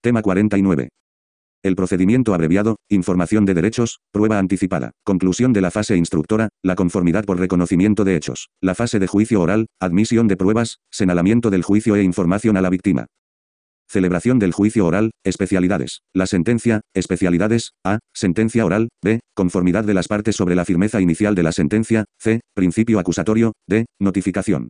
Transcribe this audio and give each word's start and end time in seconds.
Tema 0.00 0.22
49. 0.22 0.90
El 1.64 1.74
procedimiento 1.74 2.32
abreviado, 2.32 2.76
información 2.88 3.44
de 3.44 3.54
derechos, 3.54 3.98
prueba 4.12 4.38
anticipada, 4.38 4.92
conclusión 5.04 5.52
de 5.52 5.60
la 5.60 5.72
fase 5.72 5.96
instructora, 5.96 6.50
la 6.62 6.76
conformidad 6.76 7.24
por 7.24 7.40
reconocimiento 7.40 8.04
de 8.04 8.14
hechos, 8.14 8.48
la 8.62 8.76
fase 8.76 9.00
de 9.00 9.08
juicio 9.08 9.40
oral, 9.40 9.66
admisión 9.80 10.28
de 10.28 10.36
pruebas, 10.36 10.78
señalamiento 10.92 11.50
del 11.50 11.64
juicio 11.64 11.96
e 11.96 12.04
información 12.04 12.56
a 12.56 12.62
la 12.62 12.70
víctima. 12.70 13.06
Celebración 13.88 14.38
del 14.38 14.52
juicio 14.52 14.86
oral, 14.86 15.10
especialidades. 15.24 16.02
La 16.14 16.26
sentencia, 16.26 16.80
especialidades, 16.94 17.72
A, 17.84 17.98
sentencia 18.14 18.64
oral, 18.64 18.90
B, 19.02 19.18
conformidad 19.34 19.82
de 19.82 19.94
las 19.94 20.06
partes 20.06 20.36
sobre 20.36 20.54
la 20.54 20.64
firmeza 20.64 21.00
inicial 21.00 21.34
de 21.34 21.42
la 21.42 21.50
sentencia, 21.50 22.04
C, 22.20 22.38
principio 22.54 23.00
acusatorio, 23.00 23.52
D, 23.66 23.86
notificación. 23.98 24.68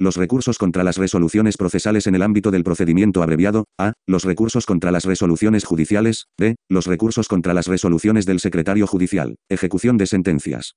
Los 0.00 0.16
recursos 0.16 0.58
contra 0.58 0.84
las 0.84 0.96
resoluciones 0.96 1.56
procesales 1.56 2.06
en 2.06 2.14
el 2.14 2.22
ámbito 2.22 2.52
del 2.52 2.62
procedimiento 2.62 3.20
abreviado, 3.20 3.64
A. 3.78 3.94
Los 4.06 4.22
recursos 4.22 4.64
contra 4.64 4.92
las 4.92 5.04
resoluciones 5.04 5.64
judiciales, 5.64 6.26
B. 6.38 6.54
Los 6.68 6.86
recursos 6.86 7.26
contra 7.26 7.52
las 7.52 7.66
resoluciones 7.66 8.24
del 8.24 8.38
secretario 8.38 8.86
judicial. 8.86 9.34
Ejecución 9.48 9.96
de 9.98 10.06
sentencias. 10.06 10.76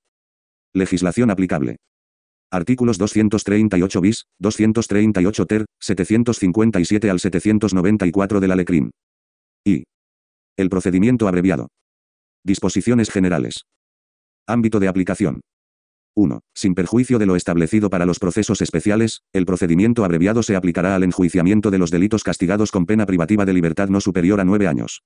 Legislación 0.73 1.29
aplicable. 1.29 1.77
Artículos 2.49 2.97
238 2.97 4.01
bis, 4.01 4.23
238 4.39 5.45
ter, 5.45 5.65
757 5.79 7.09
al 7.09 7.19
794 7.19 8.39
de 8.39 8.47
la 8.47 8.55
LECRIM. 8.55 8.89
Y. 9.63 9.83
El 10.57 10.69
procedimiento 10.69 11.27
abreviado. 11.27 11.67
Disposiciones 12.43 13.11
generales. 13.11 13.65
Ámbito 14.47 14.79
de 14.79 14.87
aplicación. 14.87 15.41
1. 16.15 16.41
Sin 16.53 16.75
perjuicio 16.75 17.19
de 17.19 17.25
lo 17.25 17.35
establecido 17.35 17.89
para 17.89 18.05
los 18.05 18.19
procesos 18.19 18.61
especiales, 18.61 19.21
el 19.33 19.45
procedimiento 19.45 20.03
abreviado 20.03 20.43
se 20.43 20.55
aplicará 20.55 20.95
al 20.95 21.03
enjuiciamiento 21.03 21.71
de 21.71 21.77
los 21.77 21.91
delitos 21.91 22.23
castigados 22.23 22.71
con 22.71 22.85
pena 22.85 23.05
privativa 23.05 23.45
de 23.45 23.53
libertad 23.53 23.89
no 23.89 24.01
superior 24.01 24.41
a 24.41 24.43
nueve 24.43 24.67
años. 24.67 25.03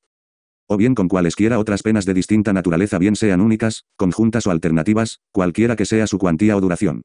O 0.67 0.77
bien 0.77 0.95
con 0.95 1.07
cualesquiera 1.07 1.59
otras 1.59 1.83
penas 1.83 2.05
de 2.05 2.15
distinta 2.15 2.51
naturaleza 2.51 2.97
bien 2.97 3.15
sean 3.15 3.41
únicas, 3.41 3.85
conjuntas 3.97 4.47
o 4.47 4.51
alternativas, 4.51 5.19
cualquiera 5.31 5.75
que 5.75 5.85
sea 5.85 6.07
su 6.07 6.17
cuantía 6.17 6.57
o 6.57 6.61
duración. 6.61 7.03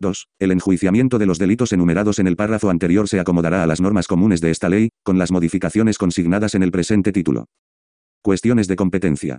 2. 0.00 0.28
El 0.38 0.52
enjuiciamiento 0.52 1.18
de 1.18 1.26
los 1.26 1.38
delitos 1.38 1.72
enumerados 1.72 2.18
en 2.20 2.28
el 2.28 2.36
párrafo 2.36 2.70
anterior 2.70 3.08
se 3.08 3.20
acomodará 3.20 3.62
a 3.62 3.66
las 3.66 3.80
normas 3.80 4.06
comunes 4.06 4.40
de 4.40 4.50
esta 4.50 4.68
ley, 4.68 4.90
con 5.02 5.18
las 5.18 5.32
modificaciones 5.32 5.98
consignadas 5.98 6.54
en 6.54 6.62
el 6.62 6.70
presente 6.70 7.12
título. 7.12 7.46
Cuestiones 8.22 8.68
de 8.68 8.76
competencia. 8.76 9.38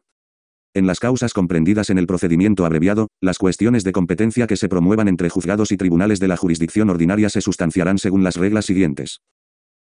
En 0.75 0.85
las 0.85 0.99
causas 0.99 1.33
comprendidas 1.33 1.89
en 1.89 1.97
el 1.97 2.05
procedimiento 2.05 2.63
abreviado, 2.63 3.07
las 3.21 3.39
cuestiones 3.39 3.83
de 3.83 3.91
competencia 3.91 4.45
que 4.45 4.55
se 4.55 4.69
promuevan 4.69 5.07
entre 5.07 5.29
juzgados 5.29 5.71
y 5.71 5.77
tribunales 5.77 6.19
de 6.19 6.27
la 6.27 6.37
jurisdicción 6.37 6.91
ordinaria 6.91 7.29
se 7.29 7.41
sustanciarán 7.41 7.97
según 7.97 8.23
las 8.23 8.35
reglas 8.35 8.65
siguientes. 8.65 9.21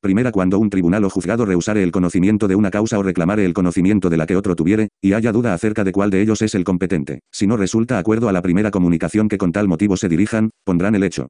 Primera 0.02 0.32
cuando 0.32 0.58
un 0.58 0.68
tribunal 0.68 1.04
o 1.04 1.10
juzgado 1.10 1.46
rehusare 1.46 1.82
el 1.82 1.92
conocimiento 1.92 2.46
de 2.46 2.56
una 2.56 2.70
causa 2.70 2.98
o 2.98 3.02
reclamare 3.02 3.46
el 3.46 3.54
conocimiento 3.54 4.10
de 4.10 4.18
la 4.18 4.26
que 4.26 4.36
otro 4.36 4.54
tuviere, 4.54 4.88
y 5.00 5.14
haya 5.14 5.32
duda 5.32 5.54
acerca 5.54 5.82
de 5.82 5.92
cuál 5.92 6.10
de 6.10 6.20
ellos 6.20 6.42
es 6.42 6.54
el 6.54 6.64
competente, 6.64 7.20
si 7.32 7.46
no 7.46 7.56
resulta 7.56 7.98
acuerdo 7.98 8.28
a 8.28 8.32
la 8.32 8.42
primera 8.42 8.70
comunicación 8.70 9.28
que 9.28 9.38
con 9.38 9.52
tal 9.52 9.68
motivo 9.68 9.96
se 9.96 10.10
dirijan, 10.10 10.50
pondrán 10.62 10.94
el 10.94 11.04
hecho 11.04 11.28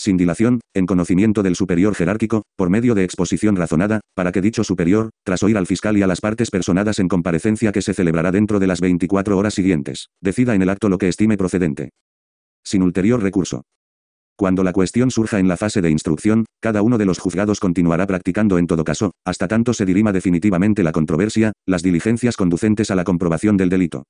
sin 0.00 0.16
dilación, 0.16 0.60
en 0.72 0.86
conocimiento 0.86 1.42
del 1.42 1.54
superior 1.54 1.94
jerárquico, 1.94 2.44
por 2.56 2.70
medio 2.70 2.94
de 2.94 3.04
exposición 3.04 3.54
razonada, 3.54 4.00
para 4.14 4.32
que 4.32 4.40
dicho 4.40 4.64
superior, 4.64 5.10
tras 5.26 5.42
oír 5.42 5.58
al 5.58 5.66
fiscal 5.66 5.94
y 5.98 6.02
a 6.02 6.06
las 6.06 6.22
partes 6.22 6.50
personadas 6.50 6.98
en 7.00 7.08
comparecencia 7.08 7.70
que 7.70 7.82
se 7.82 7.92
celebrará 7.92 8.32
dentro 8.32 8.58
de 8.58 8.66
las 8.66 8.80
24 8.80 9.36
horas 9.36 9.52
siguientes, 9.52 10.08
decida 10.22 10.54
en 10.54 10.62
el 10.62 10.70
acto 10.70 10.88
lo 10.88 10.96
que 10.96 11.08
estime 11.08 11.36
procedente. 11.36 11.90
Sin 12.64 12.82
ulterior 12.82 13.22
recurso. 13.22 13.64
Cuando 14.36 14.64
la 14.64 14.72
cuestión 14.72 15.10
surja 15.10 15.38
en 15.38 15.48
la 15.48 15.58
fase 15.58 15.82
de 15.82 15.90
instrucción, 15.90 16.46
cada 16.62 16.80
uno 16.80 16.96
de 16.96 17.04
los 17.04 17.18
juzgados 17.18 17.60
continuará 17.60 18.06
practicando 18.06 18.56
en 18.56 18.66
todo 18.66 18.84
caso, 18.84 19.12
hasta 19.26 19.48
tanto 19.48 19.74
se 19.74 19.84
dirima 19.84 20.12
definitivamente 20.12 20.82
la 20.82 20.92
controversia, 20.92 21.52
las 21.66 21.82
diligencias 21.82 22.38
conducentes 22.38 22.90
a 22.90 22.94
la 22.94 23.04
comprobación 23.04 23.58
del 23.58 23.68
delito 23.68 24.04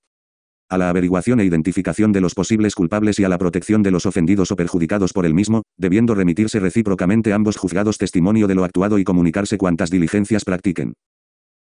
a 0.70 0.78
la 0.78 0.88
averiguación 0.88 1.40
e 1.40 1.44
identificación 1.44 2.12
de 2.12 2.20
los 2.20 2.34
posibles 2.34 2.74
culpables 2.74 3.18
y 3.18 3.24
a 3.24 3.28
la 3.28 3.38
protección 3.38 3.82
de 3.82 3.90
los 3.90 4.06
ofendidos 4.06 4.52
o 4.52 4.56
perjudicados 4.56 5.12
por 5.12 5.26
el 5.26 5.34
mismo, 5.34 5.64
debiendo 5.76 6.14
remitirse 6.14 6.60
recíprocamente 6.60 7.32
ambos 7.32 7.56
juzgados 7.56 7.98
testimonio 7.98 8.46
de 8.46 8.54
lo 8.54 8.64
actuado 8.64 8.98
y 8.98 9.04
comunicarse 9.04 9.58
cuantas 9.58 9.90
diligencias 9.90 10.44
practiquen. 10.44 10.94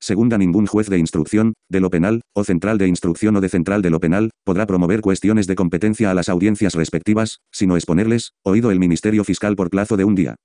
Segunda, 0.03 0.39
ningún 0.39 0.67
juez 0.67 0.89
de 0.89 0.99
instrucción, 0.99 1.55
de 1.71 1.81
lo 1.81 1.91
penal, 1.91 2.23
o 2.35 2.45
central 2.45 2.79
de 2.79 2.89
instrucción 2.89 3.37
o 3.37 3.41
de 3.41 3.49
central 3.49 3.83
de 3.83 3.91
lo 3.91 4.01
penal, 4.01 4.31
podrá 4.45 4.67
promover 4.67 5.01
cuestiones 5.01 5.47
de 5.47 5.57
competencia 5.57 6.11
a 6.11 6.15
las 6.15 6.29
audiencias 6.29 6.75
respectivas, 6.75 7.41
sino 7.51 7.77
exponerles, 7.77 8.33
oído 8.43 8.71
el 8.71 8.79
Ministerio 8.79 9.25
Fiscal 9.25 9.57
por 9.57 9.71
plazo 9.71 9.97
de 9.97 10.05
un 10.05 10.15
día. 10.15 10.37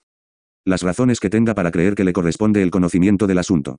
Las 0.66 0.82
razones 0.82 1.20
que 1.20 1.30
tenga 1.30 1.56
para 1.56 1.72
creer 1.72 1.96
que 1.96 2.04
le 2.04 2.14
corresponde 2.14 2.64
el 2.64 2.72
conocimiento 2.72 3.28
del 3.28 3.38
asunto. 3.38 3.78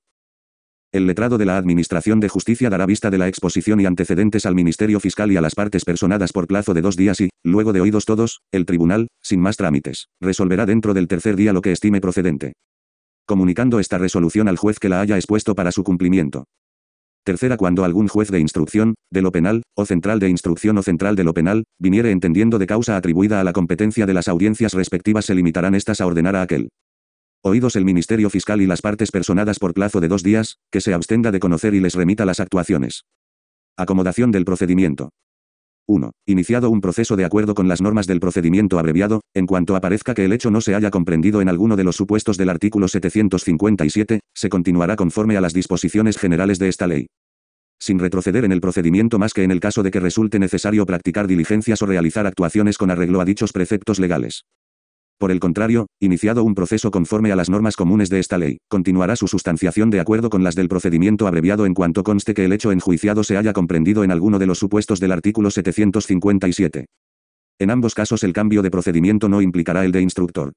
El 0.96 1.06
letrado 1.06 1.36
de 1.36 1.44
la 1.44 1.58
Administración 1.58 2.20
de 2.20 2.30
Justicia 2.30 2.70
dará 2.70 2.86
vista 2.86 3.10
de 3.10 3.18
la 3.18 3.28
exposición 3.28 3.78
y 3.82 3.84
antecedentes 3.84 4.46
al 4.46 4.54
Ministerio 4.54 4.98
Fiscal 4.98 5.30
y 5.30 5.36
a 5.36 5.42
las 5.42 5.54
partes 5.54 5.84
personadas 5.84 6.32
por 6.32 6.46
plazo 6.46 6.72
de 6.72 6.80
dos 6.80 6.96
días 6.96 7.20
y, 7.20 7.28
luego 7.44 7.74
de 7.74 7.82
oídos 7.82 8.06
todos, 8.06 8.40
el 8.50 8.64
tribunal, 8.64 9.08
sin 9.22 9.38
más 9.38 9.58
trámites, 9.58 10.06
resolverá 10.22 10.64
dentro 10.64 10.94
del 10.94 11.06
tercer 11.06 11.36
día 11.36 11.52
lo 11.52 11.60
que 11.60 11.72
estime 11.72 12.00
procedente. 12.00 12.54
Comunicando 13.26 13.78
esta 13.78 13.98
resolución 13.98 14.48
al 14.48 14.56
juez 14.56 14.78
que 14.78 14.88
la 14.88 15.02
haya 15.02 15.16
expuesto 15.16 15.54
para 15.54 15.70
su 15.70 15.84
cumplimiento. 15.84 16.46
Tercera, 17.24 17.58
cuando 17.58 17.84
algún 17.84 18.08
juez 18.08 18.30
de 18.30 18.40
instrucción, 18.40 18.94
de 19.12 19.20
lo 19.20 19.32
penal, 19.32 19.64
o 19.76 19.84
central 19.84 20.18
de 20.18 20.30
instrucción 20.30 20.78
o 20.78 20.82
central 20.82 21.14
de 21.14 21.24
lo 21.24 21.34
penal, 21.34 21.64
viniere 21.78 22.10
entendiendo 22.10 22.58
de 22.58 22.66
causa 22.66 22.96
atribuida 22.96 23.38
a 23.38 23.44
la 23.44 23.52
competencia 23.52 24.06
de 24.06 24.14
las 24.14 24.28
audiencias 24.28 24.72
respectivas, 24.72 25.26
se 25.26 25.34
limitarán 25.34 25.74
estas 25.74 26.00
a 26.00 26.06
ordenar 26.06 26.36
a 26.36 26.40
aquel 26.40 26.70
oídos 27.46 27.76
el 27.76 27.84
Ministerio 27.84 28.28
Fiscal 28.28 28.60
y 28.60 28.66
las 28.66 28.82
partes 28.82 29.10
personadas 29.10 29.58
por 29.58 29.72
plazo 29.72 30.00
de 30.00 30.08
dos 30.08 30.22
días, 30.22 30.58
que 30.70 30.80
se 30.80 30.92
abstenga 30.92 31.30
de 31.30 31.40
conocer 31.40 31.74
y 31.74 31.80
les 31.80 31.94
remita 31.94 32.24
las 32.24 32.40
actuaciones. 32.40 33.04
Acomodación 33.76 34.32
del 34.32 34.44
procedimiento. 34.44 35.10
1. 35.88 36.10
Iniciado 36.26 36.70
un 36.70 36.80
proceso 36.80 37.14
de 37.14 37.24
acuerdo 37.24 37.54
con 37.54 37.68
las 37.68 37.80
normas 37.80 38.08
del 38.08 38.18
procedimiento 38.18 38.80
abreviado, 38.80 39.20
en 39.34 39.46
cuanto 39.46 39.76
aparezca 39.76 40.14
que 40.14 40.24
el 40.24 40.32
hecho 40.32 40.50
no 40.50 40.60
se 40.60 40.74
haya 40.74 40.90
comprendido 40.90 41.40
en 41.40 41.48
alguno 41.48 41.76
de 41.76 41.84
los 41.84 41.94
supuestos 41.94 42.36
del 42.36 42.48
artículo 42.48 42.88
757, 42.88 44.20
se 44.34 44.48
continuará 44.48 44.96
conforme 44.96 45.36
a 45.36 45.40
las 45.40 45.52
disposiciones 45.52 46.18
generales 46.18 46.58
de 46.58 46.68
esta 46.68 46.88
ley. 46.88 47.06
Sin 47.78 48.00
retroceder 48.00 48.44
en 48.44 48.52
el 48.52 48.60
procedimiento 48.60 49.20
más 49.20 49.32
que 49.32 49.44
en 49.44 49.52
el 49.52 49.60
caso 49.60 49.84
de 49.84 49.92
que 49.92 50.00
resulte 50.00 50.40
necesario 50.40 50.84
practicar 50.86 51.28
diligencias 51.28 51.80
o 51.82 51.86
realizar 51.86 52.26
actuaciones 52.26 52.78
con 52.78 52.90
arreglo 52.90 53.20
a 53.20 53.24
dichos 53.24 53.52
preceptos 53.52 54.00
legales. 54.00 54.44
Por 55.18 55.30
el 55.30 55.40
contrario, 55.40 55.86
iniciado 55.98 56.44
un 56.44 56.54
proceso 56.54 56.90
conforme 56.90 57.32
a 57.32 57.36
las 57.36 57.48
normas 57.48 57.74
comunes 57.74 58.10
de 58.10 58.18
esta 58.18 58.36
ley, 58.36 58.58
continuará 58.68 59.16
su 59.16 59.28
sustanciación 59.28 59.88
de 59.88 60.00
acuerdo 60.00 60.28
con 60.28 60.44
las 60.44 60.54
del 60.54 60.68
procedimiento 60.68 61.26
abreviado 61.26 61.64
en 61.64 61.72
cuanto 61.72 62.04
conste 62.04 62.34
que 62.34 62.44
el 62.44 62.52
hecho 62.52 62.70
enjuiciado 62.70 63.24
se 63.24 63.38
haya 63.38 63.54
comprendido 63.54 64.04
en 64.04 64.10
alguno 64.10 64.38
de 64.38 64.46
los 64.46 64.58
supuestos 64.58 65.00
del 65.00 65.12
artículo 65.12 65.50
757. 65.50 66.84
En 67.58 67.70
ambos 67.70 67.94
casos 67.94 68.24
el 68.24 68.34
cambio 68.34 68.60
de 68.60 68.70
procedimiento 68.70 69.30
no 69.30 69.40
implicará 69.40 69.86
el 69.86 69.92
de 69.92 70.02
instructor. 70.02 70.52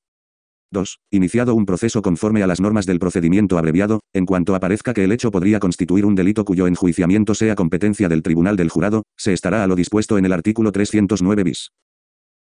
2. 0.72 1.00
Iniciado 1.09 1.56
un 1.56 1.66
proceso 1.66 2.02
conforme 2.02 2.44
a 2.44 2.48
las 2.48 2.59
normas 2.59 2.86
del 2.86 3.00
procedimiento 3.00 3.58
abreviado, 3.58 4.02
en 4.14 4.25
cuanto 4.25 4.56
aparezca 4.56 4.94
que 4.94 5.06
el 5.06 5.14
hecho 5.14 5.31
podría 5.31 5.59
constituir 5.59 6.06
un 6.06 6.16
delito 6.16 6.44
cuyo 6.44 6.68
enjuiciamiento 6.68 7.34
sea 7.34 7.56
competencia 7.56 8.09
del 8.09 8.22
tribunal 8.22 8.58
del 8.58 8.69
jurado, 8.69 9.03
se 9.18 9.31
estará 9.31 9.64
a 9.64 9.68
lo 9.68 9.78
dispuesto 9.78 10.18
en 10.18 10.25
el 10.25 10.34
artículo 10.34 10.74
309 10.74 11.44
bis. 11.44 11.72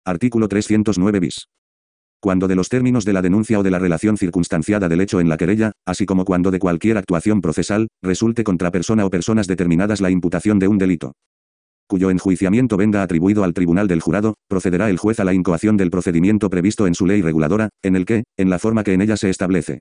Artículo 0.04 0.48
309 0.48 1.20
bis 1.20 1.48
cuando 2.20 2.48
de 2.48 2.56
los 2.56 2.68
términos 2.68 3.04
de 3.04 3.12
la 3.12 3.22
denuncia 3.22 3.58
o 3.58 3.62
de 3.62 3.70
la 3.70 3.78
relación 3.78 4.16
circunstanciada 4.16 4.88
del 4.88 5.00
hecho 5.00 5.20
en 5.20 5.28
la 5.28 5.36
querella, 5.36 5.72
así 5.86 6.06
como 6.06 6.24
cuando 6.24 6.50
de 6.50 6.58
cualquier 6.58 6.98
actuación 6.98 7.40
procesal, 7.40 7.88
resulte 8.02 8.44
contra 8.44 8.70
persona 8.70 9.06
o 9.06 9.10
personas 9.10 9.46
determinadas 9.46 10.00
la 10.00 10.10
imputación 10.10 10.58
de 10.58 10.68
un 10.68 10.78
delito. 10.78 11.12
Cuyo 11.86 12.10
enjuiciamiento 12.10 12.76
venga 12.76 13.02
atribuido 13.02 13.44
al 13.44 13.54
tribunal 13.54 13.88
del 13.88 14.00
jurado, 14.00 14.34
procederá 14.48 14.90
el 14.90 14.98
juez 14.98 15.20
a 15.20 15.24
la 15.24 15.32
incoación 15.32 15.76
del 15.76 15.90
procedimiento 15.90 16.50
previsto 16.50 16.86
en 16.86 16.94
su 16.94 17.06
ley 17.06 17.22
reguladora, 17.22 17.70
en 17.82 17.96
el 17.96 18.04
que, 18.04 18.24
en 18.36 18.50
la 18.50 18.58
forma 18.58 18.84
que 18.84 18.92
en 18.92 19.00
ella 19.00 19.16
se 19.16 19.30
establece, 19.30 19.80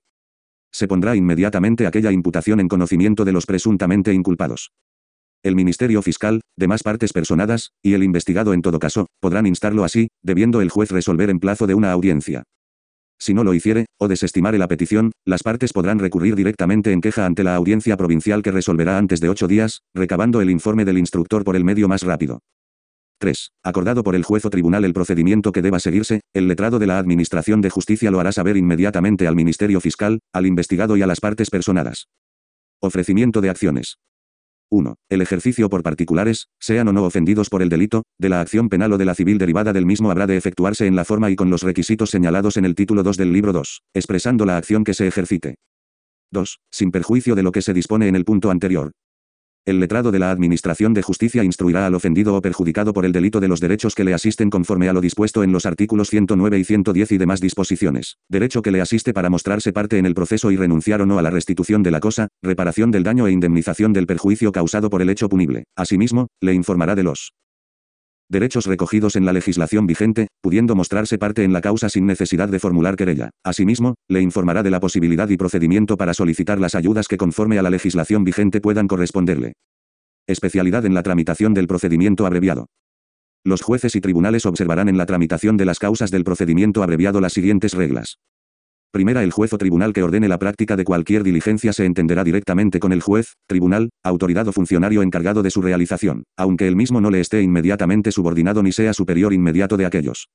se 0.72 0.88
pondrá 0.88 1.16
inmediatamente 1.16 1.88
aquella 1.88 2.12
imputación 2.12 2.60
en 2.60 2.68
conocimiento 2.68 3.26
de 3.26 3.32
los 3.32 3.46
presuntamente 3.46 4.14
inculpados 4.14 4.72
el 5.48 5.56
Ministerio 5.56 6.02
Fiscal, 6.02 6.42
demás 6.58 6.84
partes 6.84 7.14
personadas, 7.14 7.72
y 7.82 7.94
el 7.94 8.04
investigado 8.04 8.54
en 8.54 8.62
todo 8.62 8.80
caso, 8.80 9.08
podrán 9.20 9.48
instarlo 9.48 9.84
así, 9.84 10.10
debiendo 10.24 10.62
el 10.62 10.70
juez 10.70 10.92
resolver 10.92 11.30
en 11.30 11.40
plazo 11.40 11.68
de 11.68 11.74
una 11.74 11.92
audiencia. 11.92 12.44
Si 13.20 13.34
no 13.34 13.44
lo 13.44 13.54
hiciere, 13.54 13.86
o 14.00 14.08
desestimare 14.08 14.58
la 14.58 14.68
petición, 14.68 15.12
las 15.26 15.42
partes 15.42 15.74
podrán 15.74 16.00
recurrir 16.00 16.36
directamente 16.36 16.92
en 16.92 17.02
queja 17.02 17.26
ante 17.26 17.44
la 17.44 17.56
audiencia 17.56 17.98
provincial 17.98 18.44
que 18.44 18.52
resolverá 18.52 18.98
antes 18.98 19.20
de 19.20 19.30
ocho 19.30 19.48
días, 19.48 19.82
recabando 19.96 20.40
el 20.42 20.52
informe 20.52 20.86
del 20.86 21.00
instructor 21.00 21.44
por 21.44 21.56
el 21.56 21.64
medio 21.64 21.88
más 21.88 22.04
rápido. 22.04 22.40
3. 23.20 23.52
Acordado 23.64 24.04
por 24.04 24.16
el 24.16 24.24
juez 24.24 24.46
o 24.46 24.52
tribunal 24.52 24.86
el 24.86 24.94
procedimiento 24.94 25.52
que 25.52 25.64
deba 25.64 25.80
seguirse, 25.80 26.22
el 26.34 26.48
letrado 26.48 26.78
de 26.78 26.86
la 26.86 27.00
Administración 27.00 27.62
de 27.62 27.72
Justicia 27.72 28.12
lo 28.12 28.20
hará 28.20 28.32
saber 28.32 28.58
inmediatamente 28.58 29.28
al 29.28 29.36
Ministerio 29.36 29.82
Fiscal, 29.82 30.20
al 30.32 30.46
investigado 30.46 30.96
y 30.98 31.02
a 31.02 31.08
las 31.08 31.20
partes 31.20 31.50
personadas. 31.50 32.08
Ofrecimiento 32.80 33.42
de 33.42 33.50
acciones. 33.50 33.98
1. 34.70 34.96
El 35.10 35.22
ejercicio 35.22 35.70
por 35.70 35.84
particulares, 35.84 36.48
sean 36.60 36.88
o 36.88 36.94
no 36.94 37.04
ofendidos 37.04 37.50
por 37.50 37.62
el 37.62 37.70
delito, 37.70 38.04
de 38.20 38.30
la 38.30 38.42
acción 38.42 38.70
penal 38.70 38.94
o 38.94 38.98
de 38.98 39.06
la 39.06 39.16
civil 39.16 39.38
derivada 39.38 39.74
del 39.74 39.86
mismo 39.86 40.12
habrá 40.12 40.28
de 40.28 40.38
efectuarse 40.38 40.88
en 40.88 40.96
la 40.96 41.06
forma 41.06 41.30
y 41.30 41.36
con 41.36 41.50
los 41.50 41.64
requisitos 41.64 42.10
señalados 42.10 42.58
en 42.58 42.66
el 42.66 42.76
título 42.76 43.04
2 43.04 43.18
del 43.18 43.34
libro 43.34 43.54
2, 43.54 43.82
expresando 43.94 44.46
la 44.46 44.58
acción 44.58 44.84
que 44.84 44.94
se 44.94 45.08
ejercite. 45.08 45.56
2. 46.32 46.60
Sin 46.72 46.92
perjuicio 46.92 47.36
de 47.36 47.44
lo 47.44 47.52
que 47.52 47.62
se 47.62 47.74
dispone 47.74 48.08
en 48.08 48.16
el 48.16 48.26
punto 48.26 48.52
anterior. 48.52 48.92
El 49.68 49.82
letrado 49.82 50.14
de 50.14 50.20
la 50.20 50.32
Administración 50.32 50.94
de 50.94 51.02
Justicia 51.02 51.44
instruirá 51.44 51.86
al 51.86 51.94
ofendido 51.94 52.34
o 52.36 52.42
perjudicado 52.42 52.94
por 52.94 53.06
el 53.06 53.12
delito 53.12 53.42
de 53.42 53.50
los 53.50 53.60
derechos 53.60 53.96
que 53.96 54.06
le 54.06 54.14
asisten 54.14 54.50
conforme 54.50 54.88
a 54.88 54.94
lo 54.94 55.02
dispuesto 55.02 55.44
en 55.44 55.52
los 55.52 55.66
artículos 55.66 56.10
109 56.10 56.58
y 56.58 56.64
110 56.64 57.12
y 57.12 57.18
demás 57.18 57.42
disposiciones. 57.42 58.16
Derecho 58.30 58.62
que 58.62 58.72
le 58.72 58.80
asiste 58.80 59.12
para 59.12 59.30
mostrarse 59.30 59.74
parte 59.74 59.98
en 59.98 60.06
el 60.06 60.16
proceso 60.16 60.52
y 60.52 60.56
renunciar 60.56 61.02
o 61.02 61.06
no 61.06 61.20
a 61.20 61.22
la 61.22 61.32
restitución 61.32 61.84
de 61.84 61.92
la 61.92 62.00
cosa, 62.00 62.30
reparación 62.42 62.92
del 62.92 63.04
daño 63.04 63.28
e 63.28 63.34
indemnización 63.34 63.92
del 63.92 64.08
perjuicio 64.08 64.54
causado 64.54 64.90
por 64.90 65.02
el 65.02 65.10
hecho 65.10 65.28
punible. 65.28 65.66
Asimismo, 65.76 66.28
le 66.40 66.54
informará 66.54 66.96
de 66.96 67.04
los 67.04 67.34
derechos 68.30 68.66
recogidos 68.66 69.16
en 69.16 69.26
la 69.26 69.34
legislación 69.34 69.88
vigente, 69.88 70.28
pudiendo 70.42 70.76
mostrarse 70.76 71.18
parte 71.18 71.44
en 71.44 71.54
la 71.54 71.62
causa 71.62 71.90
sin 71.90 72.06
necesidad 72.06 72.50
de 72.50 72.60
formular 72.60 72.96
querella. 72.96 73.30
Asimismo, 73.44 73.96
le 74.10 74.22
informará 74.22 74.64
de 74.64 74.72
la 74.72 74.80
posibilidad 74.80 75.30
y 75.30 75.38
procedimiento 75.38 75.98
para 75.98 76.14
solicitar 76.14 76.60
las 76.60 76.76
ayudas 76.76 77.08
que 77.08 77.18
conforme 77.18 77.60
a 77.60 77.62
la 77.62 77.70
legislación 77.70 78.24
vigente 78.24 78.62
puedan 78.62 78.88
corresponderle. 78.88 79.54
Especialidad 80.28 80.86
en 80.86 80.94
la 80.94 81.04
tramitación 81.04 81.54
del 81.54 81.68
procedimiento 81.68 82.26
abreviado. 82.26 82.68
Los 83.46 83.62
jueces 83.62 83.96
y 83.96 84.02
tribunales 84.02 84.46
observarán 84.46 84.90
en 84.90 84.98
la 84.98 85.06
tramitación 85.06 85.56
de 85.56 85.66
las 85.66 85.80
causas 85.80 86.12
del 86.12 86.26
procedimiento 86.26 86.84
abreviado 86.84 87.22
las 87.22 87.34
siguientes 87.34 87.74
reglas. 87.74 88.18
Primera, 88.92 89.22
el 89.22 89.32
juez 89.32 89.52
o 89.54 89.58
tribunal 89.58 89.94
que 89.94 90.02
ordene 90.02 90.28
la 90.28 90.40
práctica 90.40 90.76
de 90.76 90.86
cualquier 90.86 91.24
diligencia 91.24 91.74
se 91.74 91.86
entenderá 91.86 92.24
directamente 92.24 92.80
con 92.80 92.94
el 92.94 93.02
juez, 93.02 93.34
tribunal, 93.46 93.90
autoridad 94.04 94.48
o 94.48 94.54
funcionario 94.54 95.02
encargado 95.02 95.44
de 95.44 95.52
su 95.52 95.62
realización, 95.62 96.24
aunque 96.38 96.68
el 96.68 96.76
mismo 96.76 97.02
no 97.02 97.12
le 97.12 97.20
esté 97.20 97.42
inmediatamente 97.42 98.12
subordinado 98.12 98.64
ni 98.64 98.72
sea 98.72 98.94
superior 98.94 99.34
inmediato 99.34 99.76
de 99.76 99.86
aquellos. 99.86 100.30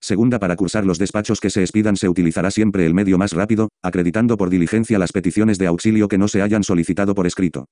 Segunda, 0.00 0.38
para 0.38 0.56
cursar 0.56 0.84
los 0.84 0.98
despachos 0.98 1.40
que 1.40 1.50
se 1.50 1.62
expidan 1.62 1.96
se 1.96 2.08
utilizará 2.08 2.50
siempre 2.50 2.86
el 2.86 2.94
medio 2.94 3.18
más 3.18 3.32
rápido, 3.32 3.70
acreditando 3.82 4.36
por 4.36 4.50
diligencia 4.50 4.98
las 4.98 5.12
peticiones 5.12 5.58
de 5.58 5.66
auxilio 5.66 6.08
que 6.08 6.18
no 6.18 6.28
se 6.28 6.42
hayan 6.42 6.64
solicitado 6.64 7.14
por 7.14 7.26
escrito. 7.26 7.66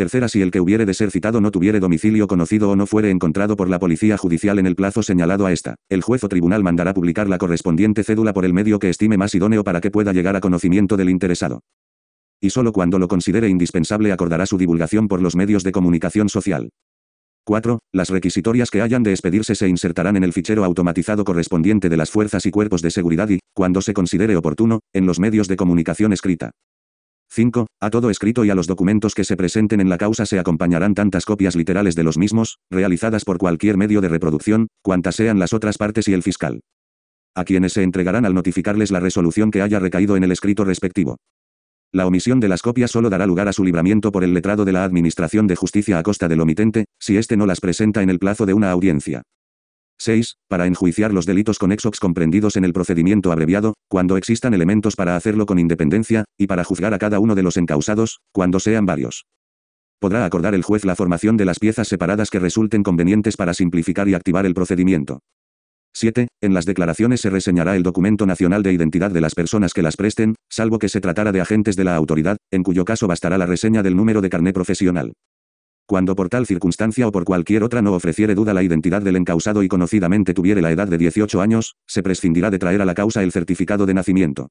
Tercera, 0.00 0.28
si 0.28 0.40
el 0.40 0.50
que 0.50 0.62
hubiere 0.62 0.86
de 0.86 0.94
ser 0.94 1.10
citado 1.10 1.42
no 1.42 1.50
tuviere 1.50 1.78
domicilio 1.78 2.26
conocido 2.26 2.70
o 2.70 2.74
no 2.74 2.86
fuere 2.86 3.10
encontrado 3.10 3.54
por 3.54 3.68
la 3.68 3.78
policía 3.78 4.16
judicial 4.16 4.58
en 4.58 4.66
el 4.66 4.74
plazo 4.74 5.02
señalado 5.02 5.44
a 5.44 5.52
esta, 5.52 5.74
el 5.90 6.00
juez 6.00 6.24
o 6.24 6.28
tribunal 6.30 6.62
mandará 6.62 6.94
publicar 6.94 7.28
la 7.28 7.36
correspondiente 7.36 8.02
cédula 8.02 8.32
por 8.32 8.46
el 8.46 8.54
medio 8.54 8.78
que 8.78 8.88
estime 8.88 9.18
más 9.18 9.34
idóneo 9.34 9.62
para 9.62 9.82
que 9.82 9.90
pueda 9.90 10.14
llegar 10.14 10.36
a 10.36 10.40
conocimiento 10.40 10.96
del 10.96 11.10
interesado. 11.10 11.60
Y 12.40 12.48
solo 12.48 12.72
cuando 12.72 12.98
lo 12.98 13.08
considere 13.08 13.50
indispensable 13.50 14.10
acordará 14.10 14.46
su 14.46 14.56
divulgación 14.56 15.06
por 15.06 15.20
los 15.20 15.36
medios 15.36 15.64
de 15.64 15.72
comunicación 15.72 16.30
social. 16.30 16.70
4. 17.44 17.78
Las 17.92 18.08
requisitorias 18.08 18.70
que 18.70 18.80
hayan 18.80 19.02
de 19.02 19.10
expedirse 19.10 19.54
se 19.54 19.68
insertarán 19.68 20.16
en 20.16 20.24
el 20.24 20.32
fichero 20.32 20.64
automatizado 20.64 21.26
correspondiente 21.26 21.90
de 21.90 21.98
las 21.98 22.10
fuerzas 22.10 22.46
y 22.46 22.50
cuerpos 22.50 22.80
de 22.80 22.90
seguridad 22.90 23.28
y, 23.28 23.40
cuando 23.52 23.82
se 23.82 23.92
considere 23.92 24.34
oportuno, 24.34 24.80
en 24.94 25.04
los 25.04 25.20
medios 25.20 25.46
de 25.46 25.56
comunicación 25.56 26.14
escrita. 26.14 26.52
5. 27.32 27.68
A 27.80 27.90
todo 27.90 28.10
escrito 28.10 28.44
y 28.44 28.50
a 28.50 28.56
los 28.56 28.66
documentos 28.66 29.14
que 29.14 29.22
se 29.22 29.36
presenten 29.36 29.80
en 29.80 29.88
la 29.88 29.98
causa 29.98 30.26
se 30.26 30.40
acompañarán 30.40 30.94
tantas 30.94 31.24
copias 31.24 31.54
literales 31.54 31.94
de 31.94 32.02
los 32.02 32.18
mismos, 32.18 32.58
realizadas 32.70 33.24
por 33.24 33.38
cualquier 33.38 33.76
medio 33.76 34.00
de 34.00 34.08
reproducción, 34.08 34.66
cuantas 34.82 35.14
sean 35.14 35.38
las 35.38 35.52
otras 35.52 35.78
partes 35.78 36.08
y 36.08 36.12
el 36.12 36.24
fiscal. 36.24 36.60
A 37.36 37.44
quienes 37.44 37.74
se 37.74 37.84
entregarán 37.84 38.26
al 38.26 38.34
notificarles 38.34 38.90
la 38.90 38.98
resolución 38.98 39.52
que 39.52 39.62
haya 39.62 39.78
recaído 39.78 40.16
en 40.16 40.24
el 40.24 40.32
escrito 40.32 40.64
respectivo. 40.64 41.18
La 41.92 42.06
omisión 42.06 42.40
de 42.40 42.48
las 42.48 42.62
copias 42.62 42.90
solo 42.90 43.10
dará 43.10 43.26
lugar 43.26 43.46
a 43.46 43.52
su 43.52 43.62
libramiento 43.64 44.10
por 44.10 44.24
el 44.24 44.34
letrado 44.34 44.64
de 44.64 44.72
la 44.72 44.82
Administración 44.82 45.46
de 45.46 45.54
Justicia 45.54 45.98
a 45.98 46.02
costa 46.02 46.26
del 46.26 46.40
omitente, 46.40 46.86
si 46.98 47.16
éste 47.16 47.36
no 47.36 47.46
las 47.46 47.60
presenta 47.60 48.02
en 48.02 48.10
el 48.10 48.18
plazo 48.18 48.44
de 48.44 48.54
una 48.54 48.72
audiencia. 48.72 49.22
6. 50.00 50.36
Para 50.48 50.66
enjuiciar 50.66 51.12
los 51.12 51.26
delitos 51.26 51.58
conexos 51.58 52.00
comprendidos 52.00 52.56
en 52.56 52.64
el 52.64 52.72
procedimiento 52.72 53.32
abreviado, 53.32 53.74
cuando 53.86 54.16
existan 54.16 54.54
elementos 54.54 54.96
para 54.96 55.14
hacerlo 55.14 55.44
con 55.44 55.58
independencia, 55.58 56.24
y 56.38 56.46
para 56.46 56.64
juzgar 56.64 56.94
a 56.94 56.98
cada 56.98 57.20
uno 57.20 57.34
de 57.34 57.42
los 57.42 57.58
encausados, 57.58 58.20
cuando 58.32 58.60
sean 58.60 58.86
varios. 58.86 59.26
Podrá 60.00 60.24
acordar 60.24 60.54
el 60.54 60.62
juez 60.62 60.86
la 60.86 60.96
formación 60.96 61.36
de 61.36 61.44
las 61.44 61.58
piezas 61.58 61.86
separadas 61.86 62.30
que 62.30 62.38
resulten 62.38 62.82
convenientes 62.82 63.36
para 63.36 63.52
simplificar 63.52 64.08
y 64.08 64.14
activar 64.14 64.46
el 64.46 64.54
procedimiento. 64.54 65.20
7. 65.92 66.28
En 66.40 66.54
las 66.54 66.64
declaraciones 66.64 67.20
se 67.20 67.28
reseñará 67.28 67.76
el 67.76 67.82
documento 67.82 68.24
nacional 68.24 68.62
de 68.62 68.72
identidad 68.72 69.10
de 69.10 69.20
las 69.20 69.34
personas 69.34 69.74
que 69.74 69.82
las 69.82 69.96
presten, 69.96 70.36
salvo 70.48 70.78
que 70.78 70.88
se 70.88 71.02
tratara 71.02 71.32
de 71.32 71.42
agentes 71.42 71.76
de 71.76 71.84
la 71.84 71.96
autoridad, 71.96 72.38
en 72.50 72.62
cuyo 72.62 72.86
caso 72.86 73.06
bastará 73.06 73.36
la 73.36 73.46
reseña 73.46 73.82
del 73.82 73.96
número 73.96 74.22
de 74.22 74.30
carné 74.30 74.54
profesional. 74.54 75.12
Cuando 75.90 76.14
por 76.14 76.28
tal 76.28 76.46
circunstancia 76.46 77.08
o 77.08 77.10
por 77.10 77.24
cualquier 77.24 77.64
otra 77.64 77.82
no 77.82 77.94
ofreciere 77.94 78.36
duda 78.36 78.54
la 78.54 78.62
identidad 78.62 79.02
del 79.02 79.16
encausado 79.16 79.64
y 79.64 79.68
conocidamente 79.68 80.34
tuviere 80.34 80.62
la 80.62 80.70
edad 80.70 80.86
de 80.86 80.96
18 80.96 81.40
años, 81.40 81.74
se 81.84 82.00
prescindirá 82.00 82.48
de 82.48 82.60
traer 82.60 82.80
a 82.80 82.84
la 82.84 82.94
causa 82.94 83.24
el 83.24 83.32
certificado 83.32 83.86
de 83.86 83.94
nacimiento. 83.94 84.50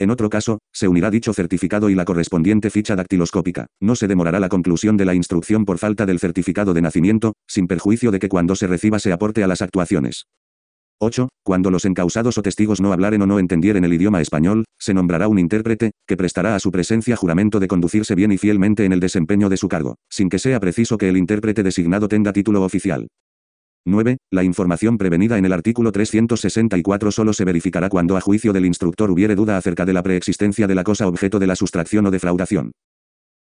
En 0.00 0.10
otro 0.10 0.28
caso, 0.28 0.58
se 0.72 0.88
unirá 0.88 1.08
dicho 1.08 1.32
certificado 1.32 1.88
y 1.88 1.94
la 1.94 2.04
correspondiente 2.04 2.70
ficha 2.70 2.96
dactiloscópica. 2.96 3.66
No 3.80 3.94
se 3.94 4.08
demorará 4.08 4.40
la 4.40 4.48
conclusión 4.48 4.96
de 4.96 5.04
la 5.04 5.14
instrucción 5.14 5.64
por 5.66 5.78
falta 5.78 6.04
del 6.04 6.18
certificado 6.18 6.74
de 6.74 6.82
nacimiento, 6.82 7.34
sin 7.46 7.68
perjuicio 7.68 8.10
de 8.10 8.18
que 8.18 8.28
cuando 8.28 8.56
se 8.56 8.66
reciba 8.66 8.98
se 8.98 9.12
aporte 9.12 9.44
a 9.44 9.46
las 9.46 9.62
actuaciones. 9.62 10.26
8. 10.98 11.28
Cuando 11.44 11.70
los 11.70 11.84
encausados 11.84 12.38
o 12.38 12.42
testigos 12.42 12.80
no 12.80 12.92
hablaren 12.92 13.20
o 13.20 13.26
no 13.26 13.38
entendieren 13.38 13.84
el 13.84 13.92
idioma 13.92 14.22
español, 14.22 14.64
se 14.78 14.94
nombrará 14.94 15.28
un 15.28 15.38
intérprete, 15.38 15.90
que 16.06 16.16
prestará 16.16 16.54
a 16.54 16.58
su 16.58 16.72
presencia 16.72 17.16
juramento 17.16 17.60
de 17.60 17.68
conducirse 17.68 18.14
bien 18.14 18.32
y 18.32 18.38
fielmente 18.38 18.84
en 18.86 18.92
el 18.92 19.00
desempeño 19.00 19.50
de 19.50 19.58
su 19.58 19.68
cargo, 19.68 19.96
sin 20.10 20.30
que 20.30 20.38
sea 20.38 20.58
preciso 20.58 20.96
que 20.96 21.10
el 21.10 21.18
intérprete 21.18 21.62
designado 21.62 22.08
tenga 22.08 22.32
título 22.32 22.62
oficial. 22.62 23.08
9. 23.84 24.16
La 24.32 24.42
información 24.42 24.96
prevenida 24.96 25.38
en 25.38 25.44
el 25.44 25.52
artículo 25.52 25.92
364 25.92 27.12
solo 27.12 27.32
se 27.32 27.44
verificará 27.44 27.88
cuando 27.88 28.16
a 28.16 28.20
juicio 28.20 28.52
del 28.52 28.66
instructor 28.66 29.10
hubiere 29.10 29.36
duda 29.36 29.58
acerca 29.58 29.84
de 29.84 29.92
la 29.92 30.02
preexistencia 30.02 30.66
de 30.66 30.74
la 30.74 30.82
cosa 30.82 31.06
objeto 31.06 31.38
de 31.38 31.46
la 31.46 31.56
sustracción 31.56 32.06
o 32.06 32.10
defraudación. 32.10 32.72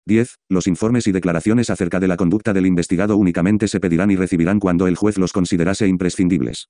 10. 0.07 0.37
Los 0.49 0.67
informes 0.67 1.07
y 1.07 1.13
declaraciones 1.13 1.71
acerca 1.71 2.01
de 2.01 2.09
la 2.09 2.17
conducta 2.17 2.53
del 2.53 2.67
investigado 2.67 3.17
únicamente 3.17 3.69
se 3.69 3.79
pedirán 3.79 4.11
y 4.11 4.17
recibirán 4.17 4.59
cuando 4.59 4.89
el 4.89 4.97
juez 4.97 5.17
los 5.17 5.33
considerase 5.33 5.87
imprescindibles. 5.87 6.69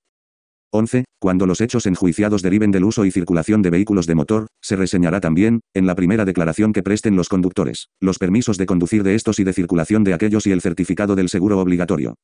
11. 0.75 1.05
Cuando 1.21 1.47
los 1.47 1.61
hechos 1.61 1.85
enjuiciados 1.85 2.41
deriven 2.41 2.71
del 2.71 2.85
uso 2.85 3.05
y 3.05 3.11
circulación 3.11 3.61
de 3.61 3.69
vehículos 3.69 4.07
de 4.07 4.15
motor, 4.15 4.47
se 4.63 4.75
reseñará 4.75 5.21
también, 5.21 5.61
en 5.75 5.87
la 5.87 5.95
primera 5.95 6.25
declaración 6.25 6.73
que 6.73 6.83
presten 6.83 7.15
los 7.15 7.29
conductores, 7.29 7.89
los 8.01 8.19
permisos 8.19 8.57
de 8.57 8.65
conducir 8.65 9.03
de 9.03 9.15
estos 9.15 9.39
y 9.39 9.45
de 9.45 9.53
circulación 9.53 10.03
de 10.03 10.15
aquellos 10.15 10.47
y 10.47 10.53
el 10.53 10.63
certificado 10.63 11.15
del 11.15 11.29
seguro 11.29 11.59
obligatorio. 11.59 12.15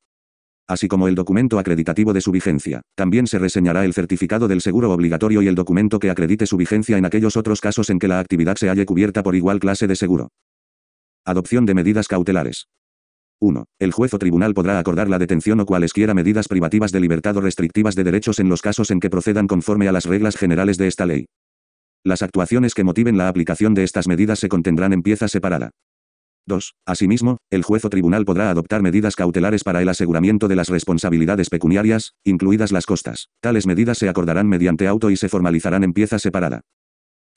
Así 0.67 0.87
como 0.87 1.07
el 1.07 1.13
documento 1.13 1.59
acreditativo 1.59 2.11
de 2.11 2.21
su 2.21 2.31
vigencia. 2.31 2.81
También 2.95 3.27
se 3.27 3.37
reseñará 3.37 3.85
el 3.85 3.93
certificado 3.93 4.47
del 4.47 4.61
seguro 4.61 4.91
obligatorio 4.91 5.43
y 5.43 5.47
el 5.47 5.55
documento 5.55 5.99
que 5.99 6.09
acredite 6.09 6.47
su 6.47 6.57
vigencia 6.57 6.97
en 6.97 7.05
aquellos 7.05 7.37
otros 7.37 7.61
casos 7.61 7.91
en 7.91 7.99
que 7.99 8.07
la 8.07 8.19
actividad 8.19 8.55
se 8.55 8.69
halle 8.69 8.87
cubierta 8.87 9.21
por 9.21 9.35
igual 9.35 9.59
clase 9.59 9.85
de 9.85 9.95
seguro. 9.95 10.29
Adopción 11.23 11.67
de 11.67 11.75
medidas 11.75 12.07
cautelares. 12.07 12.67
1. 13.41 13.65
El 13.79 13.91
juez 13.91 14.13
o 14.13 14.19
tribunal 14.19 14.53
podrá 14.53 14.79
acordar 14.79 15.09
la 15.09 15.17
detención 15.17 15.59
o 15.59 15.65
cualesquiera 15.65 16.13
medidas 16.13 16.47
privativas 16.47 16.91
de 16.91 16.99
libertad 16.99 17.37
o 17.37 17.41
restrictivas 17.41 17.95
de 17.95 18.03
derechos 18.03 18.39
en 18.39 18.49
los 18.49 18.61
casos 18.61 18.91
en 18.91 18.99
que 18.99 19.09
procedan 19.09 19.47
conforme 19.47 19.87
a 19.87 19.91
las 19.91 20.05
reglas 20.05 20.35
generales 20.35 20.77
de 20.77 20.87
esta 20.87 21.05
ley. 21.05 21.25
Las 22.03 22.21
actuaciones 22.21 22.73
que 22.73 22.83
motiven 22.83 23.17
la 23.17 23.27
aplicación 23.27 23.73
de 23.73 23.83
estas 23.83 24.07
medidas 24.07 24.39
se 24.39 24.49
contendrán 24.49 24.93
en 24.93 25.01
pieza 25.01 25.27
separada. 25.27 25.71
2. 26.47 26.73
Asimismo, 26.85 27.37
el 27.51 27.63
juez 27.63 27.85
o 27.85 27.89
tribunal 27.89 28.25
podrá 28.25 28.49
adoptar 28.49 28.81
medidas 28.81 29.15
cautelares 29.15 29.63
para 29.63 29.81
el 29.81 29.89
aseguramiento 29.89 30.47
de 30.47 30.55
las 30.55 30.69
responsabilidades 30.69 31.49
pecuniarias, 31.49 32.13
incluidas 32.23 32.71
las 32.71 32.85
costas. 32.85 33.29
Tales 33.41 33.67
medidas 33.67 33.97
se 33.97 34.09
acordarán 34.09 34.47
mediante 34.47 34.87
auto 34.87 35.11
y 35.11 35.15
se 35.15 35.29
formalizarán 35.29 35.83
en 35.83 35.93
pieza 35.93 36.19
separada. 36.19 36.61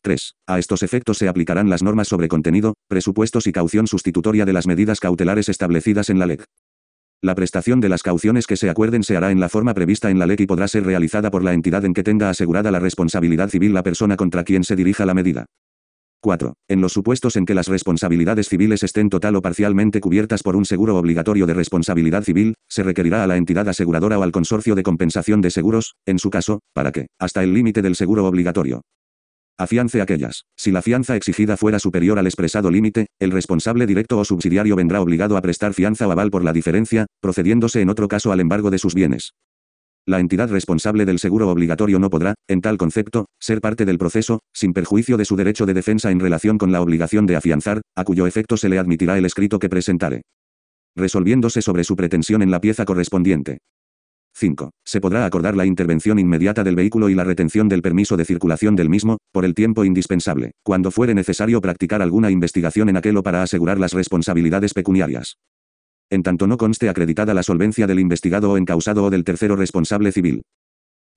3. 0.02 0.34
A 0.48 0.58
estos 0.58 0.82
efectos 0.82 1.18
se 1.18 1.28
aplicarán 1.28 1.70
las 1.70 1.82
normas 1.82 2.08
sobre 2.08 2.28
contenido, 2.28 2.74
presupuestos 2.88 3.46
y 3.46 3.52
caución 3.52 3.86
sustitutoria 3.86 4.44
de 4.44 4.52
las 4.52 4.66
medidas 4.66 5.00
cautelares 5.00 5.48
establecidas 5.48 6.10
en 6.10 6.18
la 6.18 6.26
ley. 6.26 6.38
La 7.22 7.36
prestación 7.36 7.80
de 7.80 7.88
las 7.88 8.02
cauciones 8.02 8.48
que 8.48 8.56
se 8.56 8.68
acuerden 8.68 9.04
se 9.04 9.16
hará 9.16 9.30
en 9.30 9.38
la 9.38 9.48
forma 9.48 9.74
prevista 9.74 10.10
en 10.10 10.18
la 10.18 10.26
ley 10.26 10.36
y 10.40 10.46
podrá 10.46 10.66
ser 10.66 10.84
realizada 10.84 11.30
por 11.30 11.44
la 11.44 11.52
entidad 11.52 11.84
en 11.84 11.94
que 11.94 12.02
tenga 12.02 12.28
asegurada 12.28 12.72
la 12.72 12.80
responsabilidad 12.80 13.48
civil 13.48 13.72
la 13.72 13.84
persona 13.84 14.16
contra 14.16 14.42
quien 14.42 14.64
se 14.64 14.74
dirija 14.74 15.06
la 15.06 15.14
medida. 15.14 15.46
4. 16.20 16.54
En 16.68 16.80
los 16.80 16.92
supuestos 16.92 17.36
en 17.36 17.46
que 17.46 17.54
las 17.54 17.68
responsabilidades 17.68 18.48
civiles 18.48 18.82
estén 18.82 19.08
total 19.08 19.36
o 19.36 19.42
parcialmente 19.42 20.00
cubiertas 20.00 20.42
por 20.42 20.56
un 20.56 20.64
seguro 20.64 20.96
obligatorio 20.96 21.46
de 21.46 21.54
responsabilidad 21.54 22.22
civil, 22.24 22.54
se 22.68 22.82
requerirá 22.82 23.22
a 23.22 23.26
la 23.28 23.36
entidad 23.36 23.68
aseguradora 23.68 24.18
o 24.18 24.22
al 24.22 24.32
consorcio 24.32 24.74
de 24.74 24.82
compensación 24.82 25.40
de 25.40 25.50
seguros, 25.50 25.94
en 26.06 26.18
su 26.18 26.30
caso, 26.30 26.60
para 26.74 26.92
que, 26.92 27.06
hasta 27.20 27.42
el 27.42 27.54
límite 27.54 27.82
del 27.82 27.96
seguro 27.96 28.24
obligatorio, 28.26 28.82
Afiance 29.58 30.00
aquellas. 30.00 30.44
Si 30.56 30.70
la 30.70 30.82
fianza 30.82 31.14
exigida 31.14 31.56
fuera 31.56 31.78
superior 31.78 32.18
al 32.18 32.26
expresado 32.26 32.70
límite, 32.70 33.06
el 33.18 33.30
responsable 33.30 33.86
directo 33.86 34.18
o 34.18 34.24
subsidiario 34.24 34.76
vendrá 34.76 35.00
obligado 35.00 35.36
a 35.36 35.42
prestar 35.42 35.74
fianza 35.74 36.08
o 36.08 36.12
aval 36.12 36.30
por 36.30 36.42
la 36.42 36.52
diferencia, 36.52 37.06
procediéndose 37.20 37.80
en 37.80 37.90
otro 37.90 38.08
caso 38.08 38.32
al 38.32 38.40
embargo 38.40 38.70
de 38.70 38.78
sus 38.78 38.94
bienes. 38.94 39.34
La 40.04 40.18
entidad 40.18 40.50
responsable 40.50 41.04
del 41.04 41.20
seguro 41.20 41.48
obligatorio 41.48 42.00
no 42.00 42.10
podrá, 42.10 42.34
en 42.48 42.60
tal 42.60 42.76
concepto, 42.76 43.26
ser 43.38 43.60
parte 43.60 43.84
del 43.84 43.98
proceso, 43.98 44.40
sin 44.52 44.72
perjuicio 44.72 45.16
de 45.16 45.24
su 45.24 45.36
derecho 45.36 45.64
de 45.64 45.74
defensa 45.74 46.10
en 46.10 46.18
relación 46.18 46.58
con 46.58 46.72
la 46.72 46.80
obligación 46.80 47.26
de 47.26 47.36
afianzar, 47.36 47.82
a 47.94 48.02
cuyo 48.02 48.26
efecto 48.26 48.56
se 48.56 48.68
le 48.68 48.80
admitirá 48.80 49.16
el 49.16 49.26
escrito 49.26 49.60
que 49.60 49.68
presentare. 49.68 50.22
Resolviéndose 50.96 51.62
sobre 51.62 51.84
su 51.84 51.94
pretensión 51.94 52.42
en 52.42 52.50
la 52.50 52.60
pieza 52.60 52.84
correspondiente. 52.84 53.58
5. 54.34 54.70
Se 54.84 55.00
podrá 55.00 55.26
acordar 55.26 55.56
la 55.56 55.66
intervención 55.66 56.18
inmediata 56.18 56.64
del 56.64 56.76
vehículo 56.76 57.08
y 57.08 57.14
la 57.14 57.24
retención 57.24 57.68
del 57.68 57.82
permiso 57.82 58.16
de 58.16 58.24
circulación 58.24 58.76
del 58.76 58.88
mismo, 58.88 59.18
por 59.30 59.44
el 59.44 59.54
tiempo 59.54 59.84
indispensable, 59.84 60.52
cuando 60.62 60.90
fuere 60.90 61.14
necesario 61.14 61.60
practicar 61.60 62.02
alguna 62.02 62.30
investigación 62.30 62.88
en 62.88 62.96
aquel 62.96 63.16
o 63.16 63.22
para 63.22 63.42
asegurar 63.42 63.78
las 63.78 63.92
responsabilidades 63.92 64.74
pecuniarias. 64.74 65.36
En 66.10 66.22
tanto 66.22 66.46
no 66.46 66.58
conste 66.58 66.88
acreditada 66.88 67.34
la 67.34 67.42
solvencia 67.42 67.86
del 67.86 68.00
investigado 68.00 68.50
o 68.50 68.56
encausado 68.56 69.04
o 69.04 69.10
del 69.10 69.24
tercero 69.24 69.56
responsable 69.56 70.12
civil. 70.12 70.42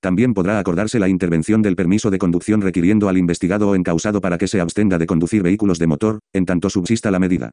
También 0.00 0.34
podrá 0.34 0.58
acordarse 0.58 0.98
la 0.98 1.08
intervención 1.08 1.62
del 1.62 1.76
permiso 1.76 2.10
de 2.10 2.18
conducción 2.18 2.60
requiriendo 2.60 3.08
al 3.08 3.18
investigado 3.18 3.70
o 3.70 3.74
encausado 3.74 4.20
para 4.20 4.38
que 4.38 4.48
se 4.48 4.60
abstenga 4.60 4.98
de 4.98 5.06
conducir 5.06 5.42
vehículos 5.42 5.78
de 5.78 5.86
motor, 5.86 6.18
en 6.32 6.46
tanto 6.46 6.70
subsista 6.70 7.10
la 7.10 7.18
medida 7.18 7.50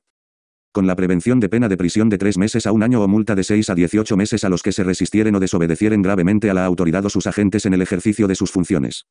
con 0.74 0.88
la 0.88 0.96
prevención 0.96 1.40
de 1.40 1.50
pena 1.50 1.70
de 1.70 1.78
prisión 1.78 2.10
de 2.10 2.18
tres 2.18 2.38
meses 2.38 2.66
a 2.66 2.72
un 2.72 2.82
año 2.82 3.02
o 3.04 3.08
multa 3.08 3.36
de 3.36 3.44
seis 3.44 3.70
a 3.70 3.76
18 3.76 4.18
meses 4.18 4.44
a 4.44 4.50
los 4.50 4.64
que 4.64 4.72
se 4.72 4.84
resistieren 4.84 5.36
o 5.36 5.40
desobedecieren 5.40 6.02
gravemente 6.02 6.50
a 6.50 6.56
la 6.56 6.66
autoridad 6.66 7.06
o 7.06 7.10
sus 7.10 7.28
agentes 7.28 7.68
en 7.68 7.76
el 7.76 7.84
ejercicio 7.84 8.28
de 8.28 8.34
sus 8.34 8.52
funciones. 8.52 9.06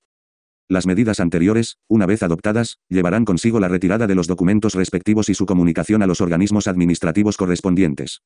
Las 0.68 0.86
medidas 0.86 1.20
anteriores, 1.20 1.78
una 1.88 2.04
vez 2.04 2.24
adoptadas, 2.24 2.78
llevarán 2.88 3.24
consigo 3.24 3.60
la 3.60 3.68
retirada 3.68 4.08
de 4.08 4.16
los 4.16 4.26
documentos 4.26 4.74
respectivos 4.74 5.28
y 5.28 5.34
su 5.34 5.46
comunicación 5.46 6.02
a 6.02 6.08
los 6.08 6.20
organismos 6.20 6.66
administrativos 6.66 7.36
correspondientes. 7.36 8.22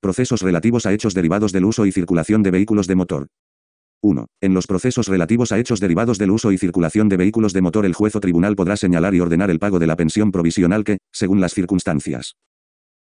Procesos 0.00 0.42
relativos 0.42 0.84
a 0.84 0.92
hechos 0.92 1.14
derivados 1.14 1.52
del 1.52 1.64
uso 1.64 1.86
y 1.86 1.92
circulación 1.92 2.42
de 2.42 2.50
vehículos 2.50 2.86
de 2.86 2.96
motor. 2.96 3.28
1. 4.02 4.26
En 4.42 4.54
los 4.54 4.66
procesos 4.66 5.08
relativos 5.08 5.52
a 5.52 5.58
hechos 5.58 5.80
derivados 5.80 6.18
del 6.18 6.32
uso 6.32 6.52
y 6.52 6.58
circulación 6.58 7.08
de 7.08 7.16
vehículos 7.16 7.54
de 7.54 7.62
motor 7.62 7.86
el 7.86 7.94
juez 7.94 8.14
o 8.14 8.20
tribunal 8.20 8.56
podrá 8.56 8.76
señalar 8.76 9.14
y 9.14 9.20
ordenar 9.20 9.50
el 9.50 9.58
pago 9.58 9.78
de 9.78 9.86
la 9.86 9.96
pensión 9.96 10.30
provisional 10.30 10.84
que, 10.84 10.98
según 11.10 11.40
las 11.40 11.54
circunstancias, 11.54 12.36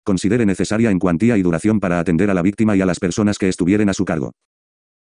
considere 0.04 0.46
necesaria 0.46 0.90
en 0.90 1.00
cuantía 1.00 1.37
y 1.37 1.42
duración 1.42 1.80
para 1.80 1.99
atender 1.99 2.30
a 2.30 2.34
la 2.34 2.42
víctima 2.42 2.76
y 2.76 2.80
a 2.80 2.87
las 2.87 3.00
personas 3.00 3.38
que 3.38 3.49
estuvieren 3.49 3.88
a 3.88 3.94
su 3.94 4.04
cargo. 4.04 4.32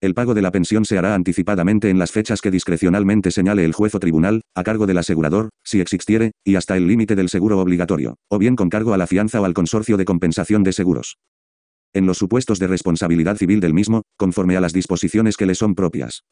El 0.00 0.14
pago 0.14 0.32
de 0.34 0.42
la 0.42 0.52
pensión 0.52 0.84
se 0.84 0.96
hará 0.96 1.14
anticipadamente 1.14 1.90
en 1.90 1.98
las 1.98 2.12
fechas 2.12 2.40
que 2.40 2.52
discrecionalmente 2.52 3.32
señale 3.32 3.64
el 3.64 3.72
juez 3.72 3.94
o 3.96 3.98
tribunal, 3.98 4.42
a 4.54 4.62
cargo 4.62 4.86
del 4.86 4.98
asegurador, 4.98 5.48
si 5.64 5.80
existiere, 5.80 6.32
y 6.44 6.54
hasta 6.54 6.76
el 6.76 6.86
límite 6.86 7.16
del 7.16 7.28
seguro 7.28 7.58
obligatorio, 7.58 8.16
o 8.28 8.38
bien 8.38 8.54
con 8.54 8.68
cargo 8.68 8.94
a 8.94 8.96
la 8.98 9.08
fianza 9.08 9.40
o 9.40 9.44
al 9.44 9.54
consorcio 9.54 9.96
de 9.96 10.04
compensación 10.04 10.62
de 10.62 10.72
seguros. 10.72 11.16
En 11.92 12.06
los 12.06 12.18
supuestos 12.18 12.58
de 12.58 12.68
responsabilidad 12.68 13.36
civil 13.36 13.58
del 13.58 13.74
mismo, 13.74 14.02
conforme 14.16 14.56
a 14.56 14.60
las 14.60 14.72
disposiciones 14.72 15.36
que 15.36 15.46
le 15.46 15.56
son 15.56 15.74
propias. 15.74 16.22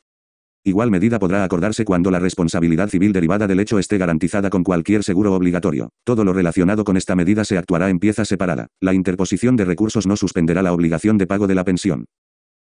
Igual 0.66 0.90
medida 0.90 1.20
podrá 1.20 1.44
acordarse 1.44 1.84
cuando 1.84 2.10
la 2.10 2.18
responsabilidad 2.18 2.88
civil 2.88 3.12
derivada 3.12 3.46
del 3.46 3.60
hecho 3.60 3.78
esté 3.78 3.98
garantizada 3.98 4.50
con 4.50 4.64
cualquier 4.64 5.04
seguro 5.04 5.32
obligatorio. 5.32 5.90
Todo 6.02 6.24
lo 6.24 6.32
relacionado 6.32 6.82
con 6.82 6.96
esta 6.96 7.14
medida 7.14 7.44
se 7.44 7.56
actuará 7.56 7.88
en 7.88 8.00
pieza 8.00 8.24
separada. 8.24 8.66
La 8.80 8.92
interposición 8.92 9.54
de 9.54 9.64
recursos 9.64 10.08
no 10.08 10.16
suspenderá 10.16 10.62
la 10.62 10.72
obligación 10.72 11.18
de 11.18 11.28
pago 11.28 11.46
de 11.46 11.54
la 11.54 11.62
pensión. 11.62 12.06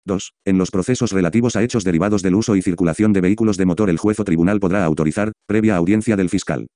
2. 0.06 0.34
En 0.46 0.60
los 0.60 0.70
procesos 0.70 1.12
relativos 1.12 1.56
a 1.56 1.64
hechos 1.64 1.84
derivados 1.84 2.22
del 2.22 2.36
uso 2.36 2.56
y 2.56 2.62
circulación 2.62 3.12
de 3.12 3.22
vehículos 3.22 3.58
de 3.58 3.66
motor 3.66 3.90
el 3.90 3.98
juez 3.98 4.20
o 4.20 4.24
tribunal 4.24 4.60
podrá 4.60 4.86
autorizar, 4.86 5.32
previa 5.48 5.76
audiencia 5.76 6.16
del 6.16 6.30
fiscal, 6.30 6.68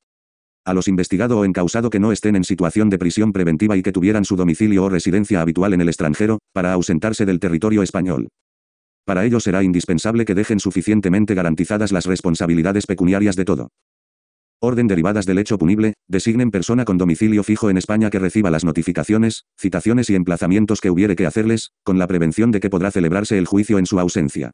a 0.66 0.74
los 0.74 0.88
investigado 0.88 1.38
o 1.38 1.46
encausado 1.46 1.90
que 1.90 2.00
no 2.00 2.12
estén 2.12 2.36
en 2.36 2.44
situación 2.44 2.90
de 2.90 2.98
prisión 2.98 3.34
preventiva 3.34 3.78
y 3.78 3.84
que 3.84 3.92
tuvieran 3.92 4.26
su 4.26 4.36
domicilio 4.36 4.86
o 4.86 4.90
residencia 4.90 5.42
habitual 5.42 5.74
en 5.74 5.82
el 5.82 5.90
extranjero, 5.90 6.40
para 6.54 6.74
ausentarse 6.74 7.26
del 7.26 7.40
territorio 7.40 7.84
español. 7.84 8.30
Para 9.06 9.26
ello 9.26 9.40
será 9.40 9.64
indispensable 9.64 10.26
que 10.26 10.36
dejen 10.36 10.60
suficientemente 10.60 11.34
garantizadas 11.34 11.92
las 11.92 12.06
responsabilidades 12.06 12.86
pecuniarias 12.86 13.36
de 13.36 13.46
todo. 13.46 13.70
Orden 14.62 14.88
derivadas 14.88 15.26
del 15.26 15.40
hecho 15.40 15.58
punible, 15.58 15.96
designen 16.08 16.50
persona 16.50 16.86
con 16.86 16.98
domicilio 16.98 17.44
fijo 17.44 17.70
en 17.70 17.78
España 17.78 18.10
que 18.10 18.20
reciba 18.20 18.50
las 18.50 18.64
notificaciones, 18.64 19.44
citaciones 19.60 20.10
y 20.10 20.16
emplazamientos 20.16 20.80
que 20.80 20.90
hubiere 20.90 21.18
que 21.18 21.26
hacerles, 21.26 21.72
con 21.84 22.00
la 22.00 22.08
prevención 22.08 22.52
de 22.52 22.62
que 22.62 22.70
podrá 22.70 22.90
celebrarse 22.90 23.38
el 23.38 23.46
juicio 23.46 23.78
en 23.78 23.86
su 23.86 24.00
ausencia. 24.00 24.52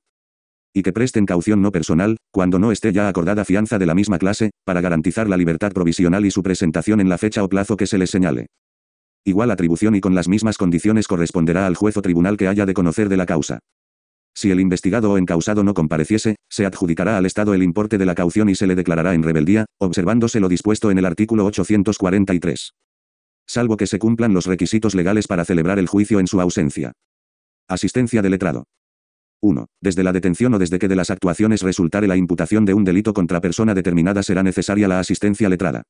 Y 0.74 0.82
que 0.82 0.94
presten 0.94 1.28
caución 1.28 1.62
no 1.62 1.72
personal, 1.72 2.18
cuando 2.32 2.58
no 2.58 2.72
esté 2.72 2.92
ya 2.92 3.08
acordada 3.08 3.46
fianza 3.46 3.78
de 3.78 3.86
la 3.86 3.94
misma 3.94 4.18
clase, 4.18 4.50
para 4.66 4.82
garantizar 4.82 5.30
la 5.30 5.38
libertad 5.38 5.74
provisional 5.74 6.26
y 6.26 6.32
su 6.32 6.42
presentación 6.42 7.02
en 7.02 7.10
la 7.10 7.20
fecha 7.20 7.44
o 7.44 7.50
plazo 7.50 7.78
que 7.78 7.86
se 7.86 8.00
les 8.00 8.10
señale. 8.10 8.48
Igual 9.26 9.52
atribución 9.52 9.94
y 9.94 10.02
con 10.02 10.16
las 10.16 10.28
mismas 10.28 10.58
condiciones 10.58 11.08
corresponderá 11.08 11.68
al 11.68 11.76
juez 11.76 11.98
o 11.98 12.02
tribunal 12.02 12.36
que 12.36 12.48
haya 12.48 12.66
de 12.66 12.74
conocer 12.74 13.10
de 13.10 13.18
la 13.18 13.28
causa. 13.28 13.60
Si 14.40 14.52
el 14.52 14.62
investigado 14.62 15.12
o 15.12 15.18
encausado 15.18 15.66
no 15.66 15.74
compareciese, 15.74 16.38
se 16.48 16.66
adjudicará 16.66 17.18
al 17.18 17.26
Estado 17.26 17.54
el 17.54 17.62
importe 17.62 17.98
de 17.98 18.06
la 18.06 18.16
caución 18.16 18.48
y 18.48 18.56
se 18.56 18.68
le 18.68 18.76
declarará 18.76 19.14
en 19.14 19.22
rebeldía, 19.22 19.66
observándose 19.80 20.40
lo 20.40 20.48
dispuesto 20.48 20.92
en 20.92 20.98
el 20.98 21.04
artículo 21.04 21.46
843. 21.46 22.72
Salvo 23.46 23.76
que 23.76 23.86
se 23.86 24.00
cumplan 24.00 24.34
los 24.34 24.46
requisitos 24.46 24.96
legales 24.96 25.28
para 25.28 25.44
celebrar 25.44 25.78
el 25.78 25.88
juicio 25.88 26.22
en 26.22 26.28
su 26.28 26.40
ausencia. 26.40 26.94
Asistencia 27.68 28.22
de 28.22 28.30
letrado. 28.30 28.64
1. 29.42 29.66
Desde 29.82 30.06
la 30.06 30.14
detención 30.14 30.54
o 30.54 30.58
desde 30.58 30.80
que 30.80 30.88
de 30.88 30.96
las 30.96 31.10
actuaciones 31.10 31.62
resultare 31.62 32.08
la 32.08 32.16
imputación 32.16 32.64
de 32.64 32.76
un 32.76 32.86
delito 32.86 33.14
contra 33.14 33.42
persona 33.42 33.74
determinada 33.74 34.24
será 34.24 34.42
necesaria 34.42 34.88
la 34.88 35.02
asistencia 35.02 35.50
letrada. 35.50 35.84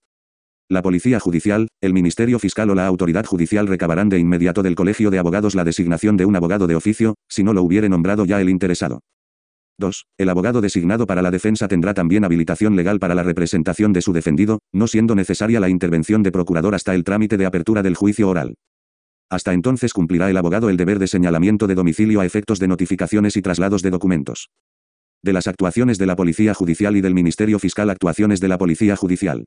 La 0.72 0.84
Policía 0.84 1.20
Judicial, 1.20 1.68
el 1.82 1.94
Ministerio 1.94 2.38
Fiscal 2.38 2.70
o 2.70 2.76
la 2.76 2.86
Autoridad 2.86 3.26
Judicial 3.26 3.66
recabarán 3.66 4.08
de 4.08 4.20
inmediato 4.20 4.62
del 4.62 4.76
Colegio 4.76 5.10
de 5.10 5.18
Abogados 5.18 5.56
la 5.56 5.64
designación 5.64 6.16
de 6.16 6.26
un 6.26 6.36
abogado 6.36 6.68
de 6.68 6.76
oficio, 6.76 7.16
si 7.28 7.44
no 7.44 7.54
lo 7.54 7.64
hubiere 7.64 7.90
nombrado 7.90 8.24
ya 8.24 8.40
el 8.40 8.52
interesado. 8.52 9.00
2. 9.80 10.06
El 10.20 10.30
abogado 10.30 10.62
designado 10.62 11.08
para 11.08 11.24
la 11.24 11.32
defensa 11.32 11.68
tendrá 11.68 11.96
también 11.96 12.24
habilitación 12.24 12.76
legal 12.76 13.00
para 13.00 13.16
la 13.16 13.24
representación 13.24 13.94
de 13.94 14.04
su 14.04 14.14
defendido, 14.14 14.60
no 14.72 14.86
siendo 14.86 15.16
necesaria 15.16 15.60
la 15.60 15.70
intervención 15.70 16.22
de 16.22 16.32
procurador 16.32 16.76
hasta 16.76 16.94
el 16.94 17.04
trámite 17.04 17.38
de 17.38 17.48
apertura 17.48 17.82
del 17.82 17.96
juicio 17.96 18.30
oral. 18.30 18.54
Hasta 19.28 19.54
entonces 19.54 19.92
cumplirá 19.92 20.30
el 20.30 20.38
abogado 20.38 20.70
el 20.70 20.78
deber 20.78 21.00
de 21.00 21.08
señalamiento 21.08 21.66
de 21.66 21.74
domicilio 21.74 22.22
a 22.22 22.28
efectos 22.28 22.60
de 22.60 22.68
notificaciones 22.68 23.38
y 23.38 23.42
traslados 23.42 23.82
de 23.82 23.90
documentos. 23.90 24.52
De 25.24 25.34
las 25.34 25.48
actuaciones 25.48 25.98
de 25.98 26.06
la 26.06 26.16
Policía 26.16 26.54
Judicial 26.54 26.96
y 26.96 27.02
del 27.02 27.16
Ministerio 27.16 27.58
Fiscal 27.58 27.90
Actuaciones 27.90 28.40
de 28.40 28.50
la 28.50 28.60
Policía 28.60 28.96
Judicial. 28.96 29.46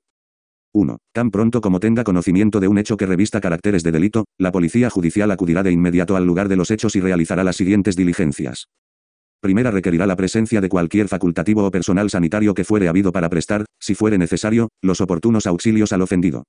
1. 0.73 0.99
Tan 1.13 1.31
pronto 1.31 1.61
como 1.61 1.81
tenga 1.81 2.05
conocimiento 2.05 2.61
de 2.61 2.69
un 2.69 2.79
hecho 2.79 2.97
que 2.97 3.07
revista 3.07 3.41
caracteres 3.41 3.83
de 3.83 3.93
delito, 3.93 4.25
la 4.39 4.53
policía 4.53 4.91
judicial 4.91 5.31
acudirá 5.31 5.63
de 5.63 5.73
inmediato 5.73 6.17
al 6.17 6.25
lugar 6.25 6.49
de 6.49 6.57
los 6.57 6.71
hechos 6.71 6.97
y 6.97 7.01
realizará 7.01 7.45
las 7.45 7.57
siguientes 7.57 7.97
diligencias. 7.97 8.69
Primera 9.41 9.71
requerirá 9.71 10.07
la 10.07 10.17
presencia 10.17 10.61
de 10.61 10.69
cualquier 10.69 11.09
facultativo 11.09 11.67
o 11.67 11.71
personal 11.71 12.09
sanitario 12.11 12.55
que 12.55 12.65
fuere 12.65 12.89
habido 12.89 13.13
para 13.13 13.29
prestar, 13.29 13.65
si 13.81 13.95
fuere 13.95 14.17
necesario, 14.17 14.69
los 14.81 15.01
oportunos 15.01 15.47
auxilios 15.47 15.93
al 15.93 16.03
ofendido. 16.03 16.45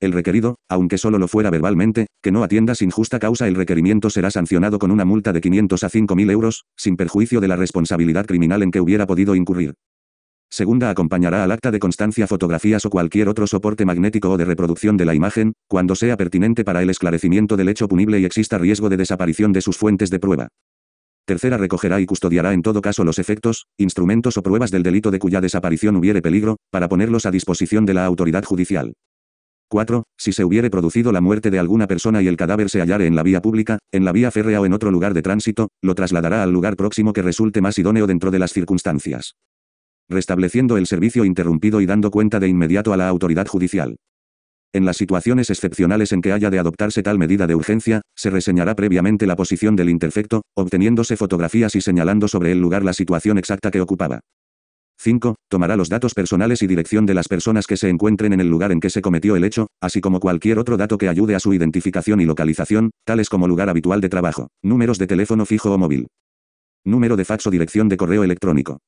El 0.00 0.12
requerido, 0.12 0.56
aunque 0.68 0.98
solo 0.98 1.18
lo 1.18 1.28
fuera 1.28 1.50
verbalmente, 1.50 2.06
que 2.22 2.32
no 2.32 2.42
atienda 2.44 2.74
sin 2.74 2.90
justa 2.90 3.18
causa 3.18 3.48
el 3.48 3.54
requerimiento 3.54 4.08
será 4.08 4.30
sancionado 4.30 4.78
con 4.78 4.90
una 4.90 5.04
multa 5.04 5.32
de 5.32 5.40
500 5.40 5.84
a 5.84 5.88
5.000 5.88 6.30
euros, 6.30 6.64
sin 6.76 6.96
perjuicio 6.96 7.40
de 7.40 7.48
la 7.48 7.56
responsabilidad 7.56 8.26
criminal 8.26 8.62
en 8.62 8.70
que 8.70 8.80
hubiera 8.80 9.06
podido 9.06 9.34
incurrir. 9.34 9.74
Segunda 10.52 10.90
acompañará 10.90 11.44
al 11.44 11.50
acta 11.50 11.70
de 11.70 11.78
constancia 11.78 12.26
fotografías 12.26 12.84
o 12.84 12.90
cualquier 12.90 13.26
otro 13.30 13.46
soporte 13.46 13.86
magnético 13.86 14.28
o 14.28 14.36
de 14.36 14.44
reproducción 14.44 14.98
de 14.98 15.06
la 15.06 15.14
imagen, 15.14 15.54
cuando 15.66 15.94
sea 15.94 16.18
pertinente 16.18 16.62
para 16.62 16.82
el 16.82 16.90
esclarecimiento 16.90 17.56
del 17.56 17.70
hecho 17.70 17.88
punible 17.88 18.20
y 18.20 18.26
exista 18.26 18.58
riesgo 18.58 18.90
de 18.90 18.98
desaparición 18.98 19.54
de 19.54 19.62
sus 19.62 19.78
fuentes 19.78 20.10
de 20.10 20.18
prueba. 20.18 20.48
Tercera 21.24 21.56
recogerá 21.56 22.02
y 22.02 22.04
custodiará 22.04 22.52
en 22.52 22.60
todo 22.60 22.82
caso 22.82 23.02
los 23.02 23.18
efectos, 23.18 23.64
instrumentos 23.78 24.36
o 24.36 24.42
pruebas 24.42 24.70
del 24.70 24.82
delito 24.82 25.10
de 25.10 25.20
cuya 25.20 25.40
desaparición 25.40 25.96
hubiere 25.96 26.20
peligro, 26.20 26.58
para 26.70 26.86
ponerlos 26.86 27.24
a 27.24 27.30
disposición 27.30 27.86
de 27.86 27.94
la 27.94 28.04
autoridad 28.04 28.44
judicial. 28.44 28.92
4. 29.70 30.02
Si 30.18 30.34
se 30.34 30.44
hubiere 30.44 30.68
producido 30.68 31.12
la 31.12 31.22
muerte 31.22 31.50
de 31.50 31.60
alguna 31.60 31.86
persona 31.86 32.20
y 32.20 32.28
el 32.28 32.36
cadáver 32.36 32.68
se 32.68 32.80
hallare 32.80 33.06
en 33.06 33.16
la 33.16 33.22
vía 33.22 33.40
pública, 33.40 33.78
en 33.90 34.04
la 34.04 34.12
vía 34.12 34.30
férrea 34.30 34.60
o 34.60 34.66
en 34.66 34.74
otro 34.74 34.90
lugar 34.90 35.14
de 35.14 35.22
tránsito, 35.22 35.70
lo 35.80 35.94
trasladará 35.94 36.42
al 36.42 36.52
lugar 36.52 36.76
próximo 36.76 37.14
que 37.14 37.22
resulte 37.22 37.62
más 37.62 37.78
idóneo 37.78 38.06
dentro 38.06 38.30
de 38.30 38.38
las 38.38 38.52
circunstancias 38.52 39.34
restableciendo 40.12 40.76
el 40.76 40.86
servicio 40.86 41.24
interrumpido 41.24 41.80
y 41.80 41.86
dando 41.86 42.10
cuenta 42.10 42.38
de 42.38 42.48
inmediato 42.48 42.92
a 42.92 42.96
la 42.96 43.08
autoridad 43.08 43.46
judicial. 43.46 43.96
En 44.74 44.86
las 44.86 44.96
situaciones 44.96 45.50
excepcionales 45.50 46.12
en 46.12 46.22
que 46.22 46.32
haya 46.32 46.48
de 46.48 46.58
adoptarse 46.58 47.02
tal 47.02 47.18
medida 47.18 47.46
de 47.46 47.54
urgencia, 47.54 48.00
se 48.16 48.30
reseñará 48.30 48.74
previamente 48.74 49.26
la 49.26 49.36
posición 49.36 49.76
del 49.76 49.90
interfecto, 49.90 50.42
obteniéndose 50.54 51.16
fotografías 51.16 51.74
y 51.74 51.80
señalando 51.80 52.26
sobre 52.26 52.52
el 52.52 52.60
lugar 52.60 52.82
la 52.82 52.94
situación 52.94 53.36
exacta 53.36 53.70
que 53.70 53.80
ocupaba. 53.80 54.20
5. 54.98 55.34
Tomará 55.48 55.76
los 55.76 55.88
datos 55.88 56.14
personales 56.14 56.62
y 56.62 56.66
dirección 56.66 57.06
de 57.06 57.14
las 57.14 57.28
personas 57.28 57.66
que 57.66 57.76
se 57.76 57.88
encuentren 57.88 58.32
en 58.32 58.40
el 58.40 58.48
lugar 58.48 58.72
en 58.72 58.80
que 58.80 58.88
se 58.88 59.02
cometió 59.02 59.36
el 59.36 59.44
hecho, 59.44 59.66
así 59.80 60.00
como 60.00 60.20
cualquier 60.20 60.58
otro 60.58 60.76
dato 60.76 60.96
que 60.96 61.08
ayude 61.08 61.34
a 61.34 61.40
su 61.40 61.52
identificación 61.52 62.20
y 62.20 62.24
localización, 62.24 62.92
tales 63.04 63.28
como 63.28 63.48
lugar 63.48 63.68
habitual 63.68 64.00
de 64.00 64.08
trabajo, 64.08 64.48
números 64.62 64.98
de 64.98 65.08
teléfono 65.08 65.44
fijo 65.44 65.72
o 65.72 65.78
móvil, 65.78 66.06
número 66.84 67.16
de 67.16 67.24
fax 67.24 67.46
o 67.46 67.50
dirección 67.50 67.88
de 67.88 67.96
correo 67.96 68.24
electrónico. 68.24 68.78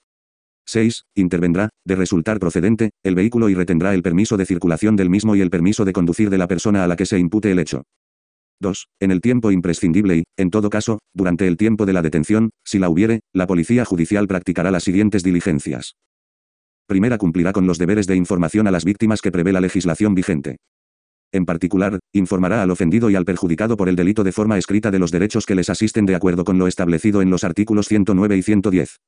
6. 0.66 1.04
Intervendrá, 1.14 1.70
de 1.84 1.96
resultar 1.96 2.38
procedente, 2.38 2.90
el 3.02 3.14
vehículo 3.14 3.48
y 3.48 3.54
retendrá 3.54 3.94
el 3.94 4.02
permiso 4.02 4.36
de 4.36 4.46
circulación 4.46 4.96
del 4.96 5.10
mismo 5.10 5.36
y 5.36 5.40
el 5.40 5.50
permiso 5.50 5.84
de 5.84 5.92
conducir 5.92 6.30
de 6.30 6.38
la 6.38 6.48
persona 6.48 6.84
a 6.84 6.88
la 6.88 6.96
que 6.96 7.06
se 7.06 7.18
impute 7.18 7.50
el 7.50 7.58
hecho. 7.58 7.82
2. 8.60 8.86
En 9.00 9.10
el 9.10 9.20
tiempo 9.20 9.50
imprescindible 9.50 10.16
y, 10.18 10.24
en 10.36 10.50
todo 10.50 10.70
caso, 10.70 10.98
durante 11.12 11.46
el 11.46 11.56
tiempo 11.56 11.86
de 11.86 11.92
la 11.92 12.02
detención, 12.02 12.50
si 12.64 12.78
la 12.78 12.88
hubiere, 12.88 13.20
la 13.32 13.46
Policía 13.46 13.84
Judicial 13.84 14.26
practicará 14.26 14.70
las 14.70 14.84
siguientes 14.84 15.22
diligencias. 15.22 15.96
Primera 16.86 17.18
cumplirá 17.18 17.52
con 17.52 17.66
los 17.66 17.78
deberes 17.78 18.06
de 18.06 18.16
información 18.16 18.66
a 18.66 18.70
las 18.70 18.84
víctimas 18.84 19.22
que 19.22 19.32
prevé 19.32 19.52
la 19.52 19.60
legislación 19.60 20.14
vigente. 20.14 20.56
En 21.32 21.46
particular, 21.46 21.98
informará 22.12 22.62
al 22.62 22.70
ofendido 22.70 23.10
y 23.10 23.16
al 23.16 23.24
perjudicado 23.24 23.76
por 23.76 23.88
el 23.88 23.96
delito 23.96 24.22
de 24.22 24.32
forma 24.32 24.56
escrita 24.56 24.90
de 24.90 25.00
los 25.00 25.10
derechos 25.10 25.46
que 25.46 25.56
les 25.56 25.68
asisten 25.68 26.06
de 26.06 26.14
acuerdo 26.14 26.44
con 26.44 26.58
lo 26.58 26.68
establecido 26.68 27.22
en 27.22 27.30
los 27.30 27.42
artículos 27.42 27.88
109 27.88 28.36
y 28.36 28.42
110. 28.42 29.00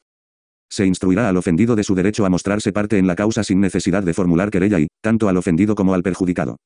Se 0.69 0.87
instruirá 0.87 1.29
al 1.29 1.37
ofendido 1.37 1.77
de 1.77 1.85
su 1.85 1.95
derecho 1.95 2.25
a 2.27 2.31
mostrarse 2.31 2.73
parte 2.73 2.99
en 2.99 3.07
la 3.07 3.15
causa 3.15 3.45
sin 3.45 3.61
necesidad 3.61 4.03
de 4.03 4.15
formular 4.15 4.51
querella 4.51 4.81
y, 4.81 4.89
tanto 5.01 5.29
al 5.29 5.37
ofendido 5.37 5.75
como 5.75 5.95
al 5.95 6.03
perjudicado. 6.03 6.57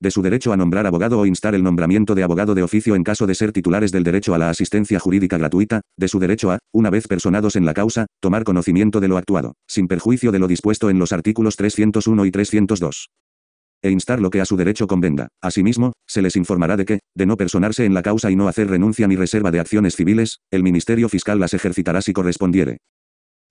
De 0.00 0.10
su 0.10 0.20
derecho 0.20 0.52
a 0.52 0.56
nombrar 0.56 0.86
abogado 0.86 1.20
o 1.20 1.26
instar 1.26 1.54
el 1.54 1.62
nombramiento 1.62 2.16
de 2.16 2.24
abogado 2.24 2.56
de 2.56 2.64
oficio 2.64 2.96
en 2.96 3.04
caso 3.04 3.26
de 3.26 3.36
ser 3.36 3.52
titulares 3.52 3.92
del 3.92 4.02
derecho 4.02 4.34
a 4.34 4.38
la 4.38 4.50
asistencia 4.50 4.98
jurídica 4.98 5.38
gratuita, 5.38 5.80
de 5.96 6.08
su 6.08 6.18
derecho 6.18 6.50
a, 6.50 6.58
una 6.72 6.90
vez 6.90 7.06
personados 7.06 7.54
en 7.54 7.64
la 7.64 7.72
causa, 7.72 8.06
tomar 8.20 8.42
conocimiento 8.42 8.98
de 8.98 9.08
lo 9.08 9.16
actuado, 9.16 9.54
sin 9.68 9.86
perjuicio 9.86 10.32
de 10.32 10.40
lo 10.40 10.48
dispuesto 10.48 10.90
en 10.90 10.98
los 10.98 11.12
artículos 11.12 11.54
301 11.56 12.26
y 12.26 12.30
302 12.32 13.06
e 13.84 13.90
instar 13.90 14.20
lo 14.20 14.30
que 14.30 14.40
a 14.40 14.44
su 14.44 14.56
derecho 14.56 14.86
convenga. 14.86 15.28
Asimismo, 15.42 15.92
se 16.06 16.22
les 16.22 16.36
informará 16.36 16.76
de 16.76 16.84
que, 16.84 17.00
de 17.16 17.26
no 17.26 17.36
personarse 17.36 17.84
en 17.84 17.94
la 17.94 18.02
causa 18.02 18.30
y 18.30 18.36
no 18.36 18.46
hacer 18.46 18.68
renuncia 18.68 19.08
ni 19.08 19.16
reserva 19.16 19.50
de 19.50 19.58
acciones 19.60 19.96
civiles, 19.96 20.38
el 20.52 20.62
Ministerio 20.62 21.08
Fiscal 21.08 21.40
las 21.40 21.52
ejercitará 21.52 22.00
si 22.00 22.12
correspondiere. 22.12 22.78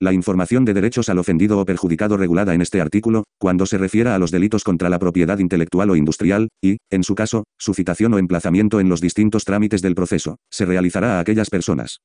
La 0.02 0.14
información 0.14 0.66
de 0.66 0.74
derechos 0.74 1.10
al 1.10 1.20
ofendido 1.20 1.60
o 1.60 1.66
perjudicado 1.66 2.18
regulada 2.18 2.56
en 2.56 2.62
este 2.62 2.82
artículo, 2.82 3.24
cuando 3.38 3.68
se 3.68 3.78
refiera 3.78 4.16
a 4.16 4.18
los 4.18 4.32
delitos 4.32 4.64
contra 4.64 4.90
la 4.90 4.98
propiedad 4.98 5.38
intelectual 5.38 5.92
o 5.92 5.96
industrial, 5.96 6.48
y, 6.60 6.78
en 6.90 7.04
su 7.04 7.14
caso, 7.14 7.44
su 7.60 7.76
citación 7.76 8.16
o 8.16 8.18
emplazamiento 8.18 8.80
en 8.80 8.90
los 8.90 9.00
distintos 9.00 9.46
trámites 9.46 9.84
del 9.84 9.94
proceso, 9.94 10.38
se 10.50 10.66
realizará 10.66 11.18
a 11.18 11.20
aquellas 11.20 11.52
personas, 11.52 12.00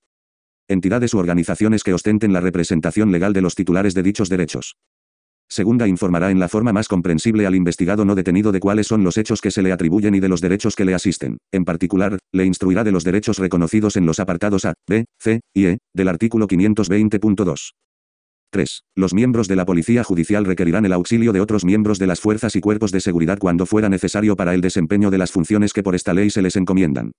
entidades 0.69 1.15
u 1.15 1.19
organizaciones 1.19 1.83
que 1.83 1.95
ostenten 1.95 2.35
la 2.35 2.43
representación 2.43 3.13
legal 3.13 3.33
de 3.33 3.41
los 3.41 3.55
titulares 3.55 3.95
de 3.95 4.03
dichos 4.03 4.29
derechos. 4.29 4.77
Segunda 5.49 5.89
informará 5.89 6.31
en 6.31 6.39
la 6.39 6.49
forma 6.49 6.75
más 6.75 6.89
comprensible 6.89 7.47
al 7.47 7.55
investigado 7.55 8.05
no 8.05 8.15
detenido 8.15 8.53
de 8.53 8.61
cuáles 8.61 8.89
son 8.89 9.05
los 9.05 9.17
hechos 9.17 9.41
que 9.41 9.51
se 9.51 9.63
le 9.63 9.73
atribuyen 9.73 10.15
y 10.15 10.21
de 10.21 10.29
los 10.29 10.43
derechos 10.43 10.77
que 10.77 10.85
le 10.85 10.93
asisten. 10.93 11.39
En 11.51 11.65
particular, 11.65 12.19
le 12.33 12.45
instruirá 12.45 12.85
de 12.85 12.93
los 12.93 13.05
derechos 13.05 13.39
reconocidos 13.39 13.97
en 13.97 14.05
los 14.05 14.21
apartados 14.21 14.67
A, 14.67 14.75
B, 14.87 15.07
C 15.19 15.41
y 15.55 15.65
E 15.65 15.79
del 15.95 16.09
artículo 16.09 16.47
520.2. 16.47 17.71
3. 18.51 18.83
Los 18.95 19.15
miembros 19.15 19.49
de 19.49 19.57
la 19.57 19.67
Policía 19.67 20.05
Judicial 20.05 20.45
requerirán 20.45 20.87
el 20.87 20.93
auxilio 20.93 21.33
de 21.33 21.41
otros 21.41 21.65
miembros 21.65 21.99
de 21.99 22.07
las 22.07 22.21
fuerzas 22.21 22.57
y 22.57 22.61
cuerpos 22.61 22.93
de 22.93 23.01
seguridad 23.01 23.39
cuando 23.39 23.67
fuera 23.67 23.89
necesario 23.89 24.37
para 24.37 24.55
el 24.55 24.61
desempeño 24.61 25.11
de 25.11 25.19
las 25.19 25.33
funciones 25.33 25.73
que 25.73 25.83
por 25.83 25.95
esta 25.95 26.15
ley 26.15 26.31
se 26.31 26.43
les 26.43 26.57
encomiendan. 26.57 27.13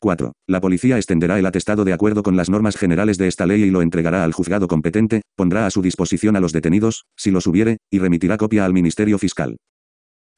4. 0.00 0.32
La 0.46 0.60
policía 0.60 0.96
extenderá 0.96 1.38
el 1.38 1.46
atestado 1.46 1.84
de 1.84 1.92
acuerdo 1.92 2.22
con 2.22 2.36
las 2.36 2.48
normas 2.48 2.76
generales 2.76 3.18
de 3.18 3.28
esta 3.28 3.46
ley 3.46 3.62
y 3.62 3.70
lo 3.70 3.82
entregará 3.82 4.24
al 4.24 4.32
juzgado 4.32 4.66
competente, 4.66 5.22
pondrá 5.36 5.66
a 5.66 5.70
su 5.70 5.82
disposición 5.82 6.36
a 6.36 6.40
los 6.40 6.52
detenidos, 6.52 7.04
si 7.16 7.30
los 7.30 7.46
hubiere, 7.46 7.76
y 7.90 7.98
remitirá 7.98 8.38
copia 8.38 8.64
al 8.64 8.72
Ministerio 8.72 9.18
Fiscal. 9.18 9.58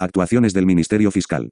Actuaciones 0.00 0.52
del 0.52 0.66
Ministerio 0.66 1.12
Fiscal. 1.12 1.50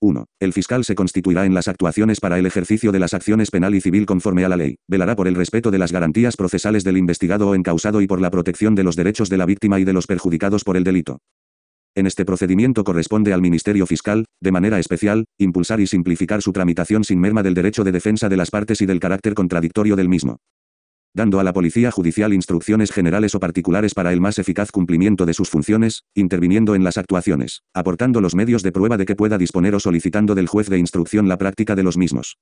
1. 0.00 0.26
El 0.40 0.52
fiscal 0.52 0.84
se 0.84 0.94
constituirá 0.94 1.46
en 1.46 1.54
las 1.54 1.68
actuaciones 1.68 2.20
para 2.20 2.38
el 2.38 2.46
ejercicio 2.46 2.92
de 2.92 2.98
las 2.98 3.14
acciones 3.14 3.50
penal 3.50 3.74
y 3.74 3.80
civil 3.80 4.06
conforme 4.06 4.44
a 4.44 4.48
la 4.48 4.56
ley. 4.56 4.76
Velará 4.88 5.16
por 5.16 5.28
el 5.28 5.34
respeto 5.34 5.70
de 5.70 5.78
las 5.78 5.92
garantías 5.92 6.36
procesales 6.36 6.84
del 6.84 6.98
investigado 6.98 7.48
o 7.48 7.54
encausado 7.54 8.00
y 8.00 8.06
por 8.06 8.20
la 8.20 8.30
protección 8.30 8.74
de 8.74 8.84
los 8.84 8.96
derechos 8.96 9.28
de 9.28 9.38
la 9.38 9.46
víctima 9.46 9.80
y 9.80 9.84
de 9.84 9.92
los 9.92 10.06
perjudicados 10.06 10.64
por 10.64 10.76
el 10.76 10.84
delito. 10.84 11.18
En 11.94 12.06
este 12.06 12.24
procedimiento 12.26 12.84
corresponde 12.84 13.32
al 13.32 13.40
Ministerio 13.40 13.86
Fiscal, 13.86 14.26
de 14.42 14.52
manera 14.52 14.78
especial, 14.78 15.24
impulsar 15.38 15.80
y 15.80 15.86
simplificar 15.86 16.42
su 16.42 16.52
tramitación 16.52 17.04
sin 17.04 17.20
merma 17.20 17.42
del 17.42 17.54
derecho 17.54 17.84
de 17.84 17.92
defensa 17.92 18.28
de 18.28 18.36
las 18.36 18.50
partes 18.50 18.82
y 18.82 18.86
del 18.86 19.00
carácter 19.00 19.34
contradictorio 19.34 19.96
del 19.96 20.08
mismo 20.08 20.38
dando 21.16 21.40
a 21.40 21.44
la 21.44 21.54
Policía 21.54 21.90
Judicial 21.90 22.34
instrucciones 22.34 22.92
generales 22.92 23.34
o 23.34 23.40
particulares 23.40 23.94
para 23.94 24.12
el 24.12 24.20
más 24.20 24.38
eficaz 24.38 24.70
cumplimiento 24.70 25.24
de 25.24 25.32
sus 25.32 25.48
funciones, 25.48 26.04
interviniendo 26.14 26.74
en 26.74 26.84
las 26.84 26.98
actuaciones, 26.98 27.62
aportando 27.72 28.20
los 28.20 28.34
medios 28.34 28.62
de 28.62 28.70
prueba 28.70 28.98
de 28.98 29.06
que 29.06 29.16
pueda 29.16 29.38
disponer 29.38 29.74
o 29.74 29.80
solicitando 29.80 30.34
del 30.34 30.46
juez 30.46 30.68
de 30.68 30.76
instrucción 30.76 31.26
la 31.26 31.38
práctica 31.38 31.74
de 31.74 31.82
los 31.84 31.96
mismos. 31.96 32.36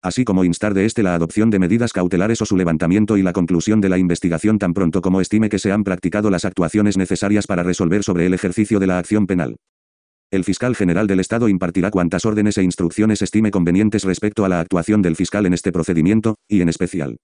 Así 0.00 0.24
como 0.24 0.42
instar 0.44 0.72
de 0.72 0.86
éste 0.86 1.02
la 1.02 1.14
adopción 1.14 1.50
de 1.50 1.58
medidas 1.58 1.92
cautelares 1.92 2.40
o 2.40 2.46
su 2.46 2.56
levantamiento 2.56 3.18
y 3.18 3.22
la 3.22 3.34
conclusión 3.34 3.82
de 3.82 3.90
la 3.90 3.98
investigación 3.98 4.58
tan 4.58 4.72
pronto 4.72 5.02
como 5.02 5.20
estime 5.20 5.50
que 5.50 5.58
se 5.58 5.70
han 5.70 5.84
practicado 5.84 6.30
las 6.30 6.46
actuaciones 6.46 6.96
necesarias 6.96 7.46
para 7.46 7.62
resolver 7.62 8.02
sobre 8.04 8.24
el 8.24 8.32
ejercicio 8.32 8.80
de 8.80 8.86
la 8.86 8.98
acción 8.98 9.26
penal. 9.26 9.56
El 10.30 10.44
fiscal 10.44 10.74
general 10.74 11.08
del 11.08 11.20
Estado 11.20 11.46
impartirá 11.50 11.90
cuantas 11.90 12.24
órdenes 12.24 12.56
e 12.56 12.62
instrucciones 12.62 13.20
estime 13.20 13.50
convenientes 13.50 14.04
respecto 14.04 14.46
a 14.46 14.48
la 14.48 14.60
actuación 14.60 15.02
del 15.02 15.14
fiscal 15.14 15.44
en 15.44 15.52
este 15.52 15.72
procedimiento, 15.72 16.36
y 16.48 16.62
en 16.62 16.70
especial, 16.70 17.18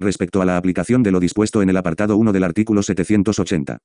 respecto 0.00 0.42
a 0.42 0.44
la 0.44 0.56
aplicación 0.56 1.02
de 1.02 1.10
lo 1.10 1.20
dispuesto 1.20 1.62
en 1.62 1.70
el 1.70 1.76
apartado 1.76 2.16
1 2.16 2.32
del 2.32 2.44
artículo 2.44 2.82
780. 2.82 3.78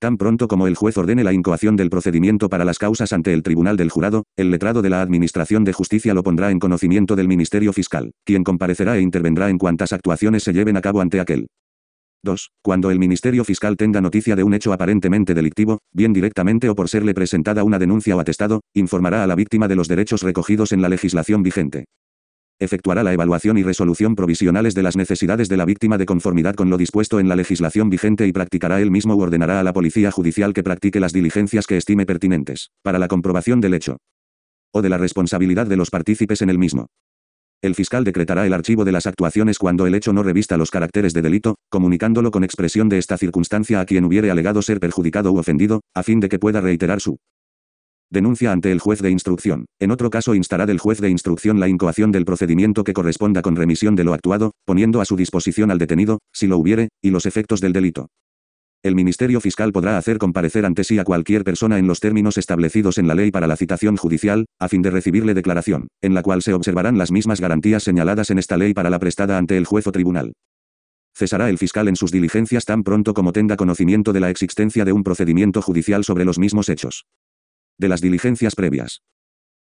Tan 0.00 0.16
pronto 0.16 0.46
como 0.46 0.68
el 0.68 0.76
juez 0.76 0.96
ordene 0.96 1.24
la 1.24 1.32
incoación 1.32 1.74
del 1.74 1.90
procedimiento 1.90 2.48
para 2.48 2.64
las 2.64 2.78
causas 2.78 3.12
ante 3.12 3.32
el 3.32 3.42
tribunal 3.42 3.76
del 3.76 3.90
jurado, 3.90 4.24
el 4.36 4.52
letrado 4.52 4.80
de 4.80 4.90
la 4.90 5.02
Administración 5.02 5.64
de 5.64 5.72
Justicia 5.72 6.14
lo 6.14 6.22
pondrá 6.22 6.52
en 6.52 6.60
conocimiento 6.60 7.16
del 7.16 7.26
Ministerio 7.26 7.72
Fiscal, 7.72 8.12
quien 8.24 8.44
comparecerá 8.44 8.96
e 8.96 9.00
intervendrá 9.00 9.50
en 9.50 9.58
cuantas 9.58 9.92
actuaciones 9.92 10.44
se 10.44 10.52
lleven 10.52 10.76
a 10.76 10.80
cabo 10.80 11.00
ante 11.00 11.18
aquel. 11.18 11.48
2. 12.22 12.50
Cuando 12.62 12.92
el 12.92 13.00
Ministerio 13.00 13.44
Fiscal 13.44 13.76
tenga 13.76 14.00
noticia 14.00 14.36
de 14.36 14.44
un 14.44 14.54
hecho 14.54 14.72
aparentemente 14.72 15.34
delictivo, 15.34 15.78
bien 15.92 16.12
directamente 16.12 16.68
o 16.68 16.76
por 16.76 16.88
serle 16.88 17.14
presentada 17.14 17.64
una 17.64 17.78
denuncia 17.80 18.16
o 18.16 18.20
atestado, 18.20 18.60
informará 18.74 19.24
a 19.24 19.26
la 19.26 19.34
víctima 19.34 19.66
de 19.66 19.76
los 19.76 19.88
derechos 19.88 20.22
recogidos 20.22 20.70
en 20.72 20.82
la 20.82 20.88
legislación 20.88 21.42
vigente 21.42 21.86
efectuará 22.58 23.02
la 23.02 23.12
evaluación 23.12 23.58
y 23.58 23.62
resolución 23.62 24.14
provisionales 24.14 24.74
de 24.74 24.82
las 24.82 24.96
necesidades 24.96 25.48
de 25.48 25.56
la 25.56 25.64
víctima 25.64 25.98
de 25.98 26.06
conformidad 26.06 26.54
con 26.54 26.70
lo 26.70 26.76
dispuesto 26.76 27.20
en 27.20 27.28
la 27.28 27.36
legislación 27.36 27.90
vigente 27.90 28.26
y 28.26 28.32
practicará 28.32 28.80
él 28.80 28.90
mismo 28.90 29.14
u 29.14 29.20
ordenará 29.20 29.60
a 29.60 29.62
la 29.62 29.72
Policía 29.72 30.10
Judicial 30.10 30.52
que 30.52 30.62
practique 30.62 31.00
las 31.00 31.12
diligencias 31.12 31.66
que 31.66 31.76
estime 31.76 32.06
pertinentes, 32.06 32.70
para 32.82 32.98
la 32.98 33.08
comprobación 33.08 33.60
del 33.60 33.74
hecho 33.74 33.98
o 34.72 34.82
de 34.82 34.88
la 34.88 34.98
responsabilidad 34.98 35.66
de 35.66 35.76
los 35.76 35.90
partícipes 35.90 36.42
en 36.42 36.50
el 36.50 36.58
mismo. 36.58 36.88
El 37.60 37.74
fiscal 37.74 38.04
decretará 38.04 38.46
el 38.46 38.52
archivo 38.52 38.84
de 38.84 38.92
las 38.92 39.06
actuaciones 39.06 39.58
cuando 39.58 39.86
el 39.86 39.94
hecho 39.94 40.12
no 40.12 40.22
revista 40.22 40.56
los 40.56 40.70
caracteres 40.70 41.12
de 41.12 41.22
delito, 41.22 41.56
comunicándolo 41.70 42.30
con 42.30 42.44
expresión 42.44 42.88
de 42.88 42.98
esta 42.98 43.18
circunstancia 43.18 43.80
a 43.80 43.84
quien 43.84 44.04
hubiere 44.04 44.30
alegado 44.30 44.62
ser 44.62 44.78
perjudicado 44.78 45.32
u 45.32 45.38
ofendido, 45.38 45.80
a 45.94 46.04
fin 46.04 46.20
de 46.20 46.28
que 46.28 46.38
pueda 46.38 46.60
reiterar 46.60 47.00
su 47.00 47.18
Denuncia 48.10 48.52
ante 48.52 48.72
el 48.72 48.80
juez 48.80 49.02
de 49.02 49.10
instrucción. 49.10 49.66
En 49.78 49.90
otro 49.90 50.08
caso 50.08 50.34
instará 50.34 50.64
del 50.64 50.78
juez 50.78 50.98
de 50.98 51.10
instrucción 51.10 51.60
la 51.60 51.68
incoación 51.68 52.10
del 52.10 52.24
procedimiento 52.24 52.82
que 52.82 52.94
corresponda 52.94 53.42
con 53.42 53.54
remisión 53.54 53.96
de 53.96 54.04
lo 54.04 54.14
actuado, 54.14 54.52
poniendo 54.64 55.02
a 55.02 55.04
su 55.04 55.14
disposición 55.14 55.70
al 55.70 55.76
detenido, 55.76 56.18
si 56.32 56.46
lo 56.46 56.56
hubiere, 56.56 56.88
y 57.02 57.10
los 57.10 57.26
efectos 57.26 57.60
del 57.60 57.74
delito. 57.74 58.08
El 58.82 58.94
Ministerio 58.94 59.42
Fiscal 59.42 59.72
podrá 59.72 59.98
hacer 59.98 60.16
comparecer 60.16 60.64
ante 60.64 60.84
sí 60.84 60.98
a 60.98 61.04
cualquier 61.04 61.44
persona 61.44 61.78
en 61.78 61.86
los 61.86 62.00
términos 62.00 62.38
establecidos 62.38 62.96
en 62.96 63.08
la 63.08 63.14
ley 63.14 63.30
para 63.30 63.46
la 63.46 63.56
citación 63.56 63.98
judicial, 63.98 64.46
a 64.58 64.68
fin 64.68 64.80
de 64.80 64.90
recibirle 64.90 65.34
declaración, 65.34 65.88
en 66.00 66.14
la 66.14 66.22
cual 66.22 66.40
se 66.40 66.54
observarán 66.54 66.96
las 66.96 67.12
mismas 67.12 67.42
garantías 67.42 67.82
señaladas 67.82 68.30
en 68.30 68.38
esta 68.38 68.56
ley 68.56 68.72
para 68.72 68.88
la 68.88 69.00
prestada 69.00 69.36
ante 69.36 69.58
el 69.58 69.66
juez 69.66 69.86
o 69.86 69.92
tribunal. 69.92 70.32
Cesará 71.14 71.50
el 71.50 71.58
fiscal 71.58 71.88
en 71.88 71.96
sus 71.96 72.10
diligencias 72.10 72.64
tan 72.64 72.84
pronto 72.84 73.12
como 73.12 73.32
tenga 73.32 73.56
conocimiento 73.56 74.14
de 74.14 74.20
la 74.20 74.30
existencia 74.30 74.86
de 74.86 74.92
un 74.92 75.02
procedimiento 75.02 75.60
judicial 75.60 76.04
sobre 76.04 76.24
los 76.24 76.38
mismos 76.38 76.70
hechos 76.70 77.04
de 77.78 77.88
las 77.88 78.00
diligencias 78.00 78.54
previas. 78.54 79.02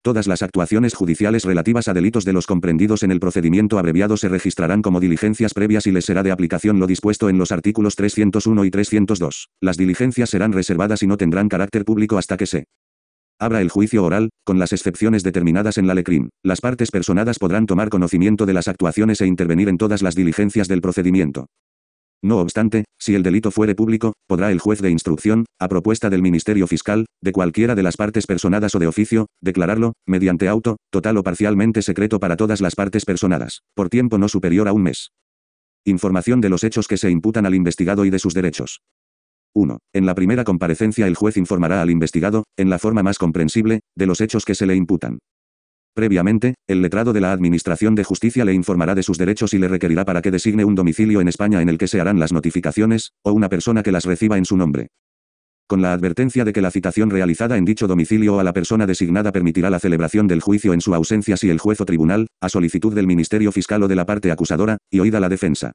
Todas 0.02 0.28
las 0.28 0.42
actuaciones 0.42 0.94
judiciales 0.94 1.44
relativas 1.44 1.88
a 1.88 1.92
delitos 1.92 2.24
de 2.24 2.32
los 2.32 2.46
comprendidos 2.46 3.02
en 3.02 3.10
el 3.10 3.18
procedimiento 3.18 3.76
abreviado 3.76 4.16
se 4.16 4.28
registrarán 4.28 4.80
como 4.80 5.00
diligencias 5.00 5.52
previas 5.52 5.88
y 5.88 5.90
les 5.90 6.04
será 6.04 6.22
de 6.22 6.30
aplicación 6.30 6.78
lo 6.78 6.86
dispuesto 6.86 7.28
en 7.28 7.38
los 7.38 7.50
artículos 7.50 7.96
301 7.96 8.64
y 8.64 8.70
302. 8.70 9.48
Las 9.60 9.76
diligencias 9.76 10.30
serán 10.30 10.52
reservadas 10.52 11.02
y 11.02 11.08
no 11.08 11.16
tendrán 11.16 11.48
carácter 11.48 11.84
público 11.84 12.18
hasta 12.18 12.36
que 12.36 12.46
se 12.46 12.66
abra 13.40 13.60
el 13.60 13.68
juicio 13.68 14.04
oral, 14.04 14.30
con 14.44 14.60
las 14.60 14.72
excepciones 14.72 15.24
determinadas 15.24 15.76
en 15.76 15.88
la 15.88 15.94
LECRIM. 15.94 16.28
Las 16.44 16.60
partes 16.60 16.92
personadas 16.92 17.40
podrán 17.40 17.66
tomar 17.66 17.88
conocimiento 17.88 18.46
de 18.46 18.54
las 18.54 18.68
actuaciones 18.68 19.20
e 19.20 19.26
intervenir 19.26 19.68
en 19.68 19.76
todas 19.76 20.02
las 20.02 20.14
diligencias 20.14 20.68
del 20.68 20.80
procedimiento. 20.80 21.46
No 22.22 22.38
obstante, 22.38 22.84
si 22.98 23.14
el 23.14 23.22
delito 23.22 23.50
fuere 23.50 23.74
público, 23.74 24.14
podrá 24.26 24.50
el 24.50 24.58
juez 24.58 24.80
de 24.80 24.90
instrucción, 24.90 25.44
a 25.60 25.68
propuesta 25.68 26.10
del 26.10 26.22
Ministerio 26.22 26.66
Fiscal, 26.66 27.06
de 27.22 27.32
cualquiera 27.32 27.74
de 27.74 27.82
las 27.82 27.96
partes 27.96 28.26
personadas 28.26 28.74
o 28.74 28.78
de 28.78 28.86
oficio, 28.86 29.26
declararlo, 29.40 29.92
mediante 30.06 30.48
auto, 30.48 30.76
total 30.90 31.18
o 31.18 31.22
parcialmente 31.22 31.82
secreto 31.82 32.18
para 32.18 32.36
todas 32.36 32.60
las 32.60 32.74
partes 32.74 33.04
personadas, 33.04 33.60
por 33.74 33.88
tiempo 33.88 34.18
no 34.18 34.28
superior 34.28 34.68
a 34.68 34.72
un 34.72 34.82
mes. 34.82 35.10
Información 35.84 36.40
de 36.40 36.48
los 36.48 36.64
hechos 36.64 36.88
que 36.88 36.96
se 36.96 37.10
imputan 37.10 37.46
al 37.46 37.54
investigado 37.54 38.04
y 38.04 38.10
de 38.10 38.18
sus 38.18 38.34
derechos. 38.34 38.80
1. 39.54 39.78
En 39.94 40.04
la 40.04 40.14
primera 40.14 40.44
comparecencia 40.44 41.06
el 41.06 41.14
juez 41.14 41.36
informará 41.36 41.80
al 41.80 41.90
investigado, 41.90 42.44
en 42.58 42.70
la 42.70 42.78
forma 42.78 43.02
más 43.02 43.18
comprensible, 43.18 43.80
de 43.96 44.06
los 44.06 44.20
hechos 44.20 44.44
que 44.44 44.54
se 44.54 44.66
le 44.66 44.74
imputan. 44.74 45.18
Previamente, 45.96 46.56
el 46.68 46.82
letrado 46.82 47.14
de 47.14 47.22
la 47.22 47.32
Administración 47.32 47.94
de 47.94 48.04
Justicia 48.04 48.44
le 48.44 48.52
informará 48.52 48.94
de 48.94 49.02
sus 49.02 49.16
derechos 49.16 49.54
y 49.54 49.58
le 49.58 49.66
requerirá 49.66 50.04
para 50.04 50.20
que 50.20 50.30
designe 50.30 50.62
un 50.62 50.74
domicilio 50.74 51.22
en 51.22 51.28
España 51.28 51.62
en 51.62 51.70
el 51.70 51.78
que 51.78 51.88
se 51.88 52.02
harán 52.02 52.20
las 52.20 52.34
notificaciones, 52.34 53.12
o 53.22 53.32
una 53.32 53.48
persona 53.48 53.82
que 53.82 53.92
las 53.92 54.04
reciba 54.04 54.36
en 54.36 54.44
su 54.44 54.58
nombre. 54.58 54.88
Con 55.66 55.80
la 55.80 55.94
advertencia 55.94 56.44
de 56.44 56.52
que 56.52 56.60
la 56.60 56.70
citación 56.70 57.08
realizada 57.08 57.56
en 57.56 57.64
dicho 57.64 57.86
domicilio 57.86 58.34
o 58.34 58.40
a 58.40 58.44
la 58.44 58.52
persona 58.52 58.86
designada 58.86 59.32
permitirá 59.32 59.70
la 59.70 59.80
celebración 59.80 60.26
del 60.26 60.42
juicio 60.42 60.74
en 60.74 60.82
su 60.82 60.94
ausencia 60.94 61.38
si 61.38 61.48
el 61.48 61.58
juez 61.58 61.80
o 61.80 61.86
tribunal, 61.86 62.26
a 62.42 62.50
solicitud 62.50 62.94
del 62.94 63.06
Ministerio 63.06 63.50
Fiscal 63.50 63.82
o 63.82 63.88
de 63.88 63.96
la 63.96 64.04
parte 64.04 64.30
acusadora, 64.30 64.76
y 64.90 65.00
oída 65.00 65.18
la 65.18 65.30
defensa 65.30 65.72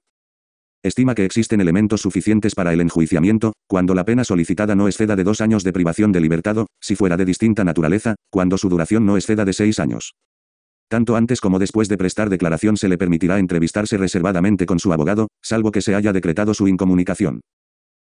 Estima 0.83 1.13
que 1.13 1.25
existen 1.25 1.61
elementos 1.61 2.01
suficientes 2.01 2.55
para 2.55 2.73
el 2.73 2.81
enjuiciamiento, 2.81 3.53
cuando 3.67 3.93
la 3.93 4.03
pena 4.03 4.23
solicitada 4.23 4.73
no 4.73 4.87
exceda 4.87 5.15
de 5.15 5.23
dos 5.23 5.39
años 5.39 5.63
de 5.63 5.73
privación 5.73 6.11
de 6.11 6.21
libertad, 6.21 6.65
si 6.79 6.95
fuera 6.95 7.17
de 7.17 7.25
distinta 7.25 7.63
naturaleza, 7.63 8.15
cuando 8.31 8.57
su 8.57 8.67
duración 8.67 9.05
no 9.05 9.15
exceda 9.15 9.45
de 9.45 9.53
seis 9.53 9.79
años. 9.79 10.15
Tanto 10.87 11.15
antes 11.15 11.39
como 11.39 11.59
después 11.59 11.87
de 11.87 11.97
prestar 11.97 12.29
declaración 12.29 12.77
se 12.77 12.89
le 12.89 12.97
permitirá 12.97 13.37
entrevistarse 13.37 13.95
reservadamente 13.97 14.65
con 14.65 14.79
su 14.79 14.91
abogado, 14.91 15.27
salvo 15.41 15.71
que 15.71 15.81
se 15.81 15.93
haya 15.93 16.13
decretado 16.13 16.55
su 16.55 16.67
incomunicación. 16.67 17.41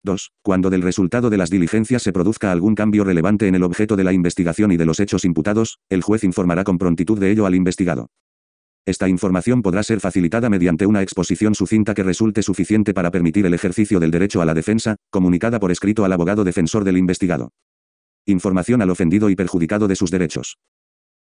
2. 0.04 0.30
Cuando 0.42 0.68
del 0.68 0.82
resultado 0.82 1.30
de 1.30 1.38
las 1.38 1.50
diligencias 1.50 2.02
se 2.02 2.12
produzca 2.12 2.52
algún 2.52 2.74
cambio 2.74 3.02
relevante 3.02 3.48
en 3.48 3.54
el 3.54 3.62
objeto 3.62 3.96
de 3.96 4.04
la 4.04 4.12
investigación 4.12 4.72
y 4.72 4.76
de 4.76 4.84
los 4.84 5.00
hechos 5.00 5.24
imputados, 5.24 5.78
el 5.88 6.02
juez 6.02 6.22
informará 6.22 6.64
con 6.64 6.76
prontitud 6.76 7.18
de 7.18 7.30
ello 7.30 7.46
al 7.46 7.54
investigado. 7.54 8.10
Esta 8.88 9.06
información 9.06 9.60
podrá 9.60 9.82
ser 9.82 10.00
facilitada 10.00 10.48
mediante 10.48 10.86
una 10.86 11.02
exposición 11.02 11.54
sucinta 11.54 11.92
que 11.92 12.02
resulte 12.02 12.42
suficiente 12.42 12.94
para 12.94 13.10
permitir 13.10 13.44
el 13.44 13.52
ejercicio 13.52 14.00
del 14.00 14.10
derecho 14.10 14.40
a 14.40 14.46
la 14.46 14.54
defensa, 14.54 14.96
comunicada 15.10 15.60
por 15.60 15.70
escrito 15.70 16.06
al 16.06 16.12
abogado 16.14 16.42
defensor 16.42 16.84
del 16.84 16.96
investigado. 16.96 17.50
Información 18.24 18.80
al 18.80 18.88
ofendido 18.88 19.28
y 19.28 19.36
perjudicado 19.36 19.88
de 19.88 19.94
sus 19.94 20.10
derechos. 20.10 20.56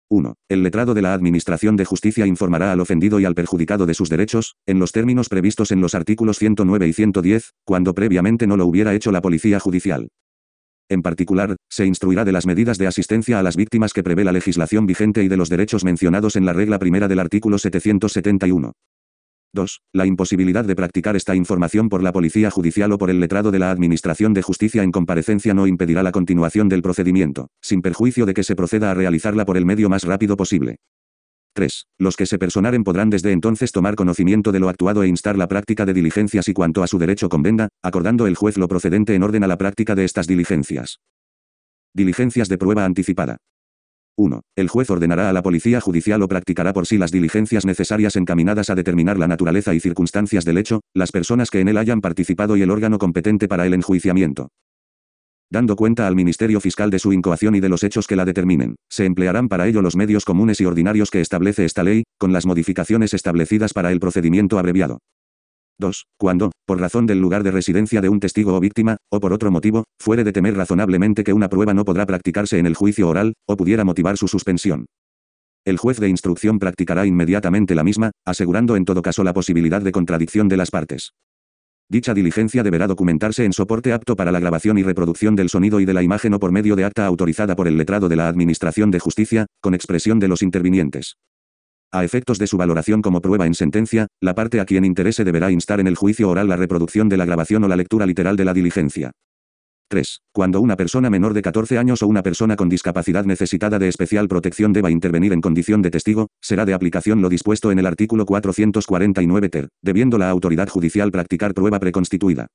1. 0.08 0.36
El 0.48 0.62
letrado 0.62 0.94
de 0.94 1.02
la 1.02 1.12
Administración 1.12 1.74
de 1.74 1.84
Justicia 1.84 2.24
informará 2.24 2.70
al 2.70 2.78
ofendido 2.78 3.18
y 3.18 3.24
al 3.24 3.34
perjudicado 3.34 3.84
de 3.84 3.94
sus 3.94 4.10
derechos, 4.10 4.54
en 4.66 4.78
los 4.78 4.92
términos 4.92 5.28
previstos 5.28 5.72
en 5.72 5.80
los 5.80 5.96
artículos 5.96 6.38
109 6.38 6.86
y 6.86 6.92
110, 6.92 7.54
cuando 7.64 7.96
previamente 7.96 8.46
no 8.46 8.56
lo 8.56 8.66
hubiera 8.66 8.94
hecho 8.94 9.10
la 9.10 9.22
Policía 9.22 9.58
Judicial. 9.58 10.06
En 10.88 11.02
particular, 11.02 11.56
se 11.68 11.84
instruirá 11.84 12.24
de 12.24 12.32
las 12.32 12.46
medidas 12.46 12.78
de 12.78 12.86
asistencia 12.86 13.38
a 13.38 13.42
las 13.42 13.56
víctimas 13.56 13.92
que 13.92 14.04
prevé 14.04 14.22
la 14.22 14.32
legislación 14.32 14.86
vigente 14.86 15.24
y 15.24 15.28
de 15.28 15.36
los 15.36 15.48
derechos 15.48 15.84
mencionados 15.84 16.36
en 16.36 16.46
la 16.46 16.52
regla 16.52 16.78
primera 16.78 17.08
del 17.08 17.18
artículo 17.18 17.58
771. 17.58 18.72
2. 19.52 19.80
La 19.92 20.06
imposibilidad 20.06 20.64
de 20.64 20.76
practicar 20.76 21.16
esta 21.16 21.34
información 21.34 21.88
por 21.88 22.02
la 22.02 22.12
Policía 22.12 22.50
Judicial 22.50 22.92
o 22.92 22.98
por 22.98 23.10
el 23.10 23.18
letrado 23.18 23.50
de 23.50 23.58
la 23.58 23.70
Administración 23.70 24.32
de 24.34 24.42
Justicia 24.42 24.84
en 24.84 24.92
comparecencia 24.92 25.54
no 25.54 25.66
impedirá 25.66 26.04
la 26.04 26.12
continuación 26.12 26.68
del 26.68 26.82
procedimiento, 26.82 27.48
sin 27.60 27.82
perjuicio 27.82 28.26
de 28.26 28.34
que 28.34 28.44
se 28.44 28.54
proceda 28.54 28.90
a 28.90 28.94
realizarla 28.94 29.44
por 29.44 29.56
el 29.56 29.66
medio 29.66 29.88
más 29.88 30.04
rápido 30.04 30.36
posible. 30.36 30.76
3. 31.56 31.86
Los 31.98 32.16
que 32.16 32.26
se 32.26 32.38
personaren 32.38 32.84
podrán 32.84 33.10
desde 33.10 33.32
entonces 33.32 33.72
tomar 33.72 33.96
conocimiento 33.96 34.52
de 34.52 34.60
lo 34.60 34.68
actuado 34.68 35.02
e 35.02 35.08
instar 35.08 35.36
la 35.36 35.48
práctica 35.48 35.84
de 35.84 35.94
diligencias 35.94 36.48
y 36.48 36.52
cuanto 36.52 36.84
a 36.84 36.86
su 36.86 36.98
derecho 36.98 37.28
convenga, 37.28 37.68
acordando 37.82 38.28
el 38.28 38.36
juez 38.36 38.56
lo 38.58 38.68
procedente 38.68 39.14
en 39.14 39.24
orden 39.24 39.42
a 39.42 39.48
la 39.48 39.56
práctica 39.56 39.96
de 39.96 40.04
estas 40.04 40.28
diligencias. 40.28 41.00
Diligencias 41.92 42.48
de 42.48 42.58
prueba 42.58 42.84
anticipada. 42.84 43.38
1. 44.18 44.42
El 44.54 44.68
juez 44.68 44.88
ordenará 44.90 45.28
a 45.28 45.32
la 45.32 45.42
policía 45.42 45.80
judicial 45.80 46.22
o 46.22 46.28
practicará 46.28 46.72
por 46.72 46.86
sí 46.86 46.98
las 46.98 47.10
diligencias 47.10 47.66
necesarias 47.66 48.16
encaminadas 48.16 48.70
a 48.70 48.74
determinar 48.74 49.18
la 49.18 49.26
naturaleza 49.26 49.74
y 49.74 49.80
circunstancias 49.80 50.44
del 50.44 50.58
hecho, 50.58 50.80
las 50.94 51.10
personas 51.10 51.50
que 51.50 51.60
en 51.60 51.68
él 51.68 51.78
hayan 51.78 52.00
participado 52.00 52.56
y 52.56 52.62
el 52.62 52.70
órgano 52.70 52.98
competente 52.98 53.48
para 53.48 53.66
el 53.66 53.74
enjuiciamiento 53.74 54.48
dando 55.50 55.76
cuenta 55.76 56.06
al 56.06 56.14
Ministerio 56.14 56.60
Fiscal 56.60 56.90
de 56.90 56.98
su 56.98 57.12
incoación 57.12 57.54
y 57.54 57.60
de 57.60 57.68
los 57.68 57.82
hechos 57.82 58.06
que 58.06 58.16
la 58.16 58.24
determinen. 58.24 58.76
Se 58.90 59.04
emplearán 59.04 59.48
para 59.48 59.66
ello 59.66 59.82
los 59.82 59.96
medios 59.96 60.24
comunes 60.24 60.60
y 60.60 60.64
ordinarios 60.64 61.10
que 61.10 61.20
establece 61.20 61.64
esta 61.64 61.82
ley, 61.82 62.04
con 62.18 62.32
las 62.32 62.46
modificaciones 62.46 63.14
establecidas 63.14 63.72
para 63.72 63.92
el 63.92 64.00
procedimiento 64.00 64.58
abreviado. 64.58 64.98
2. 65.78 66.06
Cuando, 66.18 66.52
por 66.66 66.80
razón 66.80 67.06
del 67.06 67.20
lugar 67.20 67.42
de 67.42 67.50
residencia 67.50 68.00
de 68.00 68.08
un 68.08 68.20
testigo 68.20 68.54
o 68.54 68.60
víctima, 68.60 68.96
o 69.10 69.20
por 69.20 69.32
otro 69.32 69.50
motivo, 69.50 69.84
fuere 70.00 70.24
de 70.24 70.32
temer 70.32 70.56
razonablemente 70.56 71.22
que 71.22 71.34
una 71.34 71.48
prueba 71.48 71.74
no 71.74 71.84
podrá 71.84 72.06
practicarse 72.06 72.58
en 72.58 72.66
el 72.66 72.74
juicio 72.74 73.08
oral, 73.08 73.34
o 73.46 73.56
pudiera 73.56 73.84
motivar 73.84 74.16
su 74.16 74.26
suspensión. 74.26 74.86
El 75.66 75.78
juez 75.78 75.98
de 75.98 76.08
instrucción 76.08 76.58
practicará 76.58 77.06
inmediatamente 77.06 77.74
la 77.74 77.84
misma, 77.84 78.12
asegurando 78.24 78.76
en 78.76 78.84
todo 78.84 79.02
caso 79.02 79.24
la 79.24 79.34
posibilidad 79.34 79.82
de 79.82 79.92
contradicción 79.92 80.48
de 80.48 80.56
las 80.56 80.70
partes. 80.70 81.10
Dicha 81.88 82.14
diligencia 82.14 82.64
deberá 82.64 82.88
documentarse 82.88 83.44
en 83.44 83.52
soporte 83.52 83.92
apto 83.92 84.16
para 84.16 84.32
la 84.32 84.40
grabación 84.40 84.76
y 84.76 84.82
reproducción 84.82 85.36
del 85.36 85.48
sonido 85.48 85.78
y 85.78 85.84
de 85.84 85.94
la 85.94 86.02
imagen 86.02 86.34
o 86.34 86.40
por 86.40 86.50
medio 86.50 86.74
de 86.74 86.84
acta 86.84 87.06
autorizada 87.06 87.54
por 87.54 87.68
el 87.68 87.76
letrado 87.76 88.08
de 88.08 88.16
la 88.16 88.26
Administración 88.26 88.90
de 88.90 88.98
Justicia, 88.98 89.46
con 89.60 89.72
expresión 89.72 90.18
de 90.18 90.26
los 90.26 90.42
intervinientes. 90.42 91.16
A 91.92 92.04
efectos 92.04 92.40
de 92.40 92.48
su 92.48 92.56
valoración 92.56 93.02
como 93.02 93.20
prueba 93.20 93.46
en 93.46 93.54
sentencia, 93.54 94.08
la 94.20 94.34
parte 94.34 94.58
a 94.58 94.64
quien 94.64 94.84
interese 94.84 95.24
deberá 95.24 95.52
instar 95.52 95.78
en 95.78 95.86
el 95.86 95.94
juicio 95.94 96.28
oral 96.28 96.48
la 96.48 96.56
reproducción 96.56 97.08
de 97.08 97.18
la 97.18 97.24
grabación 97.24 97.62
o 97.62 97.68
la 97.68 97.76
lectura 97.76 98.04
literal 98.04 98.36
de 98.36 98.44
la 98.44 98.52
diligencia. 98.52 99.12
3. 99.88 100.20
Cuando 100.32 100.60
una 100.60 100.76
persona 100.76 101.10
menor 101.10 101.32
de 101.32 101.42
14 101.42 101.78
años 101.78 102.02
o 102.02 102.08
una 102.08 102.22
persona 102.22 102.56
con 102.56 102.68
discapacidad 102.68 103.24
necesitada 103.24 103.78
de 103.78 103.88
especial 103.88 104.26
protección 104.28 104.72
deba 104.72 104.90
intervenir 104.90 105.32
en 105.32 105.40
condición 105.40 105.80
de 105.82 105.90
testigo, 105.90 106.28
será 106.40 106.64
de 106.64 106.74
aplicación 106.74 107.22
lo 107.22 107.28
dispuesto 107.28 107.70
en 107.70 107.78
el 107.78 107.86
artículo 107.86 108.26
449 108.26 109.48
ter, 109.48 109.68
debiendo 109.82 110.18
la 110.18 110.30
autoridad 110.30 110.68
judicial 110.68 111.12
practicar 111.12 111.54
prueba 111.54 111.78
preconstituida. 111.78 112.48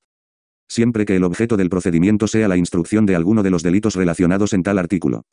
Siempre 0.67 1.05
que 1.05 1.15
el 1.15 1.23
objeto 1.23 1.57
del 1.57 1.69
procedimiento 1.69 2.27
sea 2.27 2.47
la 2.47 2.57
instrucción 2.57 3.05
de 3.05 3.15
alguno 3.15 3.43
de 3.43 3.49
los 3.49 3.63
delitos 3.63 3.95
relacionados 3.95 4.53
en 4.53 4.63
tal 4.63 4.79
artículo. 4.79 5.23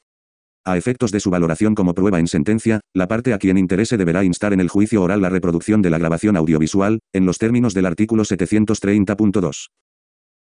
A 0.65 0.77
efectos 0.77 1.13
de 1.13 1.21
su 1.21 1.31
valoración 1.31 1.75
como 1.75 1.95
prueba 1.95 2.19
en 2.19 2.27
sentencia, 2.27 2.81
la 2.93 3.09
parte 3.09 3.33
a 3.33 3.39
quien 3.39 3.57
interese 3.57 3.97
deberá 3.97 4.25
instar 4.25 4.53
en 4.53 4.61
el 4.61 4.69
juicio 4.69 5.03
oral 5.03 5.23
la 5.23 5.31
reproducción 5.31 5.81
de 5.81 5.91
la 5.91 5.99
grabación 5.99 6.37
audiovisual, 6.37 7.01
en 7.13 7.25
los 7.25 7.39
términos 7.39 7.75
del 7.75 7.87
artículo 7.87 8.25
730.2. 8.25 9.69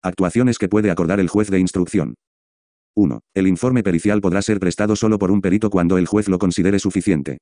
Actuaciones 0.03 0.59
que 0.59 0.69
puede 0.69 0.91
acordar 0.91 1.21
el 1.21 1.29
juez 1.29 1.51
de 1.51 1.59
instrucción. 1.59 2.15
1. 2.95 3.21
El 3.35 3.47
informe 3.47 3.83
pericial 3.83 4.21
podrá 4.21 4.41
ser 4.43 4.59
prestado 4.59 4.97
solo 4.97 5.19
por 5.19 5.31
un 5.31 5.41
perito 5.41 5.69
cuando 5.69 5.99
el 5.99 6.07
juez 6.07 6.29
lo 6.29 6.39
considere 6.39 6.79
suficiente. 6.79 7.39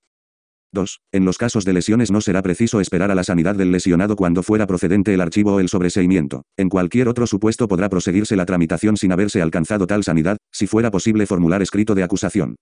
2. 0.72 1.00
En 1.12 1.24
los 1.24 1.38
casos 1.38 1.64
de 1.64 1.72
lesiones 1.72 2.10
no 2.10 2.20
será 2.20 2.42
preciso 2.42 2.80
esperar 2.80 3.10
a 3.10 3.14
la 3.14 3.22
sanidad 3.22 3.54
del 3.54 3.70
lesionado 3.70 4.16
cuando 4.16 4.42
fuera 4.42 4.66
procedente 4.66 5.14
el 5.14 5.20
archivo 5.20 5.54
o 5.54 5.60
el 5.60 5.68
sobreseimiento. 5.68 6.42
En 6.56 6.68
cualquier 6.68 7.08
otro 7.08 7.26
supuesto 7.26 7.68
podrá 7.68 7.88
proseguirse 7.88 8.34
la 8.34 8.46
tramitación 8.46 8.96
sin 8.96 9.12
haberse 9.12 9.40
alcanzado 9.40 9.86
tal 9.86 10.02
sanidad, 10.02 10.36
si 10.52 10.66
fuera 10.66 10.90
posible 10.90 11.26
formular 11.26 11.62
escrito 11.62 11.94
de 11.94 12.02
acusación. 12.02 12.56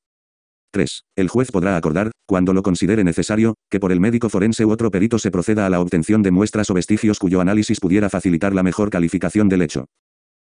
3. 0.73 1.05
El 1.17 1.29
juez 1.29 1.51
podrá 1.53 1.77
acordar, 1.77 2.11
cuando 2.27 2.55
lo 2.55 2.63
considere 2.63 3.05
necesario, 3.05 3.55
que 3.71 3.79
por 3.79 3.93
el 3.93 4.01
médico 4.01 4.29
forense 4.29 4.65
u 4.65 4.71
otro 4.71 4.91
perito 4.91 5.19
se 5.19 5.31
proceda 5.31 5.67
a 5.67 5.71
la 5.71 5.81
obtención 5.81 6.23
de 6.23 6.31
muestras 6.31 6.71
o 6.71 6.75
vestigios 6.75 7.19
cuyo 7.19 7.41
análisis 7.41 7.79
pudiera 7.79 8.09
facilitar 8.09 8.55
la 8.55 8.63
mejor 8.63 8.91
calificación 8.91 9.49
del 9.49 9.63
hecho. 9.63 9.85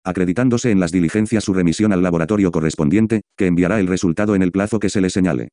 Acreditándose 0.04 0.71
en 0.71 0.80
las 0.80 0.91
diligencias 0.91 1.43
su 1.43 1.54
remisión 1.54 1.91
al 1.91 2.01
laboratorio 2.01 2.51
correspondiente, 2.51 3.21
que 3.38 3.47
enviará 3.47 3.80
el 3.80 3.88
resultado 3.88 4.36
en 4.36 4.41
el 4.41 4.51
plazo 4.51 4.80
que 4.80 4.89
se 4.89 5.01
le 5.01 5.10
señale. 5.10 5.49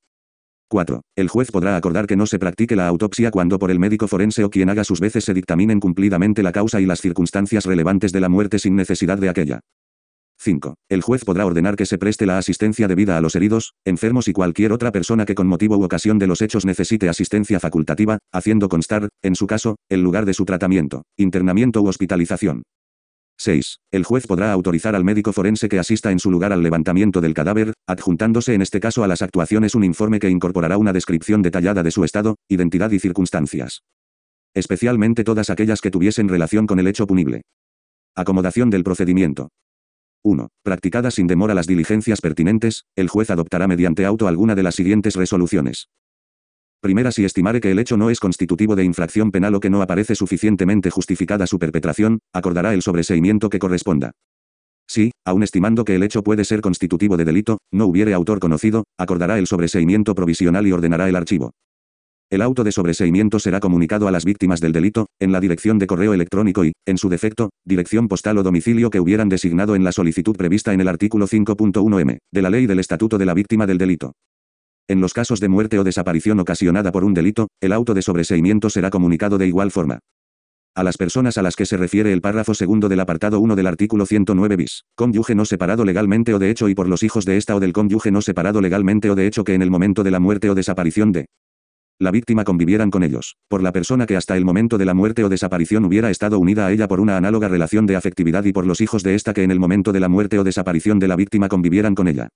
4. 0.68 1.02
El 1.16 1.28
juez 1.28 1.50
podrá 1.50 1.76
acordar 1.76 2.06
que 2.06 2.16
no 2.16 2.26
se 2.26 2.38
practique 2.38 2.76
la 2.76 2.86
autopsia 2.86 3.30
cuando 3.30 3.58
por 3.58 3.70
el 3.70 3.78
médico 3.78 4.08
forense 4.08 4.44
o 4.44 4.50
quien 4.50 4.70
haga 4.70 4.84
sus 4.84 5.00
veces 5.00 5.24
se 5.24 5.34
dictaminen 5.34 5.80
cumplidamente 5.80 6.42
la 6.42 6.52
causa 6.52 6.80
y 6.80 6.86
las 6.86 7.00
circunstancias 7.00 7.66
relevantes 7.66 8.12
de 8.12 8.20
la 8.20 8.28
muerte 8.28 8.58
sin 8.58 8.76
necesidad 8.76 9.18
de 9.18 9.28
aquella. 9.28 9.60
5. 10.42 10.74
El 10.88 11.02
juez 11.02 11.24
podrá 11.24 11.46
ordenar 11.46 11.76
que 11.76 11.86
se 11.86 11.98
preste 11.98 12.26
la 12.26 12.36
asistencia 12.36 12.88
debida 12.88 13.16
a 13.16 13.20
los 13.20 13.36
heridos, 13.36 13.74
enfermos 13.84 14.26
y 14.26 14.32
cualquier 14.32 14.72
otra 14.72 14.90
persona 14.90 15.24
que 15.24 15.36
con 15.36 15.46
motivo 15.46 15.78
u 15.78 15.84
ocasión 15.84 16.18
de 16.18 16.26
los 16.26 16.42
hechos 16.42 16.66
necesite 16.66 17.08
asistencia 17.08 17.60
facultativa, 17.60 18.18
haciendo 18.32 18.68
constar, 18.68 19.08
en 19.22 19.36
su 19.36 19.46
caso, 19.46 19.76
el 19.88 20.02
lugar 20.02 20.26
de 20.26 20.34
su 20.34 20.44
tratamiento, 20.44 21.04
internamiento 21.16 21.80
u 21.80 21.86
hospitalización. 21.86 22.64
6. 23.38 23.78
El 23.92 24.04
juez 24.04 24.26
podrá 24.26 24.52
autorizar 24.52 24.96
al 24.96 25.04
médico 25.04 25.32
forense 25.32 25.68
que 25.68 25.78
asista 25.78 26.10
en 26.10 26.18
su 26.18 26.30
lugar 26.30 26.52
al 26.52 26.62
levantamiento 26.62 27.20
del 27.20 27.34
cadáver, 27.34 27.72
adjuntándose 27.86 28.54
en 28.54 28.62
este 28.62 28.80
caso 28.80 29.04
a 29.04 29.08
las 29.08 29.22
actuaciones 29.22 29.76
un 29.76 29.84
informe 29.84 30.18
que 30.18 30.28
incorporará 30.28 30.76
una 30.76 30.92
descripción 30.92 31.42
detallada 31.42 31.84
de 31.84 31.92
su 31.92 32.04
estado, 32.04 32.36
identidad 32.48 32.90
y 32.90 32.98
circunstancias. 32.98 33.82
Especialmente 34.54 35.22
todas 35.22 35.50
aquellas 35.50 35.80
que 35.80 35.90
tuviesen 35.90 36.28
relación 36.28 36.66
con 36.66 36.80
el 36.80 36.88
hecho 36.88 37.06
punible. 37.06 37.42
Acomodación 38.14 38.70
del 38.70 38.84
procedimiento. 38.84 39.48
1. 40.24 40.48
Practicadas 40.62 41.14
sin 41.14 41.26
demora 41.26 41.54
las 41.54 41.66
diligencias 41.66 42.20
pertinentes, 42.20 42.84
el 42.96 43.08
juez 43.08 43.30
adoptará 43.30 43.66
mediante 43.66 44.04
auto 44.04 44.28
alguna 44.28 44.54
de 44.54 44.62
las 44.62 44.74
siguientes 44.74 45.16
resoluciones. 45.16 45.88
Primera 46.80 47.12
si 47.12 47.24
estimare 47.24 47.60
que 47.60 47.70
el 47.70 47.78
hecho 47.78 47.96
no 47.96 48.10
es 48.10 48.20
constitutivo 48.20 48.74
de 48.74 48.84
infracción 48.84 49.30
penal 49.30 49.54
o 49.54 49.60
que 49.60 49.70
no 49.70 49.82
aparece 49.82 50.14
suficientemente 50.14 50.90
justificada 50.90 51.46
su 51.46 51.58
perpetración, 51.58 52.20
acordará 52.32 52.74
el 52.74 52.82
sobreseimiento 52.82 53.50
que 53.50 53.58
corresponda. 53.58 54.12
Si, 54.88 55.12
aun 55.24 55.42
estimando 55.42 55.84
que 55.84 55.94
el 55.94 56.02
hecho 56.02 56.22
puede 56.22 56.44
ser 56.44 56.60
constitutivo 56.60 57.16
de 57.16 57.24
delito, 57.24 57.58
no 57.72 57.86
hubiere 57.86 58.14
autor 58.14 58.40
conocido, 58.40 58.84
acordará 58.98 59.38
el 59.38 59.46
sobreseimiento 59.46 60.14
provisional 60.14 60.66
y 60.66 60.72
ordenará 60.72 61.08
el 61.08 61.16
archivo. 61.16 61.52
El 62.32 62.40
auto 62.40 62.64
de 62.64 62.72
sobreseimiento 62.72 63.38
será 63.38 63.60
comunicado 63.60 64.08
a 64.08 64.10
las 64.10 64.24
víctimas 64.24 64.62
del 64.62 64.72
delito, 64.72 65.08
en 65.20 65.32
la 65.32 65.40
dirección 65.40 65.78
de 65.78 65.86
correo 65.86 66.14
electrónico 66.14 66.64
y, 66.64 66.72
en 66.86 66.96
su 66.96 67.10
defecto, 67.10 67.50
dirección 67.62 68.08
postal 68.08 68.38
o 68.38 68.42
domicilio 68.42 68.88
que 68.88 69.00
hubieran 69.00 69.28
designado 69.28 69.76
en 69.76 69.84
la 69.84 69.92
solicitud 69.92 70.34
prevista 70.34 70.72
en 70.72 70.80
el 70.80 70.88
artículo 70.88 71.26
5.1m, 71.26 72.16
de 72.32 72.42
la 72.42 72.48
Ley 72.48 72.64
del 72.64 72.78
Estatuto 72.78 73.18
de 73.18 73.26
la 73.26 73.34
Víctima 73.34 73.66
del 73.66 73.76
Delito. 73.76 74.12
En 74.88 75.02
los 75.02 75.12
casos 75.12 75.40
de 75.40 75.50
muerte 75.50 75.78
o 75.78 75.84
desaparición 75.84 76.40
ocasionada 76.40 76.90
por 76.90 77.04
un 77.04 77.12
delito, 77.12 77.48
el 77.60 77.70
auto 77.70 77.92
de 77.92 78.00
sobreseimiento 78.00 78.70
será 78.70 78.88
comunicado 78.88 79.36
de 79.36 79.48
igual 79.48 79.70
forma. 79.70 79.98
A 80.74 80.82
las 80.84 80.96
personas 80.96 81.36
a 81.36 81.42
las 81.42 81.54
que 81.54 81.66
se 81.66 81.76
refiere 81.76 82.14
el 82.14 82.22
párrafo 82.22 82.54
segundo 82.54 82.88
del 82.88 83.00
apartado 83.00 83.40
1 83.40 83.56
del 83.56 83.66
artículo 83.66 84.06
109 84.06 84.56
bis, 84.56 84.84
cónyuge 84.94 85.34
no 85.34 85.44
separado 85.44 85.84
legalmente 85.84 86.32
o 86.32 86.38
de 86.38 86.48
hecho 86.48 86.70
y 86.70 86.74
por 86.74 86.88
los 86.88 87.02
hijos 87.02 87.26
de 87.26 87.36
esta 87.36 87.54
o 87.54 87.60
del 87.60 87.74
cónyuge 87.74 88.10
no 88.10 88.22
separado 88.22 88.62
legalmente 88.62 89.10
o 89.10 89.14
de 89.14 89.26
hecho 89.26 89.44
que 89.44 89.52
en 89.52 89.60
el 89.60 89.70
momento 89.70 90.02
de 90.02 90.12
la 90.12 90.18
muerte 90.18 90.48
o 90.48 90.54
desaparición 90.54 91.12
de 91.12 91.26
la 92.02 92.10
víctima 92.10 92.44
convivieran 92.44 92.90
con 92.90 93.02
ellos, 93.02 93.36
por 93.48 93.62
la 93.62 93.72
persona 93.72 94.06
que 94.06 94.16
hasta 94.16 94.36
el 94.36 94.44
momento 94.44 94.76
de 94.76 94.84
la 94.84 94.94
muerte 94.94 95.24
o 95.24 95.28
desaparición 95.28 95.84
hubiera 95.84 96.10
estado 96.10 96.38
unida 96.38 96.66
a 96.66 96.72
ella 96.72 96.88
por 96.88 97.00
una 97.00 97.16
análoga 97.16 97.48
relación 97.48 97.86
de 97.86 97.96
afectividad 97.96 98.44
y 98.44 98.52
por 98.52 98.66
los 98.66 98.80
hijos 98.80 99.02
de 99.02 99.14
esta 99.14 99.32
que 99.32 99.44
en 99.44 99.50
el 99.50 99.60
momento 99.60 99.92
de 99.92 100.00
la 100.00 100.08
muerte 100.08 100.38
o 100.38 100.44
desaparición 100.44 100.98
de 100.98 101.08
la 101.08 101.16
víctima 101.16 101.48
convivieran 101.48 101.94
con 101.94 102.08
ella 102.08 102.28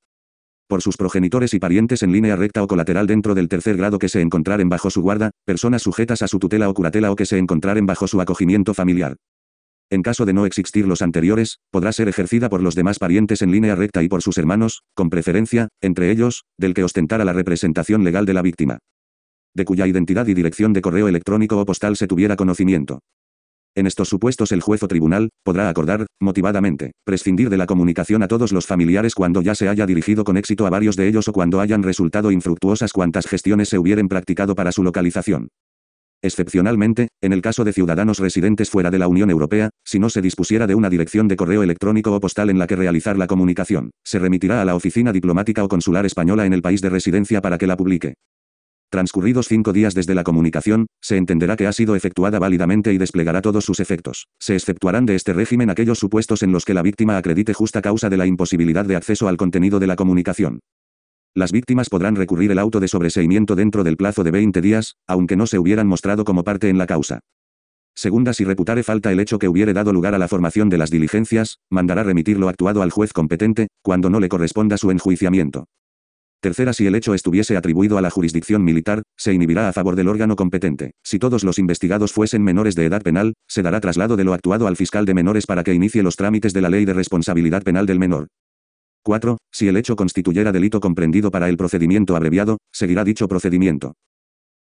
por 0.69 0.83
sus 0.83 0.97
progenitores 0.97 1.55
y 1.55 1.61
parientes 1.61 2.03
en 2.03 2.13
línea 2.13 2.37
recta 2.37 2.63
o 2.63 2.67
colateral 2.67 3.07
dentro 3.07 3.35
del 3.35 3.49
tercer 3.49 3.77
grado 3.77 3.99
que 3.99 4.09
se 4.09 4.21
encontraren 4.21 4.69
bajo 4.69 4.91
su 4.91 5.01
guarda, 5.01 5.31
personas 5.45 5.83
sujetas 5.83 6.23
a 6.23 6.29
su 6.29 6.39
tutela 6.39 6.69
o 6.69 6.75
curatela 6.75 7.13
o 7.13 7.17
que 7.17 7.27
se 7.27 7.39
encontraren 7.39 7.87
bajo 7.87 8.09
su 8.09 8.21
acogimiento 8.21 8.75
familiar. 8.75 9.17
En 9.89 10.03
caso 10.03 10.25
de 10.25 10.33
no 10.33 10.47
existir 10.47 10.87
los 10.87 11.03
anteriores, 11.03 11.59
podrá 11.71 11.93
ser 11.93 12.09
ejercida 12.09 12.49
por 12.49 12.61
los 12.61 12.75
demás 12.75 12.99
parientes 12.99 13.43
en 13.43 13.53
línea 13.53 13.77
recta 13.77 14.03
y 14.03 14.09
por 14.09 14.21
sus 14.21 14.37
hermanos, 14.39 14.83
con 14.95 15.11
preferencia, 15.11 15.69
entre 15.81 16.11
ellos, 16.11 16.45
del 16.59 16.75
que 16.75 16.83
ostentara 16.83 17.25
la 17.25 17.33
representación 17.33 18.03
legal 18.03 18.27
de 18.27 18.35
la 18.35 18.43
víctima. 18.43 18.79
De 19.57 19.65
cuya 19.65 19.87
identidad 19.87 20.27
y 20.27 20.35
dirección 20.35 20.75
de 20.75 20.83
correo 20.83 21.09
electrónico 21.09 21.59
o 21.59 21.65
postal 21.65 21.97
se 21.97 22.07
tuviera 22.07 22.37
conocimiento. 22.37 22.99
En 23.75 23.87
estos 23.87 24.07
supuestos 24.07 24.53
el 24.53 24.61
juez 24.61 24.83
o 24.83 24.87
tribunal, 24.87 25.31
podrá 25.43 25.71
acordar, 25.71 26.05
motivadamente, 26.21 26.93
prescindir 27.07 27.49
de 27.49 27.57
la 27.57 27.65
comunicación 27.65 28.23
a 28.23 28.29
todos 28.29 28.53
los 28.53 28.67
familiares 28.67 29.15
cuando 29.15 29.41
ya 29.41 29.55
se 29.55 29.71
haya 29.71 29.87
dirigido 29.87 30.25
con 30.25 30.37
éxito 30.37 30.67
a 30.67 30.71
varios 30.71 30.95
de 30.97 31.09
ellos 31.09 31.27
o 31.29 31.33
cuando 31.33 31.61
hayan 31.61 31.83
resultado 31.83 32.31
infructuosas 32.31 32.93
cuantas 32.93 33.27
gestiones 33.27 33.71
se 33.71 33.79
hubieren 33.79 34.09
practicado 34.09 34.55
para 34.55 34.73
su 34.73 34.83
localización. 34.83 35.49
Excepcionalmente, 36.21 37.09
en 37.23 37.33
el 37.33 37.41
caso 37.41 37.65
de 37.65 37.73
ciudadanos 37.73 38.19
residentes 38.19 38.69
fuera 38.69 38.91
de 38.91 38.99
la 38.99 39.09
Unión 39.09 39.31
Europea, 39.31 39.71
si 39.87 39.99
no 39.99 40.11
se 40.11 40.21
dispusiera 40.21 40.67
de 40.67 40.75
una 40.75 40.91
dirección 40.91 41.29
de 41.29 41.37
correo 41.37 41.63
electrónico 41.63 42.15
o 42.15 42.21
postal 42.21 42.51
en 42.51 42.59
la 42.59 42.67
que 42.67 42.77
realizar 42.77 43.17
la 43.17 43.27
comunicación, 43.27 43.91
se 44.05 44.19
remitirá 44.19 44.61
a 44.61 44.67
la 44.67 44.75
oficina 44.75 45.13
diplomática 45.13 45.65
o 45.65 45.69
consular 45.69 46.05
española 46.05 46.45
en 46.45 46.53
el 46.53 46.61
país 46.61 46.83
de 46.83 46.91
residencia 46.91 47.41
para 47.41 47.57
que 47.57 47.67
la 47.67 47.79
publique. 47.79 48.17
Transcurridos 48.91 49.49
cinco 49.49 49.73
días 49.73 49.95
desde 49.95 50.15
la 50.15 50.23
comunicación, 50.23 50.87
se 51.03 51.17
entenderá 51.17 51.57
que 51.57 51.67
ha 51.67 51.73
sido 51.73 51.97
efectuada 51.97 52.39
válidamente 52.39 52.93
y 52.93 52.99
desplegará 52.99 53.43
todos 53.43 53.65
sus 53.65 53.81
efectos. 53.81 54.29
Se 54.39 54.55
exceptuarán 54.55 55.07
de 55.07 55.17
este 55.17 55.33
régimen 55.33 55.71
aquellos 55.71 55.99
supuestos 55.99 56.45
en 56.45 56.53
los 56.53 56.65
que 56.65 56.75
la 56.75 56.83
víctima 56.83 57.17
acredite 57.17 57.53
justa 57.53 57.83
causa 57.83 58.09
de 58.09 58.17
la 58.17 58.27
imposibilidad 58.27 58.85
de 58.85 58.95
acceso 58.95 59.27
al 59.27 59.37
contenido 59.37 59.81
de 59.81 59.89
la 59.89 59.97
comunicación. 59.97 60.61
Las 61.35 61.51
víctimas 61.51 61.91
podrán 61.91 62.15
recurrir 62.15 62.53
el 62.53 62.59
auto 62.61 62.79
de 62.79 62.89
sobreseimiento 62.89 63.57
dentro 63.57 63.83
del 63.83 63.97
plazo 63.97 64.23
de 64.23 64.31
20 64.31 64.61
días, 64.61 64.95
aunque 65.07 65.37
no 65.37 65.47
se 65.47 65.59
hubieran 65.59 65.89
mostrado 65.89 66.25
como 66.25 66.45
parte 66.45 66.69
en 66.69 66.79
la 66.79 66.87
causa. 66.87 67.21
Segunda, 67.95 68.35
si 68.35 68.45
reputare 68.45 68.83
falta 68.83 69.11
el 69.11 69.21
hecho 69.21 69.39
que 69.39 69.49
hubiere 69.49 69.73
dado 69.73 69.93
lugar 69.93 70.15
a 70.15 70.19
la 70.19 70.29
formación 70.29 70.69
de 70.69 70.79
las 70.79 70.91
diligencias, 70.91 71.59
mandará 71.71 72.05
remitir 72.05 72.39
lo 72.39 72.49
actuado 72.49 72.83
al 72.83 72.91
juez 72.91 73.13
competente, 73.13 73.69
cuando 73.83 74.11
no 74.11 74.21
le 74.21 74.29
corresponda 74.29 74.79
su 74.79 74.91
enjuiciamiento. 74.91 75.65
Tercera, 76.41 76.73
si 76.73 76.87
el 76.87 76.95
hecho 76.95 77.15
estuviese 77.15 77.57
atribuido 77.57 77.99
a 77.99 78.03
la 78.03 78.11
jurisdicción 78.11 78.63
militar, 78.63 79.03
se 79.17 79.33
inhibirá 79.33 79.69
a 79.69 79.73
favor 79.73 79.97
del 79.97 80.09
órgano 80.09 80.37
competente. 80.37 80.93
Si 81.03 81.19
todos 81.19 81.45
los 81.45 81.59
investigados 81.59 82.13
fuesen 82.13 82.45
menores 82.45 82.75
de 82.75 82.85
edad 82.85 83.03
penal, 83.03 83.35
se 83.49 83.63
dará 83.63 83.81
traslado 83.81 84.17
de 84.17 84.25
lo 84.25 84.35
actuado 84.35 84.67
al 84.67 84.77
fiscal 84.77 85.07
de 85.07 85.15
menores 85.15 85.47
para 85.47 85.65
que 85.65 85.75
inicie 85.75 86.03
los 86.03 86.17
trámites 86.17 86.53
de 86.53 86.61
la 86.61 86.69
ley 86.69 86.85
de 86.85 86.93
responsabilidad 86.95 87.63
penal 87.63 87.87
del 87.87 87.99
menor. 87.99 88.29
4. 89.03 89.39
Si 89.53 89.69
el 89.69 89.77
hecho 89.77 89.97
constituyera 89.97 90.53
delito 90.53 90.81
comprendido 90.81 91.31
para 91.31 91.49
el 91.49 91.57
procedimiento 91.57 92.17
abreviado, 92.17 92.59
seguirá 92.73 93.05
dicho 93.05 93.29
procedimiento. 93.29 93.95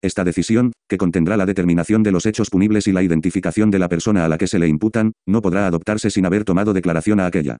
Esta 0.01 0.23
decisión, 0.23 0.71
que 0.87 0.97
contendrá 0.97 1.35
la 1.35 1.45
determinación 1.45 2.03
de 2.03 2.13
los 2.13 2.25
hechos 2.25 2.49
punibles 2.49 2.87
y 2.87 2.93
la 2.93 3.03
identificación 3.03 3.69
de 3.69 3.79
la 3.79 3.89
persona 3.89 4.23
a 4.23 4.29
la 4.29 4.37
que 4.37 4.47
se 4.47 4.57
le 4.57 4.69
imputan, 4.69 5.11
no 5.27 5.41
podrá 5.41 5.67
adoptarse 5.67 6.09
sin 6.09 6.25
haber 6.25 6.45
tomado 6.45 6.73
declaración 6.73 7.19
a 7.19 7.25
aquella. 7.25 7.57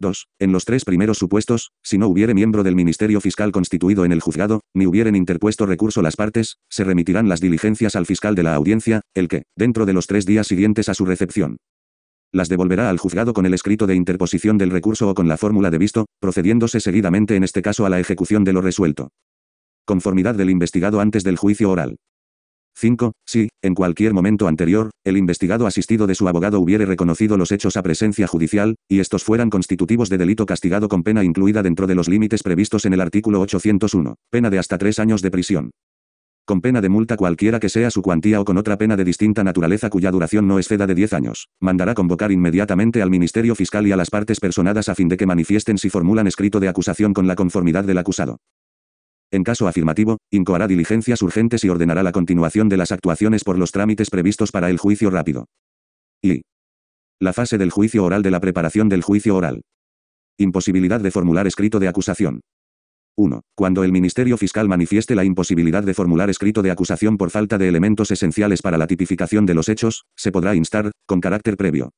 2. 0.00 0.26
En 0.38 0.52
los 0.52 0.64
tres 0.64 0.84
primeros 0.84 1.18
supuestos, 1.18 1.72
si 1.82 1.98
no 1.98 2.08
hubiere 2.08 2.34
miembro 2.34 2.62
del 2.62 2.74
Ministerio 2.74 3.20
Fiscal 3.20 3.52
constituido 3.52 4.04
en 4.04 4.12
el 4.12 4.20
juzgado, 4.20 4.60
ni 4.74 4.86
hubieren 4.86 5.16
interpuesto 5.16 5.66
recurso 5.66 6.02
las 6.02 6.16
partes, 6.16 6.56
se 6.68 6.84
remitirán 6.84 7.28
las 7.28 7.40
diligencias 7.40 7.96
al 7.96 8.06
fiscal 8.06 8.34
de 8.34 8.42
la 8.42 8.54
audiencia, 8.54 9.02
el 9.14 9.28
que, 9.28 9.44
dentro 9.56 9.86
de 9.86 9.92
los 9.92 10.06
tres 10.06 10.26
días 10.26 10.46
siguientes 10.46 10.88
a 10.88 10.94
su 10.94 11.04
recepción, 11.04 11.58
las 12.34 12.48
devolverá 12.48 12.90
al 12.90 12.98
juzgado 12.98 13.32
con 13.32 13.46
el 13.46 13.54
escrito 13.54 13.86
de 13.86 13.94
interposición 13.94 14.58
del 14.58 14.70
recurso 14.70 15.08
o 15.08 15.14
con 15.14 15.28
la 15.28 15.36
fórmula 15.36 15.70
de 15.70 15.78
visto, 15.78 16.06
procediéndose 16.20 16.80
seguidamente 16.80 17.36
en 17.36 17.44
este 17.44 17.62
caso 17.62 17.86
a 17.86 17.90
la 17.90 18.00
ejecución 18.00 18.42
de 18.42 18.52
lo 18.52 18.60
resuelto. 18.60 19.10
Conformidad 19.84 20.34
del 20.34 20.50
investigado 20.50 21.00
antes 21.00 21.22
del 21.22 21.36
juicio 21.36 21.70
oral. 21.70 21.96
5. 22.76 23.12
Si, 23.26 23.48
en 23.62 23.74
cualquier 23.74 24.14
momento 24.14 24.48
anterior, 24.48 24.90
el 25.04 25.16
investigado 25.16 25.66
asistido 25.66 26.06
de 26.06 26.14
su 26.14 26.28
abogado 26.28 26.60
hubiere 26.60 26.86
reconocido 26.86 27.36
los 27.36 27.52
hechos 27.52 27.76
a 27.76 27.82
presencia 27.82 28.26
judicial, 28.26 28.76
y 28.88 29.00
estos 29.00 29.24
fueran 29.24 29.50
constitutivos 29.50 30.08
de 30.08 30.18
delito 30.18 30.46
castigado 30.46 30.88
con 30.88 31.02
pena 31.02 31.24
incluida 31.24 31.62
dentro 31.62 31.86
de 31.86 31.94
los 31.94 32.08
límites 32.08 32.42
previstos 32.42 32.84
en 32.84 32.92
el 32.94 33.00
artículo 33.00 33.40
801, 33.40 34.16
pena 34.30 34.50
de 34.50 34.58
hasta 34.58 34.78
tres 34.78 34.98
años 34.98 35.22
de 35.22 35.30
prisión. 35.30 35.70
Con 36.46 36.60
pena 36.60 36.82
de 36.82 36.90
multa 36.90 37.16
cualquiera 37.16 37.58
que 37.58 37.70
sea 37.70 37.90
su 37.90 38.02
cuantía 38.02 38.38
o 38.38 38.44
con 38.44 38.58
otra 38.58 38.76
pena 38.76 38.96
de 38.96 39.04
distinta 39.04 39.42
naturaleza 39.42 39.88
cuya 39.88 40.10
duración 40.10 40.46
no 40.46 40.58
exceda 40.58 40.86
de 40.86 40.94
10 40.94 41.14
años, 41.14 41.48
mandará 41.58 41.94
convocar 41.94 42.32
inmediatamente 42.32 43.00
al 43.00 43.08
Ministerio 43.08 43.54
Fiscal 43.54 43.86
y 43.86 43.92
a 43.92 43.96
las 43.96 44.10
partes 44.10 44.40
personadas 44.40 44.90
a 44.90 44.94
fin 44.94 45.08
de 45.08 45.16
que 45.16 45.24
manifiesten 45.24 45.78
si 45.78 45.88
formulan 45.88 46.26
escrito 46.26 46.60
de 46.60 46.68
acusación 46.68 47.14
con 47.14 47.26
la 47.26 47.34
conformidad 47.34 47.84
del 47.84 47.96
acusado. 47.96 48.40
En 49.34 49.42
caso 49.42 49.66
afirmativo, 49.66 50.18
incoará 50.30 50.68
diligencias 50.68 51.20
urgentes 51.20 51.64
y 51.64 51.68
ordenará 51.68 52.04
la 52.04 52.12
continuación 52.12 52.68
de 52.68 52.76
las 52.76 52.92
actuaciones 52.92 53.42
por 53.42 53.58
los 53.58 53.72
trámites 53.72 54.08
previstos 54.08 54.52
para 54.52 54.70
el 54.70 54.78
juicio 54.78 55.10
rápido. 55.10 55.46
Y. 56.22 56.42
La 57.18 57.32
fase 57.32 57.58
del 57.58 57.72
juicio 57.72 58.04
oral 58.04 58.22
de 58.22 58.30
la 58.30 58.38
preparación 58.38 58.88
del 58.88 59.02
juicio 59.02 59.34
oral. 59.34 59.62
Imposibilidad 60.38 61.00
de 61.00 61.10
formular 61.10 61.48
escrito 61.48 61.80
de 61.80 61.88
acusación. 61.88 62.42
1. 63.16 63.40
Cuando 63.56 63.82
el 63.82 63.90
Ministerio 63.90 64.36
Fiscal 64.36 64.68
manifieste 64.68 65.16
la 65.16 65.24
imposibilidad 65.24 65.82
de 65.82 65.94
formular 65.94 66.30
escrito 66.30 66.62
de 66.62 66.70
acusación 66.70 67.16
por 67.16 67.30
falta 67.30 67.58
de 67.58 67.66
elementos 67.66 68.12
esenciales 68.12 68.62
para 68.62 68.78
la 68.78 68.86
tipificación 68.86 69.46
de 69.46 69.54
los 69.54 69.68
hechos, 69.68 70.04
se 70.14 70.30
podrá 70.30 70.54
instar, 70.54 70.92
con 71.06 71.20
carácter 71.20 71.56
previo, 71.56 71.90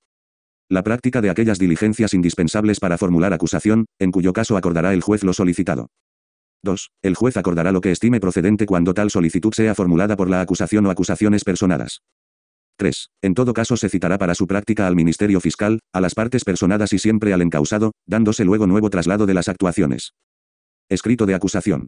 la 0.71 0.83
práctica 0.83 1.21
de 1.21 1.29
aquellas 1.29 1.59
diligencias 1.59 2.15
indispensables 2.15 2.81
para 2.81 2.97
formular 2.97 3.35
acusación, 3.35 3.85
en 3.99 4.11
cuyo 4.11 4.33
caso 4.33 4.57
acordará 4.57 4.95
el 4.95 5.03
juez 5.03 5.23
lo 5.23 5.35
solicitado. 5.35 5.89
2. 6.63 6.91
El 7.03 7.15
juez 7.15 7.37
acordará 7.37 7.73
lo 7.73 7.81
que 7.81 7.93
estime 7.93 8.21
procedente 8.21 8.67
cuando 8.67 8.95
tal 8.95 9.11
solicitud 9.11 9.53
sea 9.53 9.75
formulada 9.75 10.17
por 10.17 10.29
la 10.31 10.41
acusación 10.41 10.87
o 10.87 10.91
acusaciones 10.91 11.45
personadas. 11.45 12.03
3. 12.77 13.11
En 13.23 13.35
todo 13.35 13.53
caso 13.55 13.77
se 13.77 13.89
citará 13.89 14.19
para 14.19 14.35
su 14.35 14.47
práctica 14.47 14.87
al 14.87 14.97
Ministerio 14.97 15.41
Fiscal, 15.41 15.81
a 15.93 16.01
las 16.01 16.15
partes 16.15 16.45
personadas 16.45 16.93
y 16.93 16.99
siempre 16.99 17.33
al 17.33 17.43
encausado, 17.43 17.93
dándose 18.07 18.45
luego 18.45 18.67
nuevo 18.67 18.91
traslado 18.91 19.27
de 19.27 19.35
las 19.35 19.49
actuaciones. 19.49 20.13
Escrito 20.89 21.27
de 21.27 21.35
acusación. 21.35 21.87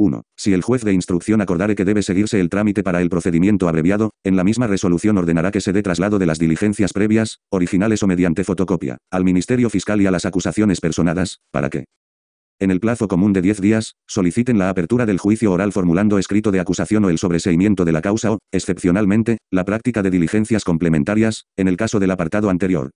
1. 0.00 0.22
Si 0.36 0.54
el 0.54 0.62
juez 0.62 0.82
de 0.82 0.94
instrucción 0.94 1.42
acordare 1.42 1.74
que 1.74 1.84
debe 1.84 2.02
seguirse 2.02 2.40
el 2.40 2.48
trámite 2.48 2.82
para 2.82 3.02
el 3.02 3.10
procedimiento 3.10 3.68
abreviado, 3.68 4.12
en 4.24 4.34
la 4.34 4.44
misma 4.44 4.66
resolución 4.66 5.18
ordenará 5.18 5.50
que 5.50 5.60
se 5.60 5.72
dé 5.72 5.82
traslado 5.82 6.18
de 6.18 6.26
las 6.26 6.38
diligencias 6.38 6.92
previas, 6.92 7.40
originales 7.50 8.02
o 8.02 8.06
mediante 8.06 8.42
fotocopia, 8.42 8.96
al 9.10 9.24
Ministerio 9.24 9.68
Fiscal 9.68 10.00
y 10.00 10.06
a 10.06 10.10
las 10.10 10.24
acusaciones 10.24 10.80
personadas, 10.80 11.40
para 11.50 11.68
que, 11.68 11.84
en 12.60 12.70
el 12.70 12.78
plazo 12.78 13.08
común 13.08 13.32
de 13.32 13.40
10 13.40 13.60
días, 13.60 13.96
soliciten 14.06 14.58
la 14.58 14.68
apertura 14.68 15.06
del 15.06 15.18
juicio 15.18 15.50
oral 15.50 15.72
formulando 15.72 16.18
escrito 16.18 16.52
de 16.52 16.60
acusación 16.60 17.04
o 17.06 17.10
el 17.10 17.16
sobreseimiento 17.16 17.86
de 17.86 17.92
la 17.92 18.02
causa 18.02 18.32
o, 18.32 18.38
excepcionalmente, 18.52 19.38
la 19.50 19.64
práctica 19.64 20.02
de 20.02 20.10
diligencias 20.10 20.62
complementarias, 20.62 21.46
en 21.56 21.68
el 21.68 21.78
caso 21.78 21.98
del 21.98 22.10
apartado 22.10 22.50
anterior. 22.50 22.90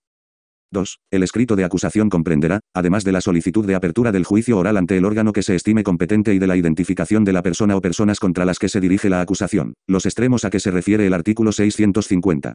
2. 0.71 0.99
El 1.11 1.23
escrito 1.23 1.57
de 1.57 1.65
acusación 1.65 2.11
comprenderá, 2.11 2.61
además 2.75 3.05
de 3.05 3.13
la 3.13 3.23
solicitud 3.23 3.65
de 3.65 3.75
apertura 3.75 4.13
del 4.13 4.25
juicio 4.25 4.59
oral 4.59 4.77
ante 4.77 4.99
el 4.99 5.07
órgano 5.07 5.33
que 5.33 5.43
se 5.43 5.55
estime 5.55 5.83
competente 5.83 6.35
y 6.35 6.39
de 6.39 6.47
la 6.47 6.57
identificación 6.57 7.25
de 7.25 7.33
la 7.33 7.43
persona 7.43 7.77
o 7.77 7.81
personas 7.81 8.21
contra 8.21 8.45
las 8.45 8.59
que 8.59 8.69
se 8.69 8.81
dirige 8.81 9.09
la 9.09 9.23
acusación, 9.23 9.75
los 9.87 10.05
extremos 10.05 10.45
a 10.45 10.51
que 10.51 10.61
se 10.61 10.71
refiere 10.71 11.07
el 11.07 11.15
artículo 11.15 11.53
650. 11.53 12.55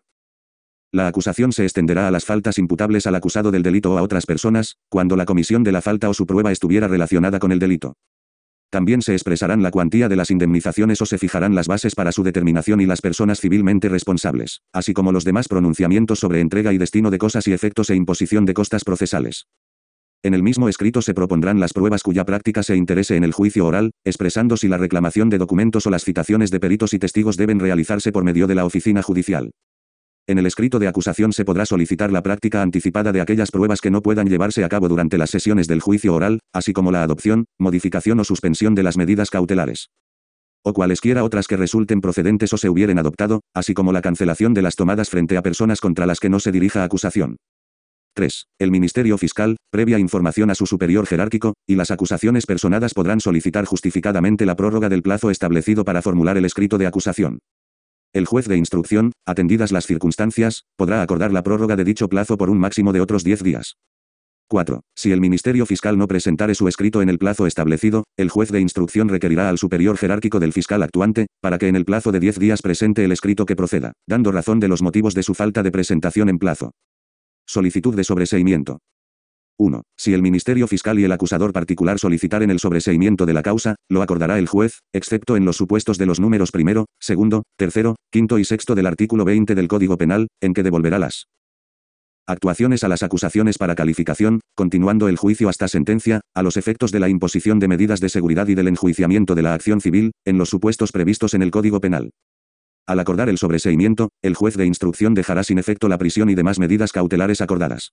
La 0.91 1.07
acusación 1.07 1.51
se 1.51 1.65
extenderá 1.65 2.07
a 2.07 2.11
las 2.11 2.25
faltas 2.25 2.57
imputables 2.57 3.05
al 3.05 3.13
acusado 3.13 3.51
del 3.51 3.61
delito 3.61 3.93
o 3.93 3.97
a 3.99 4.01
otras 4.01 4.25
personas, 4.25 4.77
cuando 4.89 5.15
la 5.15 5.25
comisión 5.25 5.63
de 5.63 5.71
la 5.71 5.83
falta 5.83 6.09
o 6.09 6.15
su 6.15 6.25
prueba 6.25 6.51
estuviera 6.51 6.87
relacionada 6.87 7.37
con 7.37 7.51
el 7.51 7.59
delito. 7.59 7.93
También 8.71 9.03
se 9.03 9.13
expresarán 9.13 9.61
la 9.61 9.69
cuantía 9.69 10.09
de 10.09 10.15
las 10.15 10.31
indemnizaciones 10.31 10.99
o 11.01 11.05
se 11.05 11.19
fijarán 11.19 11.53
las 11.53 11.67
bases 11.67 11.93
para 11.93 12.11
su 12.11 12.23
determinación 12.23 12.81
y 12.81 12.87
las 12.87 13.01
personas 13.01 13.39
civilmente 13.39 13.87
responsables, 13.87 14.61
así 14.73 14.93
como 14.93 15.11
los 15.11 15.25
demás 15.25 15.47
pronunciamientos 15.47 16.19
sobre 16.19 16.41
entrega 16.41 16.73
y 16.73 16.79
destino 16.79 17.11
de 17.11 17.19
cosas 17.19 17.47
y 17.47 17.53
efectos 17.53 17.91
e 17.91 17.95
imposición 17.95 18.45
de 18.45 18.55
costas 18.55 18.83
procesales. 18.83 19.45
En 20.23 20.33
el 20.33 20.41
mismo 20.41 20.69
escrito 20.69 21.03
se 21.03 21.13
propondrán 21.13 21.59
las 21.59 21.71
pruebas 21.71 22.01
cuya 22.01 22.25
práctica 22.25 22.63
se 22.63 22.75
interese 22.75 23.15
en 23.15 23.23
el 23.23 23.31
juicio 23.31 23.65
oral, 23.65 23.91
expresando 24.03 24.57
si 24.57 24.67
la 24.67 24.77
reclamación 24.77 25.29
de 25.29 25.37
documentos 25.37 25.85
o 25.85 25.91
las 25.91 26.03
citaciones 26.03 26.49
de 26.49 26.59
peritos 26.59 26.93
y 26.95 26.99
testigos 26.99 27.37
deben 27.37 27.59
realizarse 27.59 28.11
por 28.11 28.23
medio 28.23 28.47
de 28.47 28.55
la 28.55 28.65
oficina 28.65 29.03
judicial. 29.03 29.51
En 30.29 30.37
el 30.37 30.45
escrito 30.45 30.77
de 30.77 30.87
acusación 30.87 31.33
se 31.33 31.43
podrá 31.43 31.65
solicitar 31.65 32.11
la 32.11 32.21
práctica 32.21 32.61
anticipada 32.61 33.11
de 33.11 33.19
aquellas 33.19 33.49
pruebas 33.49 33.81
que 33.81 33.89
no 33.89 34.03
puedan 34.03 34.27
llevarse 34.27 34.63
a 34.63 34.69
cabo 34.69 34.87
durante 34.87 35.17
las 35.17 35.31
sesiones 35.31 35.67
del 35.67 35.81
juicio 35.81 36.13
oral, 36.13 36.39
así 36.53 36.71
como 36.71 36.91
la 36.91 37.01
adopción, 37.01 37.45
modificación 37.57 38.19
o 38.19 38.23
suspensión 38.23 38.75
de 38.75 38.83
las 38.83 38.95
medidas 38.95 39.31
cautelares. 39.31 39.89
O 40.63 40.71
cualesquiera 40.73 41.23
otras 41.23 41.47
que 41.47 41.57
resulten 41.57 41.99
procedentes 41.99 42.53
o 42.53 42.57
se 42.57 42.69
hubieren 42.69 42.99
adoptado, 42.99 43.41
así 43.55 43.73
como 43.73 43.91
la 43.91 44.03
cancelación 44.03 44.53
de 44.53 44.61
las 44.61 44.75
tomadas 44.75 45.09
frente 45.09 45.35
a 45.35 45.41
personas 45.41 45.81
contra 45.81 46.05
las 46.05 46.19
que 46.19 46.29
no 46.29 46.39
se 46.39 46.51
dirija 46.51 46.83
acusación. 46.83 47.37
3. 48.13 48.45
El 48.59 48.69
Ministerio 48.69 49.17
Fiscal, 49.17 49.57
previa 49.71 49.97
información 49.97 50.51
a 50.51 50.55
su 50.55 50.67
superior 50.67 51.07
jerárquico, 51.07 51.55
y 51.65 51.73
las 51.73 51.89
acusaciones 51.89 52.45
personadas 52.45 52.93
podrán 52.93 53.19
solicitar 53.19 53.65
justificadamente 53.65 54.45
la 54.45 54.55
prórroga 54.55 54.89
del 54.89 55.01
plazo 55.01 55.31
establecido 55.31 55.83
para 55.85 56.03
formular 56.03 56.37
el 56.37 56.45
escrito 56.45 56.77
de 56.77 56.85
acusación. 56.85 57.39
El 58.11 58.25
juez 58.25 58.47
de 58.47 58.57
instrucción, 58.57 59.11
atendidas 59.27 59.71
las 59.71 59.85
circunstancias, 59.85 60.63
podrá 60.75 61.03
acordar 61.03 61.31
la 61.31 61.43
prórroga 61.43 61.75
de 61.75 61.83
dicho 61.83 62.09
plazo 62.09 62.37
por 62.37 62.49
un 62.49 62.57
máximo 62.57 62.91
de 62.91 63.01
otros 63.01 63.23
10 63.23 63.43
días. 63.43 63.77
4. 64.47 64.81
Si 64.95 65.11
el 65.11 65.21
Ministerio 65.21 65.67
Fiscal 65.67 65.95
no 65.95 66.07
presentare 66.07 66.55
su 66.55 66.67
escrito 66.67 67.03
en 67.03 67.09
el 67.09 67.19
plazo 67.19 67.45
establecido, 67.45 68.05
el 68.17 68.31
juez 68.31 68.51
de 68.51 68.61
instrucción 68.61 69.09
requerirá 69.09 69.47
al 69.47 69.59
superior 69.59 69.95
jerárquico 69.95 70.39
del 70.39 70.53
fiscal 70.53 70.81
actuante, 70.81 71.27
para 71.39 71.59
que 71.59 71.67
en 71.67 71.75
el 71.75 71.85
plazo 71.85 72.11
de 72.11 72.19
10 72.19 72.39
días 72.39 72.63
presente 72.63 73.05
el 73.05 73.11
escrito 73.11 73.45
que 73.45 73.55
proceda, 73.55 73.93
dando 74.07 74.31
razón 74.31 74.59
de 74.59 74.69
los 74.69 74.81
motivos 74.81 75.13
de 75.13 75.21
su 75.21 75.35
falta 75.35 75.61
de 75.61 75.71
presentación 75.71 76.29
en 76.29 76.39
plazo. 76.39 76.71
Solicitud 77.45 77.93
de 77.93 78.03
sobreseimiento. 78.03 78.79
1. 79.59 79.83
Si 79.97 80.13
el 80.13 80.21
Ministerio 80.21 80.67
Fiscal 80.67 80.97
y 80.97 81.03
el 81.03 81.11
acusador 81.11 81.51
particular 81.51 81.99
solicitaren 81.99 82.49
el 82.49 82.59
sobreseimiento 82.59 83.25
de 83.25 83.33
la 83.33 83.43
causa, 83.43 83.75
lo 83.89 84.01
acordará 84.01 84.39
el 84.39 84.47
juez, 84.47 84.79
excepto 84.93 85.35
en 85.35 85.45
los 85.45 85.57
supuestos 85.57 85.97
de 85.97 86.05
los 86.05 86.19
números 86.19 86.51
primero, 86.51 86.85
segundo, 86.99 87.43
tercero, 87.57 87.95
quinto 88.09 88.39
y 88.39 88.45
sexto 88.45 88.73
del 88.73 88.87
artículo 88.87 89.25
20 89.25 89.53
del 89.55 89.67
Código 89.67 89.97
Penal, 89.97 90.29
en 90.41 90.53
que 90.53 90.63
devolverá 90.63 90.97
las 90.97 91.25
actuaciones 92.25 92.83
a 92.83 92.87
las 92.87 93.03
acusaciones 93.03 93.57
para 93.57 93.75
calificación, 93.75 94.39
continuando 94.55 95.09
el 95.09 95.17
juicio 95.17 95.49
hasta 95.49 95.67
sentencia, 95.67 96.21
a 96.33 96.43
los 96.43 96.57
efectos 96.57 96.91
de 96.91 96.99
la 96.99 97.09
imposición 97.09 97.59
de 97.59 97.67
medidas 97.67 97.99
de 97.99 98.09
seguridad 98.09 98.47
y 98.47 98.55
del 98.55 98.67
enjuiciamiento 98.67 99.35
de 99.35 99.41
la 99.41 99.53
acción 99.53 99.81
civil, 99.81 100.11
en 100.25 100.37
los 100.37 100.49
supuestos 100.49 100.91
previstos 100.91 101.33
en 101.33 101.41
el 101.41 101.51
Código 101.51 101.81
Penal. 101.81 102.11
Al 102.87 102.99
acordar 102.99 103.29
el 103.29 103.37
sobreseimiento, 103.37 104.09
el 104.23 104.35
juez 104.35 104.55
de 104.55 104.65
instrucción 104.65 105.13
dejará 105.13 105.43
sin 105.43 105.59
efecto 105.59 105.89
la 105.89 105.97
prisión 105.97 106.29
y 106.29 106.35
demás 106.35 106.59
medidas 106.59 106.91
cautelares 106.91 107.41
acordadas. 107.41 107.91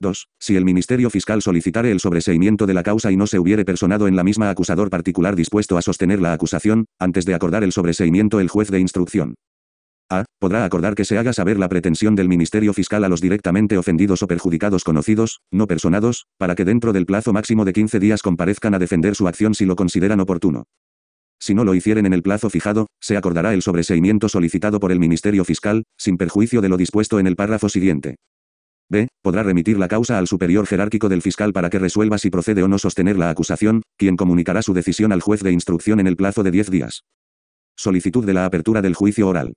2. 0.00 0.28
Si 0.38 0.56
el 0.56 0.64
Ministerio 0.64 1.10
Fiscal 1.10 1.42
solicitare 1.42 1.90
el 1.90 2.00
sobreseimiento 2.00 2.66
de 2.66 2.74
la 2.74 2.82
causa 2.82 3.10
y 3.10 3.16
no 3.16 3.26
se 3.26 3.38
hubiere 3.38 3.64
personado 3.64 4.06
en 4.06 4.16
la 4.16 4.24
misma 4.24 4.50
acusador 4.50 4.90
particular 4.90 5.34
dispuesto 5.34 5.76
a 5.76 5.82
sostener 5.82 6.20
la 6.20 6.32
acusación, 6.32 6.86
antes 6.98 7.24
de 7.24 7.34
acordar 7.34 7.64
el 7.64 7.72
sobreseimiento 7.72 8.40
el 8.40 8.48
juez 8.48 8.70
de 8.70 8.80
instrucción. 8.80 9.34
A. 10.10 10.24
Podrá 10.38 10.64
acordar 10.64 10.94
que 10.94 11.04
se 11.04 11.18
haga 11.18 11.32
saber 11.32 11.58
la 11.58 11.68
pretensión 11.68 12.14
del 12.14 12.28
Ministerio 12.28 12.72
Fiscal 12.72 13.04
a 13.04 13.08
los 13.08 13.20
directamente 13.20 13.76
ofendidos 13.76 14.22
o 14.22 14.26
perjudicados 14.26 14.84
conocidos, 14.84 15.40
no 15.50 15.66
personados, 15.66 16.26
para 16.38 16.54
que 16.54 16.64
dentro 16.64 16.92
del 16.92 17.04
plazo 17.04 17.32
máximo 17.32 17.64
de 17.66 17.74
15 17.74 18.00
días 18.00 18.22
comparezcan 18.22 18.74
a 18.74 18.78
defender 18.78 19.14
su 19.14 19.28
acción 19.28 19.54
si 19.54 19.66
lo 19.66 19.76
consideran 19.76 20.20
oportuno. 20.20 20.64
Si 21.40 21.54
no 21.54 21.64
lo 21.64 21.74
hicieren 21.74 22.06
en 22.06 22.14
el 22.14 22.22
plazo 22.22 22.48
fijado, 22.50 22.86
se 23.00 23.16
acordará 23.16 23.52
el 23.52 23.62
sobreseimiento 23.62 24.28
solicitado 24.28 24.80
por 24.80 24.92
el 24.92 24.98
Ministerio 24.98 25.44
Fiscal, 25.44 25.84
sin 25.96 26.16
perjuicio 26.16 26.60
de 26.60 26.68
lo 26.68 26.76
dispuesto 26.76 27.20
en 27.20 27.26
el 27.26 27.36
párrafo 27.36 27.68
siguiente. 27.68 28.16
B. 28.90 29.08
Podrá 29.22 29.42
remitir 29.42 29.78
la 29.78 29.86
causa 29.86 30.16
al 30.16 30.26
superior 30.26 30.66
jerárquico 30.66 31.10
del 31.10 31.20
fiscal 31.20 31.52
para 31.52 31.68
que 31.68 31.78
resuelva 31.78 32.16
si 32.16 32.30
procede 32.30 32.62
o 32.62 32.68
no 32.68 32.78
sostener 32.78 33.18
la 33.18 33.28
acusación, 33.28 33.82
quien 33.98 34.16
comunicará 34.16 34.62
su 34.62 34.72
decisión 34.72 35.12
al 35.12 35.20
juez 35.20 35.42
de 35.42 35.52
instrucción 35.52 36.00
en 36.00 36.06
el 36.06 36.16
plazo 36.16 36.42
de 36.42 36.50
10 36.50 36.70
días. 36.70 37.02
Solicitud 37.76 38.24
de 38.24 38.32
la 38.32 38.46
apertura 38.46 38.80
del 38.80 38.94
juicio 38.94 39.28
oral. 39.28 39.52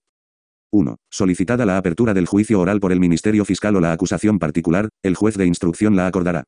1. 0.74 0.98
Solicitada 1.10 1.66
la 1.66 1.78
apertura 1.78 2.14
del 2.14 2.26
juicio 2.26 2.60
oral 2.60 2.80
por 2.82 2.92
el 2.92 3.00
Ministerio 3.00 3.46
Fiscal 3.46 3.76
o 3.78 3.80
la 3.80 3.94
acusación 3.94 4.38
particular, 4.38 4.90
el 5.02 5.16
juez 5.16 5.38
de 5.38 5.46
instrucción 5.46 5.96
la 5.96 6.08
acordará. 6.08 6.44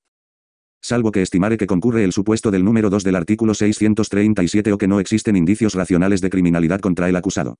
Salvo 0.81 1.11
que 1.11 1.21
estimare 1.21 1.55
que 1.55 1.67
concurre 1.67 2.03
el 2.03 2.11
supuesto 2.11 2.51
del 2.51 2.65
número 2.65 2.89
2 2.89 3.05
del 3.05 3.15
artículo 3.15 3.53
637 3.53 4.73
o 4.73 4.77
que 4.77 4.89
no 4.89 4.99
existen 4.99 5.37
indicios 5.37 5.73
racionales 5.73 6.19
de 6.19 6.29
criminalidad 6.29 6.81
contra 6.81 7.07
el 7.07 7.15
acusado. 7.15 7.55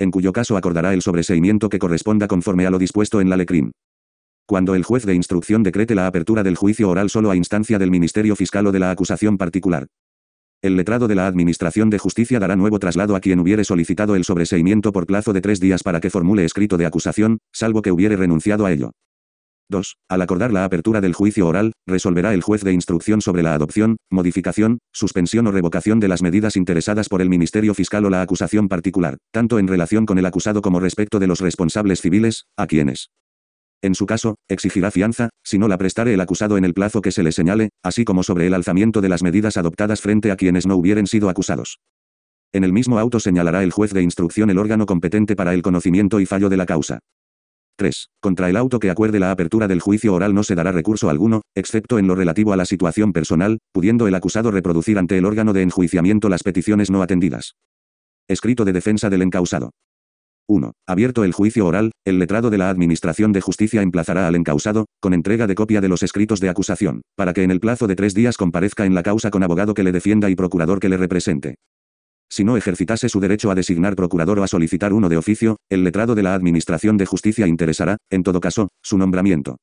En 0.00 0.10
cuyo 0.10 0.32
caso 0.32 0.56
acordará 0.56 0.92
el 0.92 1.02
sobreseimiento 1.02 1.68
que 1.68 1.78
corresponda 1.78 2.26
conforme 2.26 2.66
a 2.66 2.70
lo 2.70 2.78
dispuesto 2.78 3.20
en 3.20 3.30
la 3.30 3.36
LECRIM 3.36 3.70
cuando 4.50 4.74
el 4.74 4.82
juez 4.82 5.06
de 5.06 5.14
instrucción 5.14 5.62
decrete 5.62 5.94
la 5.94 6.08
apertura 6.08 6.42
del 6.42 6.56
juicio 6.56 6.88
oral 6.88 7.08
solo 7.08 7.30
a 7.30 7.36
instancia 7.36 7.78
del 7.78 7.92
Ministerio 7.92 8.34
Fiscal 8.34 8.66
o 8.66 8.72
de 8.72 8.80
la 8.80 8.90
acusación 8.90 9.38
particular. 9.38 9.86
El 10.60 10.76
letrado 10.76 11.06
de 11.06 11.14
la 11.14 11.28
Administración 11.28 11.88
de 11.88 12.00
Justicia 12.00 12.40
dará 12.40 12.56
nuevo 12.56 12.80
traslado 12.80 13.14
a 13.14 13.20
quien 13.20 13.38
hubiere 13.38 13.62
solicitado 13.62 14.16
el 14.16 14.24
sobreseimiento 14.24 14.90
por 14.90 15.06
plazo 15.06 15.32
de 15.32 15.40
tres 15.40 15.60
días 15.60 15.84
para 15.84 16.00
que 16.00 16.10
formule 16.10 16.44
escrito 16.44 16.78
de 16.78 16.86
acusación, 16.86 17.38
salvo 17.52 17.80
que 17.80 17.92
hubiere 17.92 18.16
renunciado 18.16 18.66
a 18.66 18.72
ello. 18.72 18.90
2. 19.68 19.98
Al 20.08 20.20
acordar 20.20 20.52
la 20.52 20.64
apertura 20.64 21.00
del 21.00 21.14
juicio 21.14 21.46
oral, 21.46 21.70
resolverá 21.86 22.34
el 22.34 22.42
juez 22.42 22.64
de 22.64 22.72
instrucción 22.72 23.20
sobre 23.20 23.44
la 23.44 23.54
adopción, 23.54 23.98
modificación, 24.10 24.80
suspensión 24.92 25.46
o 25.46 25.52
revocación 25.52 26.00
de 26.00 26.08
las 26.08 26.22
medidas 26.22 26.56
interesadas 26.56 27.08
por 27.08 27.22
el 27.22 27.28
Ministerio 27.28 27.72
Fiscal 27.72 28.04
o 28.04 28.10
la 28.10 28.20
acusación 28.20 28.68
particular, 28.68 29.16
tanto 29.30 29.60
en 29.60 29.68
relación 29.68 30.06
con 30.06 30.18
el 30.18 30.26
acusado 30.26 30.60
como 30.60 30.80
respecto 30.80 31.20
de 31.20 31.28
los 31.28 31.38
responsables 31.38 32.00
civiles, 32.00 32.46
a 32.56 32.66
quienes 32.66 33.10
en 33.82 33.94
su 33.94 34.06
caso, 34.06 34.36
exigirá 34.48 34.90
fianza, 34.90 35.30
si 35.42 35.58
no 35.58 35.68
la 35.68 35.78
prestare 35.78 36.12
el 36.12 36.20
acusado 36.20 36.58
en 36.58 36.64
el 36.64 36.74
plazo 36.74 37.00
que 37.00 37.12
se 37.12 37.22
le 37.22 37.32
señale, 37.32 37.70
así 37.82 38.04
como 38.04 38.22
sobre 38.22 38.46
el 38.46 38.54
alzamiento 38.54 39.00
de 39.00 39.08
las 39.08 39.22
medidas 39.22 39.56
adoptadas 39.56 40.00
frente 40.00 40.30
a 40.30 40.36
quienes 40.36 40.66
no 40.66 40.76
hubieren 40.76 41.06
sido 41.06 41.28
acusados. 41.28 41.78
En 42.52 42.64
el 42.64 42.72
mismo 42.72 42.98
auto 42.98 43.20
señalará 43.20 43.62
el 43.62 43.70
juez 43.70 43.92
de 43.92 44.02
instrucción 44.02 44.50
el 44.50 44.58
órgano 44.58 44.84
competente 44.84 45.36
para 45.36 45.54
el 45.54 45.62
conocimiento 45.62 46.20
y 46.20 46.26
fallo 46.26 46.48
de 46.48 46.56
la 46.56 46.66
causa. 46.66 46.98
3. 47.76 48.10
Contra 48.20 48.50
el 48.50 48.56
auto 48.56 48.78
que 48.78 48.90
acuerde 48.90 49.20
la 49.20 49.30
apertura 49.30 49.66
del 49.66 49.80
juicio 49.80 50.12
oral 50.12 50.34
no 50.34 50.42
se 50.42 50.54
dará 50.54 50.72
recurso 50.72 51.08
alguno, 51.08 51.42
excepto 51.54 51.98
en 51.98 52.06
lo 52.06 52.14
relativo 52.14 52.52
a 52.52 52.56
la 52.56 52.66
situación 52.66 53.14
personal, 53.14 53.58
pudiendo 53.72 54.06
el 54.06 54.14
acusado 54.14 54.50
reproducir 54.50 54.98
ante 54.98 55.16
el 55.16 55.24
órgano 55.24 55.54
de 55.54 55.62
enjuiciamiento 55.62 56.28
las 56.28 56.42
peticiones 56.42 56.90
no 56.90 57.00
atendidas. 57.00 57.54
Escrito 58.28 58.66
de 58.66 58.74
defensa 58.74 59.08
del 59.08 59.22
encausado. 59.22 59.70
1. 60.50 60.72
Abierto 60.84 61.22
el 61.22 61.32
juicio 61.32 61.64
oral, 61.64 61.92
el 62.04 62.18
letrado 62.18 62.50
de 62.50 62.58
la 62.58 62.70
Administración 62.70 63.30
de 63.30 63.40
Justicia 63.40 63.82
emplazará 63.82 64.26
al 64.26 64.34
encausado, 64.34 64.86
con 64.98 65.14
entrega 65.14 65.46
de 65.46 65.54
copia 65.54 65.80
de 65.80 65.88
los 65.88 66.02
escritos 66.02 66.40
de 66.40 66.48
acusación, 66.48 67.02
para 67.16 67.32
que 67.32 67.44
en 67.44 67.52
el 67.52 67.60
plazo 67.60 67.86
de 67.86 67.94
tres 67.94 68.14
días 68.14 68.36
comparezca 68.36 68.84
en 68.84 68.94
la 68.94 69.04
causa 69.04 69.30
con 69.30 69.44
abogado 69.44 69.74
que 69.74 69.84
le 69.84 69.92
defienda 69.92 70.28
y 70.28 70.34
procurador 70.34 70.80
que 70.80 70.88
le 70.88 70.96
represente. 70.96 71.54
Si 72.28 72.42
no 72.42 72.56
ejercitase 72.56 73.08
su 73.08 73.20
derecho 73.20 73.52
a 73.52 73.54
designar 73.54 73.94
procurador 73.94 74.40
o 74.40 74.42
a 74.42 74.48
solicitar 74.48 74.92
uno 74.92 75.08
de 75.08 75.16
oficio, 75.16 75.56
el 75.70 75.84
letrado 75.84 76.16
de 76.16 76.24
la 76.24 76.34
Administración 76.34 76.96
de 76.96 77.06
Justicia 77.06 77.46
interesará, 77.46 77.96
en 78.10 78.24
todo 78.24 78.40
caso, 78.40 78.70
su 78.82 78.98
nombramiento. 78.98 79.56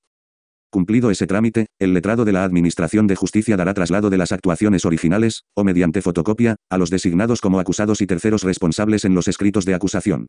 Cumplido 0.70 1.12
ese 1.12 1.28
trámite, 1.28 1.68
el 1.80 1.94
letrado 1.94 2.24
de 2.24 2.32
la 2.32 2.46
Administración 2.46 3.08
de 3.08 3.16
Justicia 3.18 3.58
dará 3.58 3.74
traslado 3.74 4.10
de 4.10 4.18
las 4.18 4.32
actuaciones 4.32 4.86
originales, 4.86 5.44
o 5.54 5.66
mediante 5.66 6.02
fotocopia, 6.02 6.56
a 6.70 6.78
los 6.78 6.90
designados 6.90 7.42
como 7.42 7.60
acusados 7.60 8.02
y 8.02 8.08
terceros 8.08 8.44
responsables 8.44 9.04
en 9.04 9.16
los 9.16 9.28
escritos 9.28 9.66
de 9.66 9.74
acusación 9.74 10.28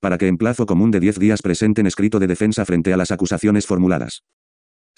para 0.00 0.18
que 0.18 0.28
en 0.28 0.36
plazo 0.36 0.66
común 0.66 0.90
de 0.90 1.00
10 1.00 1.18
días 1.18 1.42
presenten 1.42 1.86
escrito 1.86 2.18
de 2.18 2.26
defensa 2.26 2.64
frente 2.64 2.92
a 2.92 2.96
las 2.96 3.10
acusaciones 3.10 3.66
formuladas. 3.66 4.22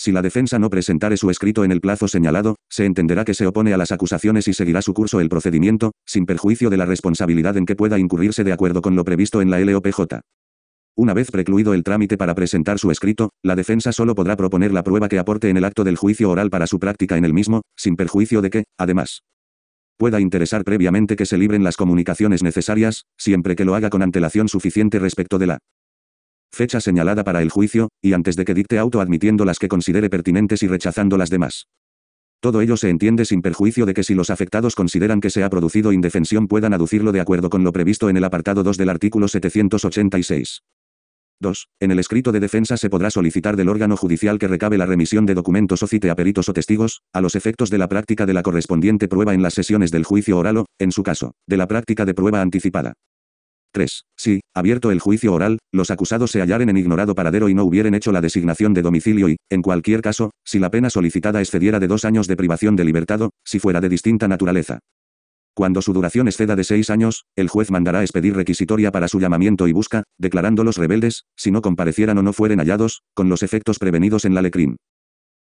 Si 0.01 0.13
la 0.13 0.23
defensa 0.23 0.61
no 0.61 0.71
presentare 0.71 1.17
su 1.17 1.29
escrito 1.29 1.65
en 1.65 1.73
el 1.73 1.81
plazo 1.81 2.07
señalado, 2.07 2.55
se 2.69 2.85
entenderá 2.85 3.25
que 3.25 3.35
se 3.35 3.47
opone 3.49 3.75
a 3.75 3.77
las 3.77 3.91
acusaciones 3.91 4.47
y 4.47 4.53
seguirá 4.53 4.81
su 4.81 4.95
curso 4.95 5.21
el 5.21 5.29
procedimiento, 5.29 5.93
sin 6.07 6.25
perjuicio 6.25 6.71
de 6.71 6.77
la 6.77 6.87
responsabilidad 6.87 7.57
en 7.57 7.67
que 7.67 7.75
pueda 7.75 7.99
incurrirse 7.99 8.45
de 8.45 8.53
acuerdo 8.53 8.81
con 8.81 8.95
lo 8.95 9.05
previsto 9.05 9.43
en 9.43 9.51
la 9.51 9.59
LOPJ. 9.59 10.21
Una 10.97 11.15
vez 11.15 11.31
precluido 11.31 11.75
el 11.75 11.83
trámite 11.83 12.17
para 12.17 12.35
presentar 12.35 12.79
su 12.79 12.91
escrito, 12.91 13.31
la 13.43 13.57
defensa 13.57 13.93
solo 13.93 14.15
podrá 14.15 14.37
proponer 14.37 14.73
la 14.73 14.85
prueba 14.85 15.09
que 15.09 15.19
aporte 15.19 15.49
en 15.49 15.57
el 15.57 15.65
acto 15.65 15.83
del 15.83 15.97
juicio 15.97 16.31
oral 16.31 16.51
para 16.51 16.67
su 16.67 16.79
práctica 16.79 17.17
en 17.17 17.25
el 17.25 17.35
mismo, 17.35 17.63
sin 17.77 17.97
perjuicio 17.97 18.41
de 18.41 18.51
que, 18.51 18.65
además, 18.79 19.23
pueda 19.99 20.21
interesar 20.21 20.65
previamente 20.65 21.17
que 21.17 21.27
se 21.27 21.37
libren 21.37 21.65
las 21.65 21.77
comunicaciones 21.77 22.43
necesarias, 22.43 23.05
siempre 23.19 23.57
que 23.57 23.67
lo 23.67 23.75
haga 23.75 23.91
con 23.91 24.01
antelación 24.01 24.49
suficiente 24.49 24.99
respecto 24.99 25.39
de 25.39 25.49
la 25.49 25.59
fecha 26.51 26.81
señalada 26.81 27.25
para 27.25 27.43
el 27.43 27.51
juicio, 27.51 27.91
y 28.01 28.15
antes 28.15 28.37
de 28.37 28.47
que 28.47 28.55
dicte 28.55 28.79
auto 28.79 29.01
admitiendo 29.01 29.45
las 29.45 29.59
que 29.59 29.69
considere 29.69 30.09
pertinentes 30.09 30.63
y 30.63 30.69
rechazando 30.69 31.19
las 31.19 31.29
demás. 31.29 31.69
Todo 32.41 32.61
ello 32.61 32.77
se 32.77 32.89
entiende 32.89 33.25
sin 33.25 33.43
perjuicio 33.43 33.85
de 33.85 33.95
que 33.95 34.05
si 34.05 34.15
los 34.15 34.31
afectados 34.31 34.77
consideran 34.77 35.21
que 35.21 35.31
se 35.31 35.43
ha 35.43 35.51
producido 35.51 35.93
indefensión 35.93 36.47
puedan 36.47 36.73
aducirlo 36.73 37.11
de 37.11 37.21
acuerdo 37.21 37.51
con 37.51 37.65
lo 37.65 37.73
previsto 37.73 38.09
en 38.09 38.17
el 38.17 38.25
apartado 38.25 38.63
2 38.63 38.77
del 38.77 38.91
artículo 38.91 39.27
786. 39.27 40.63
2. 41.41 41.69
En 41.81 41.91
el 41.91 41.99
escrito 41.99 42.33
de 42.33 42.41
defensa 42.41 42.77
se 42.77 42.91
podrá 42.91 43.11
solicitar 43.11 43.57
del 43.57 43.69
órgano 43.69 43.97
judicial 43.97 44.39
que 44.39 44.49
recabe 44.49 44.79
la 44.79 44.87
remisión 44.87 45.27
de 45.27 45.35
documentos 45.35 45.83
o 45.83 45.87
cite 45.87 46.11
a 46.11 46.17
peritos 46.17 46.49
o 46.49 46.53
testigos, 46.53 47.03
a 47.13 47.21
los 47.21 47.35
efectos 47.35 47.71
de 47.71 47.79
la 47.79 47.89
práctica 47.89 48.27
de 48.27 48.35
la 48.35 48.43
correspondiente 48.43 49.09
prueba 49.09 49.35
en 49.35 49.43
las 49.43 49.55
sesiones 49.55 49.91
del 49.91 50.05
juicio 50.05 50.39
oral 50.39 50.59
o, 50.59 50.67
en 50.79 50.93
su 50.93 51.03
caso, 51.03 51.33
de 51.47 51.57
la 51.57 51.69
práctica 51.69 52.05
de 52.05 52.15
prueba 52.15 52.41
anticipada. 52.41 52.95
3. 53.73 54.05
Si, 54.17 54.41
abierto 54.55 54.91
el 54.91 55.01
juicio 55.01 55.33
oral, 55.33 55.59
los 55.73 55.91
acusados 55.91 56.31
se 56.31 56.41
hallaren 56.41 56.71
en 56.71 56.77
ignorado 56.77 57.15
paradero 57.15 57.49
y 57.49 57.55
no 57.55 57.65
hubieren 57.65 57.95
hecho 57.95 58.13
la 58.13 58.21
designación 58.21 58.75
de 58.75 58.83
domicilio 58.83 59.29
y, 59.29 59.37
en 59.51 59.63
cualquier 59.63 60.01
caso, 60.01 60.31
si 60.45 60.59
la 60.59 60.71
pena 60.71 60.91
solicitada 60.91 61.41
excediera 61.41 61.79
de 61.79 61.87
dos 61.87 62.05
años 62.05 62.27
de 62.27 62.37
privación 62.37 62.77
de 62.77 62.85
libertad 62.85 63.31
si 63.45 63.59
fuera 63.59 63.81
de 63.81 63.89
distinta 63.89 64.27
naturaleza. 64.29 64.79
Cuando 65.59 65.83
su 65.83 65.93
duración 65.93 66.29
exceda 66.29 66.55
de 66.55 66.63
seis 66.63 66.89
años, 66.89 67.25
el 67.35 67.49
juez 67.49 67.73
mandará 67.73 68.03
expedir 68.03 68.37
requisitoria 68.37 68.93
para 68.93 69.09
su 69.09 69.19
llamamiento 69.19 69.67
y 69.67 69.73
busca, 69.73 70.05
declarándolos 70.17 70.77
rebeldes, 70.77 71.25
si 71.37 71.51
no 71.51 71.63
comparecieran 71.63 72.17
o 72.17 72.23
no 72.23 72.33
fueren 72.33 72.61
hallados, 72.61 73.03
con 73.13 73.29
los 73.29 73.43
efectos 73.43 73.81
prevenidos 73.81 74.25
en 74.25 74.37
la 74.37 74.43
LECRIM. 74.43 74.77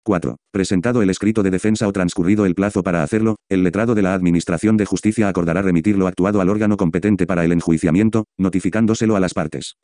4. 0.04 0.36
Presentado 0.52 1.02
el 1.02 1.10
escrito 1.10 1.44
de 1.44 1.52
defensa 1.52 1.88
o 1.88 1.94
transcurrido 1.94 2.46
el 2.46 2.56
plazo 2.56 2.84
para 2.84 3.04
hacerlo, 3.04 3.38
el 3.48 3.64
letrado 3.64 3.96
de 3.96 4.02
la 4.02 4.14
Administración 4.14 4.76
de 4.76 4.86
Justicia 4.86 5.30
acordará 5.30 5.62
remitir 5.62 5.98
lo 5.98 6.08
actuado 6.08 6.42
al 6.42 6.50
órgano 6.50 6.76
competente 6.76 7.26
para 7.26 7.46
el 7.46 7.54
enjuiciamiento, 7.54 8.26
notificándoselo 8.38 9.16
a 9.16 9.22
las 9.22 9.34
partes. 9.34 9.78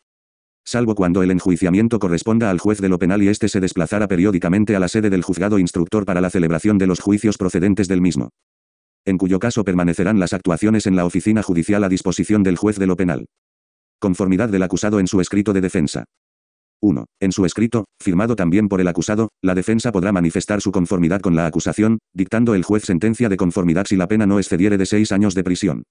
salvo 0.66 0.94
cuando 0.94 1.24
el 1.24 1.32
enjuiciamiento 1.32 2.00
corresponda 2.00 2.50
al 2.50 2.60
juez 2.60 2.82
de 2.82 2.90
lo 2.90 3.00
penal 3.00 3.24
y 3.24 3.30
éste 3.30 3.48
se 3.48 3.62
desplazara 3.62 4.10
periódicamente 4.10 4.76
a 4.76 4.82
la 4.82 4.90
sede 4.90 5.10
del 5.10 5.24
juzgado 5.24 5.58
instructor 5.58 6.04
para 6.04 6.20
la 6.20 6.30
celebración 6.30 6.78
de 6.78 6.88
los 6.88 7.00
juicios 7.00 7.38
procedentes 7.38 7.88
del 7.88 8.02
mismo. 8.02 8.32
En 9.08 9.18
cuyo 9.18 9.40
caso 9.40 9.64
permanecerán 9.64 10.20
las 10.20 10.34
actuaciones 10.34 10.86
en 10.86 10.98
la 10.98 11.06
oficina 11.06 11.42
judicial 11.42 11.82
a 11.86 11.88
disposición 11.88 12.44
del 12.44 12.58
juez 12.58 12.78
de 12.78 12.88
lo 12.88 12.98
penal. 12.98 13.28
Conformidad 14.00 14.50
del 14.50 14.64
acusado 14.64 15.00
en 15.00 15.08
su 15.08 15.22
escrito 15.22 15.54
de 15.54 15.62
defensa. 15.62 16.04
1. 16.82 17.06
En 17.22 17.32
su 17.32 17.46
escrito, 17.46 17.86
firmado 18.04 18.36
también 18.36 18.68
por 18.68 18.82
el 18.82 18.88
acusado, 18.90 19.30
la 19.42 19.56
defensa 19.56 19.94
podrá 19.94 20.12
manifestar 20.12 20.60
su 20.60 20.74
conformidad 20.74 21.22
con 21.22 21.38
la 21.38 21.46
acusación, 21.46 22.00
dictando 22.14 22.54
el 22.54 22.64
juez 22.64 22.84
sentencia 22.84 23.30
de 23.30 23.38
conformidad 23.38 23.86
si 23.86 23.96
la 23.96 24.10
pena 24.10 24.26
no 24.26 24.40
excediere 24.40 24.78
de 24.78 24.86
seis 24.86 25.14
años 25.14 25.36
de 25.36 25.44
prisión. 25.46 25.84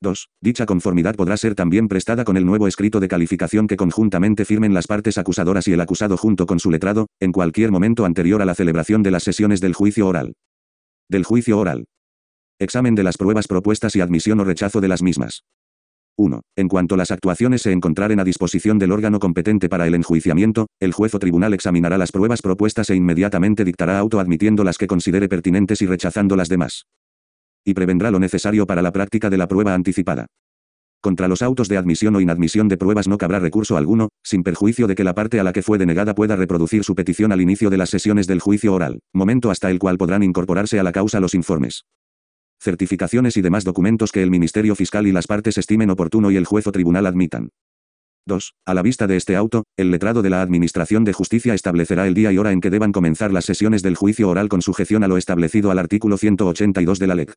2. 0.00 0.28
Dicha 0.40 0.64
conformidad 0.64 1.16
podrá 1.16 1.36
ser 1.36 1.54
también 1.54 1.86
prestada 1.86 2.24
con 2.24 2.38
el 2.38 2.46
nuevo 2.46 2.66
escrito 2.66 2.98
de 2.98 3.08
calificación 3.08 3.66
que 3.66 3.76
conjuntamente 3.76 4.46
firmen 4.46 4.72
las 4.72 4.86
partes 4.86 5.18
acusadoras 5.18 5.68
y 5.68 5.74
el 5.74 5.82
acusado 5.82 6.16
junto 6.16 6.46
con 6.46 6.60
su 6.60 6.70
letrado, 6.70 7.08
en 7.20 7.30
cualquier 7.30 7.70
momento 7.72 8.06
anterior 8.06 8.40
a 8.40 8.46
la 8.46 8.54
celebración 8.54 9.02
de 9.02 9.10
las 9.10 9.22
sesiones 9.22 9.60
del 9.60 9.74
juicio 9.74 10.06
oral. 10.06 10.32
Del 11.10 11.24
juicio 11.24 11.58
oral. 11.58 11.84
Examen 12.60 12.96
de 12.96 13.04
las 13.04 13.16
pruebas 13.16 13.46
propuestas 13.46 13.94
y 13.94 14.00
admisión 14.00 14.40
o 14.40 14.44
rechazo 14.44 14.80
de 14.80 14.88
las 14.88 15.00
mismas. 15.00 15.44
1. 16.16 16.40
En 16.56 16.66
cuanto 16.66 16.96
las 16.96 17.12
actuaciones 17.12 17.62
se 17.62 17.70
encontraren 17.70 18.18
a 18.18 18.24
disposición 18.24 18.80
del 18.80 18.90
órgano 18.90 19.20
competente 19.20 19.68
para 19.68 19.86
el 19.86 19.94
enjuiciamiento, 19.94 20.66
el 20.80 20.92
juez 20.92 21.14
o 21.14 21.20
tribunal 21.20 21.54
examinará 21.54 21.98
las 21.98 22.10
pruebas 22.10 22.42
propuestas 22.42 22.90
e 22.90 22.96
inmediatamente 22.96 23.64
dictará 23.64 23.96
auto 23.96 24.18
admitiendo 24.18 24.64
las 24.64 24.76
que 24.76 24.88
considere 24.88 25.28
pertinentes 25.28 25.82
y 25.82 25.86
rechazando 25.86 26.34
las 26.34 26.48
demás. 26.48 26.86
Y 27.64 27.74
prevendrá 27.74 28.10
lo 28.10 28.18
necesario 28.18 28.66
para 28.66 28.82
la 28.82 28.90
práctica 28.90 29.30
de 29.30 29.38
la 29.38 29.46
prueba 29.46 29.74
anticipada. 29.74 30.26
Contra 31.00 31.28
los 31.28 31.42
autos 31.42 31.68
de 31.68 31.76
admisión 31.76 32.16
o 32.16 32.20
inadmisión 32.20 32.66
de 32.66 32.76
pruebas 32.76 33.06
no 33.06 33.18
cabrá 33.18 33.38
recurso 33.38 33.76
alguno, 33.76 34.08
sin 34.24 34.42
perjuicio 34.42 34.88
de 34.88 34.96
que 34.96 35.04
la 35.04 35.14
parte 35.14 35.38
a 35.38 35.44
la 35.44 35.52
que 35.52 35.62
fue 35.62 35.78
denegada 35.78 36.16
pueda 36.16 36.34
reproducir 36.34 36.82
su 36.82 36.96
petición 36.96 37.30
al 37.30 37.40
inicio 37.40 37.70
de 37.70 37.76
las 37.76 37.90
sesiones 37.90 38.26
del 38.26 38.40
juicio 38.40 38.74
oral, 38.74 38.98
momento 39.14 39.52
hasta 39.52 39.70
el 39.70 39.78
cual 39.78 39.96
podrán 39.96 40.24
incorporarse 40.24 40.80
a 40.80 40.82
la 40.82 40.90
causa 40.90 41.20
los 41.20 41.34
informes 41.34 41.84
certificaciones 42.60 43.36
y 43.36 43.42
demás 43.42 43.64
documentos 43.64 44.12
que 44.12 44.22
el 44.22 44.30
Ministerio 44.30 44.74
Fiscal 44.74 45.06
y 45.06 45.12
las 45.12 45.26
partes 45.26 45.58
estimen 45.58 45.90
oportuno 45.90 46.30
y 46.30 46.36
el 46.36 46.44
juez 46.44 46.66
o 46.66 46.72
tribunal 46.72 47.06
admitan. 47.06 47.50
2. 48.26 48.54
A 48.66 48.74
la 48.74 48.82
vista 48.82 49.06
de 49.06 49.16
este 49.16 49.36
auto, 49.36 49.64
el 49.76 49.90
letrado 49.90 50.22
de 50.22 50.30
la 50.30 50.42
Administración 50.42 51.04
de 51.04 51.12
Justicia 51.12 51.54
establecerá 51.54 52.06
el 52.06 52.14
día 52.14 52.30
y 52.30 52.38
hora 52.38 52.52
en 52.52 52.60
que 52.60 52.70
deban 52.70 52.92
comenzar 52.92 53.32
las 53.32 53.46
sesiones 53.46 53.82
del 53.82 53.96
juicio 53.96 54.28
oral 54.28 54.48
con 54.48 54.62
sujeción 54.62 55.02
a 55.02 55.08
lo 55.08 55.16
establecido 55.16 55.70
al 55.70 55.78
artículo 55.78 56.18
182 56.18 56.98
de 56.98 57.06
la 57.06 57.14
LEC. 57.14 57.34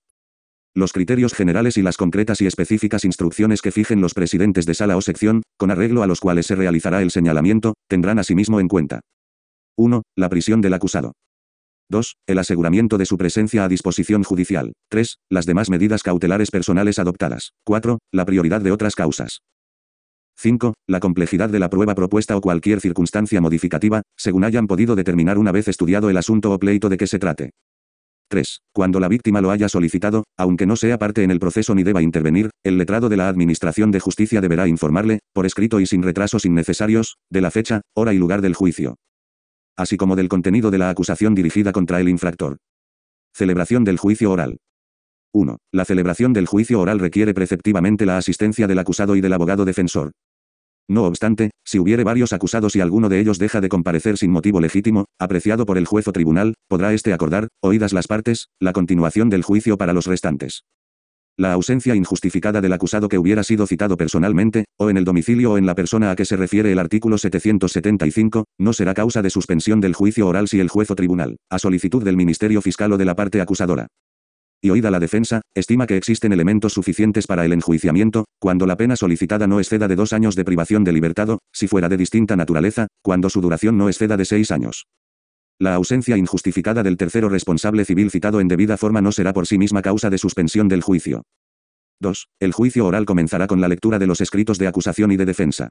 Los 0.74 0.94
criterios 0.94 1.34
generales 1.34 1.78
y 1.78 1.82
las 1.82 1.98
concretas 1.98 2.40
y 2.42 2.46
específicas 2.46 3.04
instrucciones 3.04 3.62
que 3.62 3.72
fijen 3.72 4.00
los 4.00 4.14
presidentes 4.14 4.66
de 4.66 4.74
sala 4.74 4.96
o 4.96 5.02
sección, 5.02 5.44
con 5.58 5.72
arreglo 5.72 6.04
a 6.04 6.08
los 6.08 6.20
cuales 6.20 6.46
se 6.46 6.56
realizará 6.56 7.02
el 7.02 7.12
señalamiento, 7.12 7.74
tendrán 7.90 8.20
asimismo 8.20 8.60
en 8.60 8.68
cuenta. 8.68 9.02
1. 9.78 10.04
La 10.16 10.30
prisión 10.30 10.62
del 10.62 10.74
acusado. 10.74 11.14
2. 11.92 12.16
El 12.26 12.40
aseguramiento 12.40 12.98
de 12.98 13.06
su 13.06 13.18
presencia 13.18 13.64
a 13.64 13.68
disposición 13.68 14.24
judicial. 14.24 14.74
3. 14.90 15.18
Las 15.30 15.46
demás 15.46 15.70
medidas 15.70 16.02
cautelares 16.02 16.50
personales 16.50 16.98
adoptadas. 16.98 17.52
4. 17.66 18.00
La 18.12 18.26
prioridad 18.26 18.62
de 18.62 18.72
otras 18.72 18.96
causas. 18.96 19.42
5. 20.38 20.74
La 20.88 21.02
complejidad 21.02 21.50
de 21.50 21.60
la 21.60 21.70
prueba 21.70 21.94
propuesta 21.94 22.36
o 22.36 22.42
cualquier 22.42 22.80
circunstancia 22.80 23.42
modificativa, 23.42 24.02
según 24.18 24.46
hayan 24.46 24.66
podido 24.66 24.96
determinar 24.96 25.38
una 25.38 25.52
vez 25.52 25.68
estudiado 25.68 26.10
el 26.10 26.18
asunto 26.18 26.52
o 26.52 26.58
pleito 26.58 26.90
de 26.90 26.98
que 26.98 27.08
se 27.08 27.20
trate. 27.20 27.52
3. 28.30 28.62
Cuando 28.74 29.02
la 29.02 29.10
víctima 29.10 29.42
lo 29.42 29.52
haya 29.52 29.68
solicitado, 29.68 30.24
aunque 30.38 30.66
no 30.66 30.78
sea 30.78 30.98
parte 30.98 31.24
en 31.24 31.32
el 31.32 31.40
proceso 31.42 31.76
ni 31.76 31.84
deba 31.84 32.02
intervenir, 32.02 32.50
el 32.64 32.78
letrado 32.78 33.10
de 33.10 33.18
la 33.18 33.28
Administración 33.28 33.92
de 33.92 34.00
Justicia 34.00 34.40
deberá 34.40 34.70
informarle, 34.70 35.20
por 35.34 35.46
escrito 35.46 35.82
y 35.82 35.86
sin 35.86 36.02
retrasos 36.02 36.46
innecesarios, 36.46 37.18
de 37.30 37.42
la 37.42 37.52
fecha, 37.52 37.82
hora 37.94 38.14
y 38.14 38.18
lugar 38.18 38.42
del 38.42 38.56
juicio 38.56 38.96
así 39.78 39.98
como 39.98 40.16
del 40.16 40.30
contenido 40.30 40.72
de 40.72 40.78
la 40.78 40.90
acusación 40.90 41.36
dirigida 41.36 41.72
contra 41.72 42.00
el 42.00 42.10
infractor. 42.10 42.58
Celebración 43.34 43.84
del 43.84 43.98
juicio 43.98 44.32
oral. 44.32 44.58
1. 45.34 45.58
La 45.72 45.86
celebración 45.86 46.34
del 46.34 46.46
juicio 46.46 46.80
oral 46.80 47.00
requiere 47.00 47.34
preceptivamente 47.34 48.06
la 48.06 48.18
asistencia 48.18 48.68
del 48.68 48.80
acusado 48.80 49.16
y 49.16 49.22
del 49.22 49.34
abogado 49.34 49.64
defensor. 49.64 50.12
No 50.90 51.06
obstante, 51.06 51.52
si 51.64 51.80
hubiere 51.80 52.04
varios 52.04 52.34
acusados 52.34 52.76
y 52.76 52.82
alguno 52.82 53.08
de 53.08 53.20
ellos 53.20 53.40
deja 53.40 53.62
de 53.62 53.70
comparecer 53.70 54.18
sin 54.18 54.32
motivo 54.32 54.60
legítimo, 54.60 55.06
apreciado 55.20 55.66
por 55.66 55.78
el 55.78 55.86
juez 55.86 56.08
o 56.08 56.12
tribunal, 56.12 56.56
podrá 56.68 56.94
éste 56.94 57.14
acordar, 57.14 57.48
oídas 57.62 57.94
las 57.94 58.08
partes, 58.08 58.48
la 58.60 58.74
continuación 58.74 59.30
del 59.30 59.44
juicio 59.44 59.78
para 59.78 59.94
los 59.94 60.06
restantes. 60.06 60.64
La 61.38 61.54
ausencia 61.54 61.96
injustificada 61.96 62.62
del 62.62 62.74
acusado 62.74 63.08
que 63.10 63.18
hubiera 63.18 63.44
sido 63.44 63.66
citado 63.68 63.98
personalmente, 63.98 64.66
o 64.78 64.90
en 64.90 64.98
el 64.98 65.06
domicilio 65.06 65.54
o 65.54 65.58
en 65.58 65.66
la 65.66 65.76
persona 65.76 66.12
a 66.12 66.16
que 66.16 66.26
se 66.26 66.38
refiere 66.38 66.72
el 66.72 66.80
artículo 66.80 67.18
775, 67.18 68.46
no 68.60 68.74
será 68.74 68.94
causa 68.94 69.22
de 69.22 69.30
suspensión 69.30 69.82
del 69.82 69.94
juicio 69.94 70.28
oral 70.28 70.48
si 70.48 70.60
el 70.60 70.70
juez 70.70 70.92
o 70.92 70.96
tribunal, 70.96 71.38
a 71.50 71.60
solicitud 71.60 72.04
del 72.04 72.18
Ministerio 72.18 72.62
Fiscal 72.62 72.94
o 72.94 72.98
de 72.98 73.06
la 73.06 73.16
parte 73.16 73.42
acusadora, 73.42 73.88
y 74.62 74.70
oída 74.70 74.92
la 74.92 75.00
defensa, 75.00 75.42
estima 75.56 75.88
que 75.88 75.98
existen 75.98 76.34
elementos 76.34 76.74
suficientes 76.74 77.26
para 77.26 77.46
el 77.46 77.54
enjuiciamiento, 77.54 78.26
cuando 78.40 78.68
la 78.68 78.78
pena 78.78 78.96
solicitada 78.96 79.48
no 79.48 79.60
exceda 79.60 79.88
de 79.88 79.96
dos 79.96 80.14
años 80.14 80.36
de 80.36 80.46
privación 80.46 80.84
de 80.84 80.94
libertad, 80.94 81.40
si 81.52 81.68
fuera 81.68 81.90
de 81.90 81.98
distinta 81.98 82.36
naturaleza, 82.36 82.88
cuando 83.02 83.30
su 83.30 83.42
duración 83.42 83.78
no 83.78 83.90
exceda 83.90 84.18
de 84.18 84.26
seis 84.26 84.52
años. 84.52 84.86
La 85.62 85.76
ausencia 85.76 86.18
injustificada 86.18 86.82
del 86.82 86.98
tercero 86.98 87.30
responsable 87.30 87.86
civil 87.86 88.10
citado 88.10 88.40
en 88.42 88.48
debida 88.48 88.78
forma 88.78 89.00
no 89.00 89.12
será 89.12 89.32
por 89.32 89.46
sí 89.46 89.60
misma 89.60 89.84
causa 89.84 90.10
de 90.10 90.18
suspensión 90.18 90.68
del 90.68 90.82
juicio. 90.82 91.22
2. 92.00 92.30
El 92.40 92.52
juicio 92.52 92.88
oral 92.88 93.06
comenzará 93.06 93.46
con 93.46 93.62
la 93.62 93.68
lectura 93.68 94.00
de 94.00 94.08
los 94.08 94.22
escritos 94.22 94.58
de 94.58 94.66
acusación 94.66 95.12
y 95.12 95.18
de 95.18 95.26
defensa. 95.26 95.70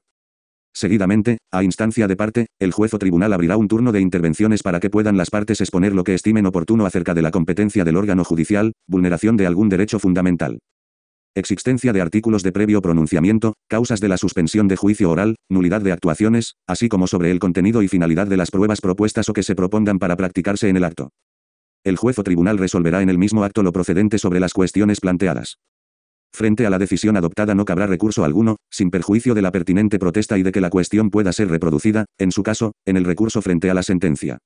Seguidamente, 0.72 1.38
a 1.50 1.64
instancia 1.64 2.06
de 2.06 2.14
parte, 2.14 2.46
el 2.60 2.70
juez 2.70 2.94
o 2.94 3.00
tribunal 3.00 3.32
abrirá 3.32 3.56
un 3.56 3.66
turno 3.66 3.90
de 3.90 4.00
intervenciones 4.00 4.62
para 4.62 4.78
que 4.78 4.90
puedan 4.90 5.16
las 5.16 5.30
partes 5.30 5.60
exponer 5.60 5.92
lo 5.92 6.04
que 6.04 6.14
estimen 6.14 6.46
oportuno 6.46 6.86
acerca 6.86 7.12
de 7.12 7.22
la 7.22 7.32
competencia 7.32 7.82
del 7.82 7.96
órgano 7.96 8.22
judicial, 8.22 8.74
vulneración 8.86 9.36
de 9.36 9.48
algún 9.48 9.68
derecho 9.68 9.98
fundamental. 9.98 10.60
Existencia 11.36 11.92
de 11.92 12.00
artículos 12.00 12.42
de 12.42 12.50
previo 12.50 12.82
pronunciamiento, 12.82 13.54
causas 13.68 14.00
de 14.00 14.08
la 14.08 14.16
suspensión 14.16 14.66
de 14.66 14.74
juicio 14.74 15.10
oral, 15.10 15.36
nulidad 15.48 15.80
de 15.80 15.92
actuaciones, 15.92 16.56
así 16.66 16.88
como 16.88 17.06
sobre 17.06 17.30
el 17.30 17.38
contenido 17.38 17.82
y 17.82 17.88
finalidad 17.88 18.26
de 18.26 18.36
las 18.36 18.50
pruebas 18.50 18.80
propuestas 18.80 19.28
o 19.28 19.32
que 19.32 19.44
se 19.44 19.54
propongan 19.54 20.00
para 20.00 20.16
practicarse 20.16 20.68
en 20.68 20.76
el 20.76 20.82
acto. 20.82 21.10
El 21.84 21.96
juez 21.96 22.18
o 22.18 22.24
tribunal 22.24 22.58
resolverá 22.58 23.00
en 23.00 23.10
el 23.10 23.18
mismo 23.18 23.44
acto 23.44 23.62
lo 23.62 23.72
procedente 23.72 24.18
sobre 24.18 24.40
las 24.40 24.52
cuestiones 24.52 24.98
planteadas. 24.98 25.58
Frente 26.32 26.66
a 26.66 26.70
la 26.70 26.78
decisión 26.78 27.16
adoptada 27.16 27.54
no 27.54 27.64
cabrá 27.64 27.86
recurso 27.86 28.24
alguno, 28.24 28.56
sin 28.68 28.90
perjuicio 28.90 29.32
de 29.34 29.42
la 29.42 29.52
pertinente 29.52 30.00
protesta 30.00 30.36
y 30.36 30.42
de 30.42 30.50
que 30.50 30.60
la 30.60 30.70
cuestión 30.70 31.10
pueda 31.10 31.32
ser 31.32 31.48
reproducida, 31.48 32.06
en 32.18 32.32
su 32.32 32.42
caso, 32.42 32.72
en 32.84 32.96
el 32.96 33.04
recurso 33.04 33.40
frente 33.40 33.70
a 33.70 33.74
la 33.74 33.84
sentencia. 33.84 34.38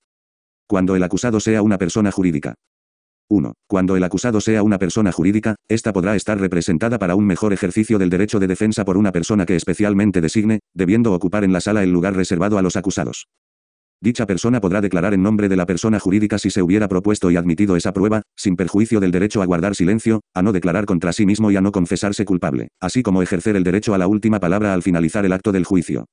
Cuando 0.67 0.97
el 0.97 1.03
acusado 1.03 1.41
sea 1.41 1.63
una 1.63 1.79
persona 1.79 2.11
jurídica. 2.11 2.55
1. 3.29 3.55
Cuando 3.67 3.97
el 3.97 4.05
acusado 4.05 4.41
sea 4.41 4.63
una 4.63 4.79
persona 4.79 5.13
jurídica, 5.13 5.57
ésta 5.69 5.93
podrá 5.93 6.17
estar 6.17 6.39
representada 6.39 6.99
para 6.99 7.15
un 7.15 7.27
mejor 7.27 7.53
ejercicio 7.53 7.99
del 7.99 8.11
derecho 8.11 8.39
de 8.39 8.47
defensa 8.47 8.85
por 8.85 8.97
una 8.97 9.13
persona 9.13 9.47
que 9.47 9.57
especialmente 9.57 10.21
designe, 10.21 10.61
debiendo 10.75 11.13
ocupar 11.13 11.45
en 11.45 11.53
la 11.53 11.61
sala 11.61 11.83
el 11.83 11.91
lugar 11.91 12.15
reservado 12.15 12.59
a 12.59 12.63
los 12.63 12.77
acusados. 12.77 13.27
Dicha 14.01 14.27
persona 14.27 14.61
podrá 14.61 14.83
declarar 14.83 15.15
en 15.15 15.23
nombre 15.23 15.49
de 15.49 15.57
la 15.57 15.65
persona 15.65 15.99
jurídica 15.99 16.39
si 16.39 16.51
se 16.51 16.61
hubiera 16.61 16.89
propuesto 16.89 17.31
y 17.31 17.37
admitido 17.37 17.77
esa 17.77 17.93
prueba, 17.93 18.23
sin 18.37 18.55
perjuicio 18.55 19.01
del 19.01 19.11
derecho 19.11 19.41
a 19.41 19.47
guardar 19.47 19.75
silencio, 19.75 20.21
a 20.35 20.43
no 20.43 20.53
declarar 20.53 20.85
contra 20.85 21.13
sí 21.15 21.25
mismo 21.25 21.51
y 21.51 21.57
a 21.57 21.63
no 21.63 21.73
confesarse 21.73 22.27
culpable, 22.27 22.69
así 22.81 23.03
como 23.03 23.23
ejercer 23.23 23.57
el 23.57 23.65
derecho 23.65 23.95
a 23.95 23.99
la 23.99 24.07
última 24.07 24.41
palabra 24.41 24.75
al 24.75 24.83
finalizar 24.83 25.25
el 25.25 25.33
acto 25.33 25.53
del 25.53 25.65
juicio. 25.65 26.05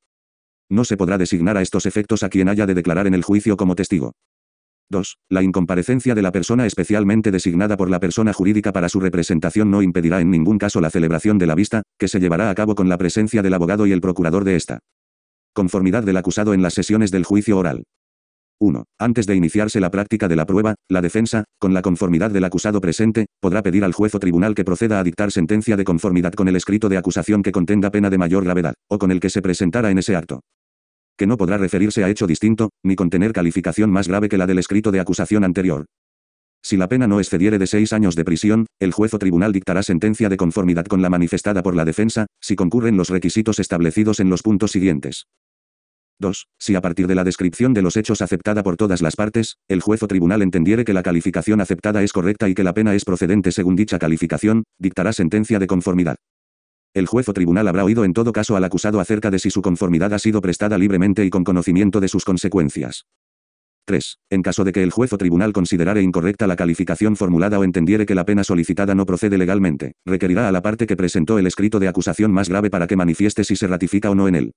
No 0.69 0.85
se 0.85 0.95
podrá 0.95 1.17
designar 1.17 1.57
a 1.57 1.61
estos 1.61 1.85
efectos 1.85 2.23
a 2.23 2.29
quien 2.29 2.47
haya 2.47 2.65
de 2.65 2.75
declarar 2.75 3.07
en 3.07 3.13
el 3.13 3.23
juicio 3.23 3.57
como 3.57 3.75
testigo. 3.75 4.13
2. 4.91 5.17
La 5.29 5.41
incomparecencia 5.41 6.13
de 6.13 6.21
la 6.21 6.31
persona 6.31 6.67
especialmente 6.67 7.31
designada 7.31 7.77
por 7.77 7.89
la 7.89 7.99
persona 7.99 8.33
jurídica 8.33 8.71
para 8.71 8.89
su 8.89 8.99
representación 8.99 9.71
no 9.71 9.81
impedirá 9.81 10.21
en 10.21 10.29
ningún 10.29 10.59
caso 10.59 10.81
la 10.81 10.91
celebración 10.91 11.39
de 11.39 11.47
la 11.47 11.55
vista, 11.55 11.81
que 11.97 12.07
se 12.07 12.19
llevará 12.19 12.49
a 12.49 12.55
cabo 12.55 12.75
con 12.75 12.89
la 12.89 12.97
presencia 12.97 13.41
del 13.41 13.53
abogado 13.55 13.87
y 13.87 13.91
el 13.91 14.01
procurador 14.01 14.43
de 14.43 14.55
esta. 14.55 14.79
Conformidad 15.53 16.03
del 16.03 16.17
acusado 16.17 16.53
en 16.53 16.61
las 16.61 16.73
sesiones 16.73 17.09
del 17.09 17.23
juicio 17.23 17.57
oral. 17.57 17.83
1. 18.59 18.83
Antes 18.99 19.25
de 19.25 19.35
iniciarse 19.35 19.79
la 19.79 19.89
práctica 19.89 20.27
de 20.27 20.35
la 20.35 20.45
prueba, 20.45 20.75
la 20.87 21.01
defensa, 21.01 21.45
con 21.57 21.73
la 21.73 21.81
conformidad 21.81 22.29
del 22.29 22.43
acusado 22.43 22.79
presente, 22.79 23.25
podrá 23.39 23.63
pedir 23.63 23.83
al 23.83 23.93
juez 23.93 24.13
o 24.13 24.19
tribunal 24.19 24.53
que 24.53 24.63
proceda 24.63 24.99
a 24.99 25.03
dictar 25.03 25.31
sentencia 25.31 25.75
de 25.75 25.83
conformidad 25.83 26.33
con 26.33 26.47
el 26.47 26.55
escrito 26.55 26.87
de 26.87 26.97
acusación 26.97 27.41
que 27.41 27.51
contenga 27.51 27.89
pena 27.89 28.11
de 28.11 28.19
mayor 28.19 28.43
gravedad, 28.43 28.75
o 28.87 28.99
con 28.99 29.11
el 29.11 29.19
que 29.19 29.31
se 29.31 29.41
presentara 29.41 29.89
en 29.89 29.97
ese 29.97 30.15
acto 30.15 30.41
que 31.17 31.27
no 31.27 31.37
podrá 31.37 31.57
referirse 31.57 32.03
a 32.03 32.09
hecho 32.09 32.27
distinto, 32.27 32.69
ni 32.83 32.95
contener 32.95 33.33
calificación 33.33 33.89
más 33.89 34.07
grave 34.07 34.29
que 34.29 34.37
la 34.37 34.47
del 34.47 34.59
escrito 34.59 34.91
de 34.91 34.99
acusación 34.99 35.43
anterior. 35.43 35.85
Si 36.63 36.77
la 36.77 36.87
pena 36.87 37.07
no 37.07 37.19
excediere 37.19 37.57
de 37.57 37.67
seis 37.67 37.91
años 37.91 38.15
de 38.15 38.23
prisión, 38.23 38.67
el 38.79 38.91
juez 38.91 39.13
o 39.13 39.19
tribunal 39.19 39.51
dictará 39.51 39.81
sentencia 39.81 40.29
de 40.29 40.37
conformidad 40.37 40.85
con 40.85 41.01
la 41.01 41.09
manifestada 41.09 41.63
por 41.63 41.75
la 41.75 41.85
defensa, 41.85 42.27
si 42.39 42.55
concurren 42.55 42.97
los 42.97 43.09
requisitos 43.09 43.59
establecidos 43.59 44.19
en 44.19 44.29
los 44.29 44.43
puntos 44.43 44.71
siguientes. 44.71 45.25
2. 46.19 46.47
Si 46.59 46.75
a 46.75 46.81
partir 46.81 47.07
de 47.07 47.15
la 47.15 47.23
descripción 47.23 47.73
de 47.73 47.81
los 47.81 47.97
hechos 47.97 48.21
aceptada 48.21 48.61
por 48.61 48.77
todas 48.77 49.01
las 49.01 49.15
partes, 49.15 49.57
el 49.67 49.81
juez 49.81 50.03
o 50.03 50.07
tribunal 50.07 50.43
entendiere 50.43 50.85
que 50.85 50.93
la 50.93 51.01
calificación 51.01 51.59
aceptada 51.61 52.03
es 52.03 52.13
correcta 52.13 52.47
y 52.47 52.53
que 52.53 52.63
la 52.63 52.73
pena 52.73 52.93
es 52.93 53.03
procedente 53.03 53.51
según 53.51 53.75
dicha 53.75 53.97
calificación, 53.97 54.63
dictará 54.77 55.13
sentencia 55.13 55.57
de 55.57 55.67
conformidad. 55.67 56.15
El 56.93 57.07
juez 57.07 57.29
o 57.29 57.33
tribunal 57.33 57.69
habrá 57.69 57.85
oído 57.85 58.03
en 58.03 58.11
todo 58.11 58.33
caso 58.33 58.57
al 58.57 58.65
acusado 58.65 58.99
acerca 58.99 59.31
de 59.31 59.39
si 59.39 59.49
su 59.49 59.61
conformidad 59.61 60.13
ha 60.13 60.19
sido 60.19 60.41
prestada 60.41 60.77
libremente 60.77 61.23
y 61.23 61.29
con 61.29 61.45
conocimiento 61.45 62.01
de 62.01 62.09
sus 62.09 62.25
consecuencias. 62.25 63.05
3. 63.85 64.19
En 64.29 64.41
caso 64.41 64.65
de 64.65 64.73
que 64.73 64.83
el 64.83 64.91
juez 64.91 65.13
o 65.13 65.17
tribunal 65.17 65.53
considerare 65.53 66.01
incorrecta 66.01 66.47
la 66.47 66.57
calificación 66.57 67.15
formulada 67.15 67.59
o 67.59 67.63
entendiere 67.63 68.05
que 68.05 68.13
la 68.13 68.25
pena 68.25 68.43
solicitada 68.43 68.93
no 68.93 69.05
procede 69.05 69.37
legalmente, 69.37 69.93
requerirá 70.05 70.49
a 70.49 70.51
la 70.51 70.61
parte 70.61 70.85
que 70.85 70.97
presentó 70.97 71.39
el 71.39 71.47
escrito 71.47 71.79
de 71.79 71.87
acusación 71.87 72.31
más 72.31 72.49
grave 72.49 72.69
para 72.69 72.87
que 72.87 72.97
manifieste 72.97 73.45
si 73.45 73.55
se 73.55 73.67
ratifica 73.67 74.11
o 74.11 74.15
no 74.15 74.27
en 74.27 74.35
él. 74.35 74.51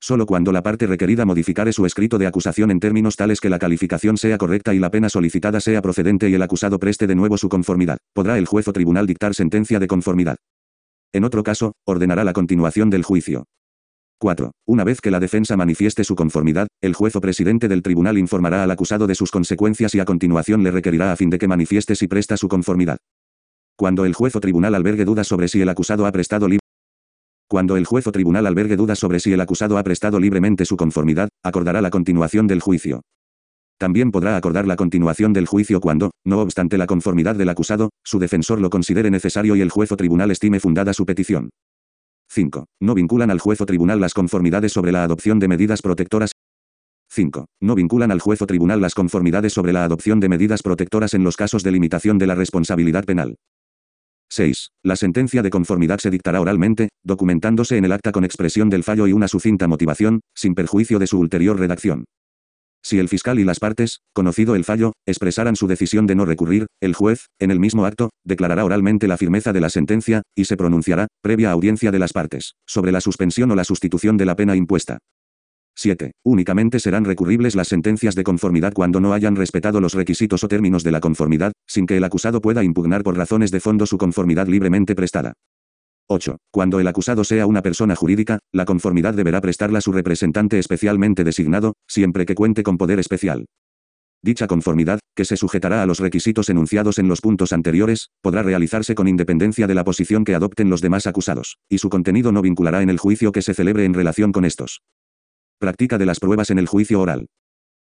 Solo 0.00 0.26
cuando 0.26 0.52
la 0.52 0.62
parte 0.62 0.86
requerida 0.86 1.24
modificare 1.24 1.72
su 1.72 1.86
escrito 1.86 2.18
de 2.18 2.26
acusación 2.26 2.70
en 2.72 2.78
términos 2.78 3.16
tales 3.16 3.40
que 3.40 3.48
la 3.48 3.58
calificación 3.58 4.18
sea 4.18 4.36
correcta 4.36 4.74
y 4.74 4.78
la 4.78 4.90
pena 4.90 5.08
solicitada 5.08 5.60
sea 5.60 5.80
procedente 5.80 6.28
y 6.28 6.34
el 6.34 6.42
acusado 6.42 6.78
preste 6.78 7.06
de 7.06 7.14
nuevo 7.14 7.38
su 7.38 7.48
conformidad, 7.48 7.96
podrá 8.12 8.36
el 8.36 8.44
juez 8.44 8.68
o 8.68 8.72
tribunal 8.74 9.06
dictar 9.06 9.34
sentencia 9.34 9.78
de 9.78 9.86
conformidad. 9.86 10.36
En 11.14 11.22
otro 11.22 11.44
caso, 11.44 11.74
ordenará 11.86 12.24
la 12.24 12.32
continuación 12.32 12.90
del 12.90 13.04
juicio. 13.04 13.44
4. 14.18 14.50
Una 14.66 14.82
vez 14.82 15.00
que 15.00 15.12
la 15.12 15.20
defensa 15.20 15.56
manifieste 15.56 16.02
su 16.02 16.16
conformidad, 16.16 16.66
el 16.80 16.94
juez 16.94 17.14
o 17.14 17.20
presidente 17.20 17.68
del 17.68 17.82
tribunal 17.82 18.18
informará 18.18 18.64
al 18.64 18.70
acusado 18.72 19.06
de 19.06 19.14
sus 19.14 19.30
consecuencias 19.30 19.94
y 19.94 20.00
a 20.00 20.04
continuación 20.04 20.64
le 20.64 20.72
requerirá 20.72 21.12
a 21.12 21.16
fin 21.16 21.30
de 21.30 21.38
que 21.38 21.46
manifieste 21.46 21.94
si 21.94 22.08
presta 22.08 22.36
su 22.36 22.48
conformidad. 22.48 22.98
Cuando 23.76 24.04
el 24.04 24.14
juez 24.14 24.34
o 24.34 24.40
tribunal 24.40 24.74
albergue 24.74 25.04
dudas 25.04 25.28
sobre 25.28 25.46
si 25.46 25.62
el 25.62 25.68
acusado 25.68 26.04
ha 26.04 26.10
prestado 26.10 26.48
cuando 27.46 27.76
el 27.76 27.84
juez 27.84 28.08
o 28.08 28.12
tribunal 28.12 28.48
albergue 28.48 28.74
dudas 28.74 28.98
sobre 28.98 29.20
si 29.20 29.32
el 29.32 29.40
acusado 29.40 29.78
ha 29.78 29.84
prestado 29.84 30.18
libremente 30.18 30.64
su 30.64 30.76
conformidad, 30.76 31.28
acordará 31.44 31.80
la 31.80 31.90
continuación 31.90 32.48
del 32.48 32.60
juicio. 32.60 33.02
También 33.78 34.10
podrá 34.10 34.36
acordar 34.36 34.66
la 34.66 34.76
continuación 34.76 35.32
del 35.32 35.46
juicio 35.46 35.80
cuando, 35.80 36.12
no 36.24 36.40
obstante 36.40 36.78
la 36.78 36.86
conformidad 36.86 37.34
del 37.34 37.48
acusado, 37.48 37.90
su 38.04 38.18
defensor 38.18 38.60
lo 38.60 38.70
considere 38.70 39.10
necesario 39.10 39.56
y 39.56 39.60
el 39.60 39.70
juez 39.70 39.90
o 39.92 39.96
tribunal 39.96 40.30
estime 40.30 40.60
fundada 40.60 40.92
su 40.92 41.04
petición. 41.04 41.50
5. 42.28 42.66
No 42.80 42.94
vinculan 42.94 43.30
al 43.30 43.38
juez 43.38 43.60
o 43.60 43.66
tribunal 43.66 44.00
las 44.00 44.14
conformidades 44.14 44.72
sobre 44.72 44.92
la 44.92 45.04
adopción 45.04 45.38
de 45.38 45.48
medidas 45.48 45.82
protectoras. 45.82 46.32
5. 47.10 47.46
No 47.60 47.74
vinculan 47.74 48.10
al 48.10 48.20
juez 48.20 48.42
o 48.42 48.46
tribunal 48.46 48.80
las 48.80 48.94
conformidades 48.94 49.52
sobre 49.52 49.72
la 49.72 49.84
adopción 49.84 50.20
de 50.20 50.28
medidas 50.28 50.62
protectoras 50.62 51.14
en 51.14 51.22
los 51.22 51.36
casos 51.36 51.62
de 51.62 51.72
limitación 51.72 52.18
de 52.18 52.26
la 52.26 52.34
responsabilidad 52.34 53.04
penal. 53.04 53.36
6. 54.30 54.70
La 54.82 54.96
sentencia 54.96 55.42
de 55.42 55.50
conformidad 55.50 55.98
se 55.98 56.10
dictará 56.10 56.40
oralmente, 56.40 56.88
documentándose 57.04 57.76
en 57.76 57.84
el 57.84 57.92
acta 57.92 58.10
con 58.10 58.24
expresión 58.24 58.68
del 58.70 58.82
fallo 58.82 59.06
y 59.06 59.12
una 59.12 59.28
sucinta 59.28 59.68
motivación, 59.68 60.20
sin 60.34 60.54
perjuicio 60.54 60.98
de 60.98 61.06
su 61.06 61.18
ulterior 61.20 61.58
redacción. 61.58 62.04
Si 62.84 62.98
el 62.98 63.08
fiscal 63.08 63.38
y 63.38 63.44
las 63.44 63.60
partes, 63.60 64.00
conocido 64.12 64.54
el 64.54 64.64
fallo, 64.64 64.92
expresaran 65.06 65.56
su 65.56 65.66
decisión 65.66 66.06
de 66.06 66.14
no 66.14 66.26
recurrir, 66.26 66.66
el 66.82 66.94
juez, 66.94 67.28
en 67.38 67.50
el 67.50 67.58
mismo 67.58 67.86
acto, 67.86 68.10
declarará 68.24 68.62
oralmente 68.62 69.08
la 69.08 69.16
firmeza 69.16 69.54
de 69.54 69.62
la 69.62 69.70
sentencia, 69.70 70.20
y 70.36 70.44
se 70.44 70.58
pronunciará, 70.58 71.06
previa 71.22 71.50
audiencia 71.50 71.90
de 71.90 71.98
las 71.98 72.12
partes, 72.12 72.56
sobre 72.66 72.92
la 72.92 73.00
suspensión 73.00 73.50
o 73.50 73.54
la 73.54 73.64
sustitución 73.64 74.18
de 74.18 74.26
la 74.26 74.36
pena 74.36 74.54
impuesta. 74.54 74.98
7. 75.76 76.12
Únicamente 76.24 76.78
serán 76.78 77.06
recurribles 77.06 77.54
las 77.54 77.68
sentencias 77.68 78.14
de 78.14 78.22
conformidad 78.22 78.74
cuando 78.74 79.00
no 79.00 79.14
hayan 79.14 79.34
respetado 79.34 79.80
los 79.80 79.94
requisitos 79.94 80.44
o 80.44 80.48
términos 80.48 80.84
de 80.84 80.92
la 80.92 81.00
conformidad, 81.00 81.52
sin 81.66 81.86
que 81.86 81.96
el 81.96 82.04
acusado 82.04 82.42
pueda 82.42 82.62
impugnar 82.62 83.02
por 83.02 83.16
razones 83.16 83.50
de 83.50 83.60
fondo 83.60 83.86
su 83.86 83.96
conformidad 83.96 84.46
libremente 84.46 84.94
prestada. 84.94 85.32
8. 86.08 86.36
Cuando 86.50 86.80
el 86.80 86.86
acusado 86.86 87.24
sea 87.24 87.46
una 87.46 87.62
persona 87.62 87.96
jurídica, 87.96 88.38
la 88.52 88.64
conformidad 88.64 89.14
deberá 89.14 89.40
prestarla 89.40 89.80
su 89.80 89.92
representante 89.92 90.58
especialmente 90.58 91.24
designado, 91.24 91.74
siempre 91.88 92.26
que 92.26 92.34
cuente 92.34 92.62
con 92.62 92.76
poder 92.76 92.98
especial. 92.98 93.46
Dicha 94.22 94.46
conformidad, 94.46 95.00
que 95.14 95.24
se 95.24 95.36
sujetará 95.36 95.82
a 95.82 95.86
los 95.86 96.00
requisitos 96.00 96.48
enunciados 96.48 96.98
en 96.98 97.08
los 97.08 97.20
puntos 97.20 97.52
anteriores, 97.52 98.08
podrá 98.22 98.42
realizarse 98.42 98.94
con 98.94 99.06
independencia 99.06 99.66
de 99.66 99.74
la 99.74 99.84
posición 99.84 100.24
que 100.24 100.34
adopten 100.34 100.70
los 100.70 100.80
demás 100.80 101.06
acusados, 101.06 101.58
y 101.68 101.78
su 101.78 101.90
contenido 101.90 102.32
no 102.32 102.40
vinculará 102.40 102.82
en 102.82 102.90
el 102.90 102.98
juicio 102.98 103.32
que 103.32 103.42
se 103.42 103.52
celebre 103.52 103.84
en 103.84 103.94
relación 103.94 104.32
con 104.32 104.44
estos. 104.44 104.82
Práctica 105.58 105.98
de 105.98 106.06
las 106.06 106.20
pruebas 106.20 106.50
en 106.50 106.58
el 106.58 106.66
juicio 106.66 107.00
oral. 107.00 107.26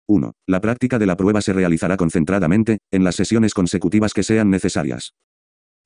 1. 0.08 0.34
La 0.48 0.62
práctica 0.62 0.98
de 0.98 1.06
la 1.06 1.18
prueba 1.18 1.42
se 1.42 1.54
realizará 1.54 1.98
concentradamente, 1.98 2.80
en 2.92 3.04
las 3.04 3.16
sesiones 3.16 3.54
consecutivas 3.54 4.14
que 4.14 4.24
sean 4.24 4.50
necesarias. 4.50 5.14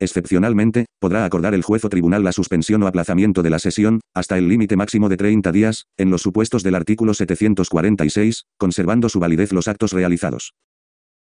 Excepcionalmente, 0.03 0.87
podrá 0.99 1.23
acordar 1.23 1.53
el 1.53 1.63
juez 1.63 1.85
o 1.85 1.89
tribunal 1.89 2.25
la 2.25 2.33
suspensión 2.33 2.83
o 2.83 2.87
aplazamiento 2.87 3.41
de 3.41 3.49
la 3.49 3.57
sesión, 3.57 4.01
hasta 4.13 4.37
el 4.37 4.49
límite 4.49 4.75
máximo 4.75 5.07
de 5.07 5.15
30 5.15 5.49
días, 5.53 5.85
en 5.95 6.11
los 6.11 6.21
supuestos 6.21 6.61
del 6.61 6.75
artículo 6.75 7.13
746, 7.13 8.43
conservando 8.57 9.07
su 9.07 9.21
validez 9.21 9.53
los 9.53 9.69
actos 9.69 9.93
realizados. 9.93 10.55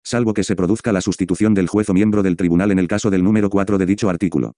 Salvo 0.04 0.34
que 0.34 0.44
se 0.44 0.56
produzca 0.56 0.92
la 0.92 1.02
sustitución 1.02 1.54
del 1.54 1.68
juez 1.68 1.92
o 1.92 1.94
miembro 1.94 2.24
del 2.24 2.38
tribunal 2.38 2.72
en 2.72 2.80
el 2.80 2.88
caso 2.88 3.12
del 3.12 3.24
número 3.24 3.52
4 3.52 3.78
de 3.78 3.86
dicho 3.86 4.10
artículo. 4.10 4.54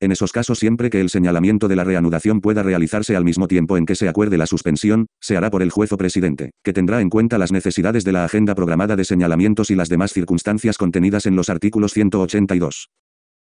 En 0.00 0.10
esos 0.10 0.32
casos 0.32 0.58
siempre 0.58 0.90
que 0.90 1.00
el 1.00 1.08
señalamiento 1.08 1.68
de 1.68 1.76
la 1.76 1.84
reanudación 1.84 2.40
pueda 2.40 2.64
realizarse 2.64 3.14
al 3.14 3.22
mismo 3.22 3.46
tiempo 3.46 3.76
en 3.76 3.86
que 3.86 3.94
se 3.94 4.08
acuerde 4.08 4.36
la 4.36 4.48
suspensión, 4.48 5.06
se 5.20 5.36
hará 5.36 5.52
por 5.52 5.62
el 5.62 5.70
juez 5.70 5.92
o 5.92 5.96
presidente, 5.96 6.50
que 6.64 6.72
tendrá 6.72 7.00
en 7.00 7.08
cuenta 7.08 7.38
las 7.38 7.52
necesidades 7.52 8.02
de 8.02 8.10
la 8.10 8.24
agenda 8.24 8.56
programada 8.56 8.96
de 8.96 9.04
señalamientos 9.04 9.70
y 9.70 9.76
las 9.76 9.88
demás 9.88 10.12
circunstancias 10.12 10.76
contenidas 10.76 11.26
en 11.26 11.36
los 11.36 11.48
artículos 11.50 11.92
182. 11.92 12.88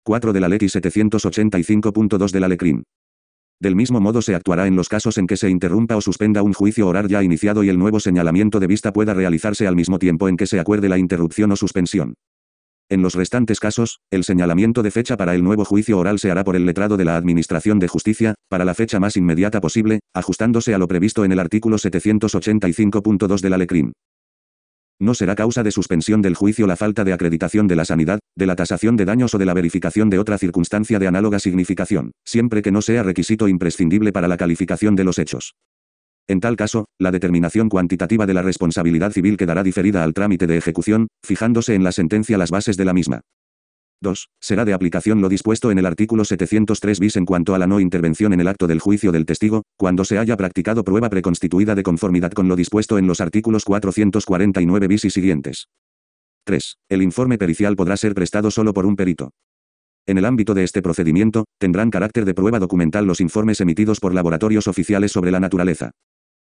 4 0.07 0.32
de 0.32 0.38
la 0.38 0.48
Ley 0.48 0.61
785.2 0.61 2.30
de 2.30 2.38
la 2.38 2.46
LECRIM. 2.46 2.84
Del 3.61 3.74
mismo 3.74 4.00
modo 4.00 4.22
se 4.22 4.36
actuará 4.36 4.68
en 4.68 4.76
los 4.76 4.88
casos 4.88 5.18
en 5.18 5.26
que 5.26 5.36
se 5.36 5.50
interrumpa 5.50 5.96
o 5.96 6.00
suspenda 6.00 6.44
un 6.44 6.52
juicio 6.52 6.86
oral 6.86 7.09
ya 7.09 7.24
iniciado 7.24 7.64
y 7.64 7.70
el 7.70 7.78
nuevo 7.78 7.98
señalamiento 7.98 8.61
de 8.61 8.68
vista 8.68 8.92
pueda 8.92 9.14
realizarse 9.14 9.66
al 9.66 9.74
mismo 9.74 9.98
tiempo 9.98 10.28
en 10.28 10.36
que 10.36 10.46
se 10.46 10.61
acuerde 10.61 10.88
la 10.88 10.98
interrupción 10.98 11.50
o 11.50 11.57
suspensión. 11.57 12.14
En 12.88 13.02
los 13.02 13.16
restantes 13.16 13.59
casos, 13.59 13.98
el 14.12 14.22
señalamiento 14.22 14.84
de 14.84 14.92
fecha 14.92 15.16
para 15.16 15.34
el 15.34 15.42
nuevo 15.42 15.64
juicio 15.64 15.98
oral 15.98 16.20
se 16.20 16.30
hará 16.30 16.44
por 16.44 16.54
el 16.54 16.66
letrado 16.66 16.96
de 16.96 17.04
la 17.04 17.16
Administración 17.16 17.80
de 17.80 17.88
Justicia, 17.88 18.36
para 18.48 18.64
la 18.64 18.74
fecha 18.74 19.00
más 19.00 19.16
inmediata 19.16 19.61
posible, 19.61 19.98
ajustándose 20.14 20.72
a 20.72 20.78
lo 20.78 20.86
previsto 20.86 21.24
en 21.24 21.32
el 21.32 21.40
artículo 21.40 21.78
785.2 21.78 23.40
de 23.40 23.50
la 23.50 23.59
LECRIM. 23.59 23.90
No 24.99 25.14
será 25.14 25.34
causa 25.34 25.62
de 25.62 25.70
suspensión 25.70 26.22
del 26.22 26.34
juicio 26.34 26.66
la 26.66 26.76
falta 26.76 27.05
de 27.05 27.12
acreditación 27.12 27.66
de 27.66 27.76
la 27.76 27.84
sanidad, 27.84 28.18
de 28.34 28.47
la 28.47 28.57
tasación 28.57 28.97
de 28.97 29.05
daños 29.05 29.34
o 29.34 29.38
de 29.38 29.44
la 29.44 29.53
verificación 29.53 30.09
de 30.09 30.18
otra 30.18 30.38
circunstancia 30.38 30.99
de 30.99 31.07
análoga 31.07 31.38
significación, 31.38 32.12
siempre 32.24 32.62
que 32.62 32.72
no 32.72 32.80
sea 32.80 33.03
requisito 33.03 33.47
imprescindible 33.47 34.12
para 34.12 34.28
la 34.28 34.38
calificación 34.38 34.97
de 34.97 35.05
los 35.05 35.18
hechos. 35.18 35.55
En 36.28 36.40
tal 36.40 36.57
caso, 36.57 36.86
la 36.99 37.12
determinación 37.12 37.68
cuantitativa 37.68 38.26
de 38.26 38.34
la 38.34 38.42
responsabilidad 38.42 39.12
civil 39.12 39.36
quedará 39.36 39.62
diferida 39.62 40.03
al 40.03 40.14
trámite 40.14 40.47
de 40.47 40.57
ejecución, 40.57 41.09
fijándose 41.24 41.74
en 41.74 41.84
la 41.84 41.92
sentencia 41.92 42.38
las 42.38 42.51
bases 42.51 42.76
de 42.76 42.84
la 42.84 42.94
misma. 42.94 43.20
2. 44.01 44.28
Será 44.40 44.64
de 44.64 44.74
aplicación 44.74 45.20
lo 45.20 45.28
dispuesto 45.28 45.70
en 45.70 45.78
el 45.78 45.86
artículo 45.86 46.24
703 46.24 47.01
bis 47.01 47.16
en 47.16 47.24
cuanto 47.24 47.55
a 47.55 47.59
la 47.59 47.66
no 47.66 47.80
intervención 47.80 48.32
en 48.32 48.40
el 48.40 48.49
acto 48.49 48.66
del 48.66 48.80
juicio 48.80 49.12
del 49.12 49.26
testigo, 49.26 49.62
cuando 49.76 50.05
se 50.05 50.18
haya 50.18 50.36
practicado 50.36 50.84
prueba 50.84 51.11
preconstituida 51.11 51.74
de 51.74 51.82
conformidad 51.82 52.32
con 52.32 52.49
lo 52.49 52.57
dispuesto 52.57 52.99
en 52.99 53.07
los 53.07 53.20
artículos 53.20 53.64
449 53.64 54.88
bis 54.88 55.05
y 55.05 55.11
siguientes. 55.11 55.68
3. 56.44 56.76
El 56.88 57.03
informe 57.03 57.38
pericial 57.38 57.76
podrá 57.76 57.97
ser 57.97 58.14
prestado 58.14 58.51
solo 58.51 58.72
por 58.72 58.86
un 58.86 58.97
perito. 58.97 59.30
En 60.07 60.18
el 60.18 60.24
ámbito 60.24 60.55
de 60.55 60.62
este 60.62 60.82
procedimiento, 60.82 61.47
tendrán 61.59 61.90
carácter 61.90 62.24
de 62.24 62.34
prueba 62.34 62.61
documental 62.61 63.07
los 63.07 63.20
informes 63.20 63.61
emitidos 63.61 63.99
por 63.99 64.14
laboratorios 64.14 64.68
oficiales 64.68 65.11
sobre 65.11 65.32
la 65.32 65.40
naturaleza, 65.40 65.90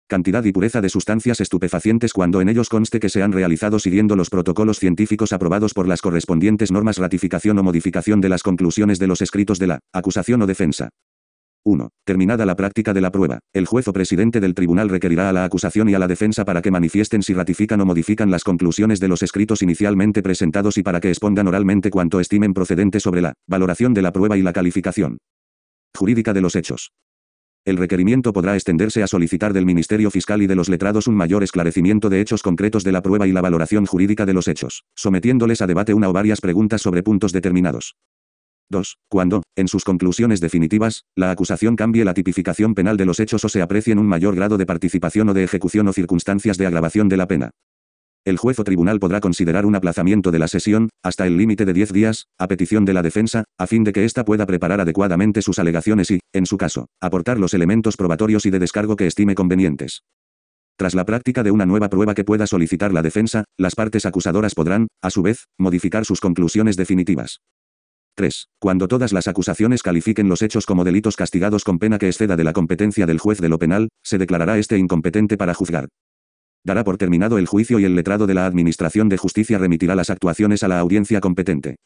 cantidad 0.08 0.42
y 0.44 0.50
pureza 0.50 0.80
de 0.80 0.88
sustancias 0.88 1.40
estupefacientes 1.40 2.12
cuando 2.12 2.40
en 2.40 2.48
ellos 2.48 2.68
conste 2.68 2.98
que 2.98 3.08
se 3.08 3.22
han 3.22 3.30
realizado 3.30 3.78
siguiendo 3.78 4.16
los 4.16 4.30
protocolos 4.30 4.80
científicos 4.80 5.32
aprobados 5.32 5.74
por 5.74 5.86
las 5.86 6.02
correspondientes 6.02 6.72
normas 6.72 6.98
ratificación 6.98 7.58
o 7.58 7.62
modificación 7.62 8.20
de 8.20 8.30
las 8.30 8.42
conclusiones 8.42 8.98
de 8.98 9.06
los 9.06 9.22
escritos 9.22 9.60
de 9.60 9.68
la 9.68 9.78
acusación 9.92 10.42
o 10.42 10.46
defensa. 10.46 10.88
1. 11.64 11.90
Terminada 12.04 12.46
la 12.46 12.56
práctica 12.56 12.94
de 12.94 13.00
la 13.00 13.10
prueba, 13.10 13.40
el 13.52 13.66
juez 13.66 13.86
o 13.88 13.92
presidente 13.92 14.40
del 14.40 14.54
tribunal 14.54 14.88
requerirá 14.88 15.28
a 15.28 15.32
la 15.32 15.44
acusación 15.44 15.88
y 15.88 15.94
a 15.94 15.98
la 15.98 16.08
defensa 16.08 16.44
para 16.44 16.62
que 16.62 16.70
manifiesten 16.70 17.22
si 17.22 17.34
ratifican 17.34 17.80
o 17.80 17.84
modifican 17.84 18.30
las 18.30 18.44
conclusiones 18.44 19.00
de 19.00 19.08
los 19.08 19.22
escritos 19.22 19.62
inicialmente 19.62 20.22
presentados 20.22 20.78
y 20.78 20.82
para 20.82 21.00
que 21.00 21.10
expongan 21.10 21.46
oralmente 21.46 21.90
cuanto 21.90 22.20
estimen 22.20 22.54
procedente 22.54 23.00
sobre 23.00 23.20
la 23.20 23.34
valoración 23.46 23.92
de 23.92 24.02
la 24.02 24.12
prueba 24.12 24.36
y 24.38 24.42
la 24.42 24.52
calificación 24.52 25.18
jurídica 25.94 26.32
de 26.32 26.40
los 26.40 26.54
hechos. 26.54 26.92
El 27.68 27.76
requerimiento 27.76 28.32
podrá 28.32 28.54
extenderse 28.54 29.02
a 29.02 29.06
solicitar 29.06 29.52
del 29.52 29.66
Ministerio 29.66 30.10
Fiscal 30.10 30.40
y 30.40 30.46
de 30.46 30.54
los 30.54 30.70
letrados 30.70 31.06
un 31.06 31.14
mayor 31.14 31.42
esclarecimiento 31.42 32.08
de 32.08 32.22
hechos 32.22 32.42
concretos 32.42 32.82
de 32.82 32.92
la 32.92 33.02
prueba 33.02 33.26
y 33.26 33.32
la 33.32 33.42
valoración 33.42 33.84
jurídica 33.84 34.24
de 34.24 34.32
los 34.32 34.48
hechos, 34.48 34.84
sometiéndoles 34.94 35.60
a 35.60 35.66
debate 35.66 35.92
una 35.92 36.08
o 36.08 36.14
varias 36.14 36.40
preguntas 36.40 36.80
sobre 36.80 37.02
puntos 37.02 37.30
determinados. 37.30 37.94
2. 38.70 38.96
Cuando, 39.10 39.42
en 39.54 39.68
sus 39.68 39.84
conclusiones 39.84 40.40
definitivas, 40.40 41.04
la 41.14 41.30
acusación 41.30 41.76
cambie 41.76 42.06
la 42.06 42.14
tipificación 42.14 42.74
penal 42.74 42.96
de 42.96 43.04
los 43.04 43.20
hechos 43.20 43.44
o 43.44 43.50
se 43.50 43.60
aprecien 43.60 43.98
un 43.98 44.06
mayor 44.06 44.34
grado 44.34 44.56
de 44.56 44.64
participación 44.64 45.28
o 45.28 45.34
de 45.34 45.44
ejecución 45.44 45.88
o 45.88 45.92
circunstancias 45.92 46.56
de 46.56 46.66
agravación 46.66 47.10
de 47.10 47.16
la 47.18 47.28
pena. 47.28 47.50
El 48.28 48.36
juez 48.36 48.58
o 48.58 48.64
tribunal 48.64 49.00
podrá 49.00 49.20
considerar 49.20 49.64
un 49.64 49.74
aplazamiento 49.74 50.30
de 50.30 50.38
la 50.38 50.48
sesión, 50.48 50.90
hasta 51.02 51.26
el 51.26 51.38
límite 51.38 51.64
de 51.64 51.72
10 51.72 51.94
días, 51.94 52.26
a 52.36 52.46
petición 52.46 52.84
de 52.84 52.92
la 52.92 53.00
defensa, 53.00 53.44
a 53.56 53.66
fin 53.66 53.84
de 53.84 53.94
que 53.94 54.04
ésta 54.04 54.26
pueda 54.26 54.44
preparar 54.44 54.82
adecuadamente 54.82 55.40
sus 55.40 55.58
alegaciones 55.58 56.10
y, 56.10 56.20
en 56.34 56.44
su 56.44 56.58
caso, 56.58 56.88
aportar 57.00 57.38
los 57.38 57.54
elementos 57.54 57.96
probatorios 57.96 58.44
y 58.44 58.50
de 58.50 58.58
descargo 58.58 58.96
que 58.96 59.06
estime 59.06 59.34
convenientes. 59.34 60.02
Tras 60.76 60.94
la 60.94 61.06
práctica 61.06 61.42
de 61.42 61.52
una 61.52 61.64
nueva 61.64 61.88
prueba 61.88 62.12
que 62.12 62.24
pueda 62.24 62.46
solicitar 62.46 62.92
la 62.92 63.00
defensa, 63.00 63.44
las 63.56 63.74
partes 63.74 64.04
acusadoras 64.04 64.54
podrán, 64.54 64.88
a 65.00 65.08
su 65.08 65.22
vez, 65.22 65.46
modificar 65.56 66.04
sus 66.04 66.20
conclusiones 66.20 66.76
definitivas. 66.76 67.40
3. 68.14 68.48
Cuando 68.60 68.88
todas 68.88 69.14
las 69.14 69.26
acusaciones 69.26 69.82
califiquen 69.82 70.28
los 70.28 70.42
hechos 70.42 70.66
como 70.66 70.84
delitos 70.84 71.16
castigados 71.16 71.64
con 71.64 71.78
pena 71.78 71.96
que 71.96 72.08
exceda 72.08 72.36
de 72.36 72.44
la 72.44 72.52
competencia 72.52 73.06
del 73.06 73.20
juez 73.20 73.40
de 73.40 73.48
lo 73.48 73.58
penal, 73.58 73.88
se 74.04 74.18
declarará 74.18 74.58
este 74.58 74.76
incompetente 74.76 75.38
para 75.38 75.54
juzgar. 75.54 75.88
Dará 76.64 76.84
por 76.84 76.98
terminado 76.98 77.38
el 77.38 77.46
juicio 77.46 77.78
y 77.78 77.84
el 77.84 77.94
letrado 77.94 78.26
de 78.26 78.34
la 78.34 78.46
Administración 78.46 79.08
de 79.08 79.16
Justicia 79.16 79.58
remitirá 79.58 79.94
las 79.94 80.10
actuaciones 80.10 80.62
a 80.62 80.68
la 80.68 80.78
audiencia 80.78 81.20
competente. 81.20 81.76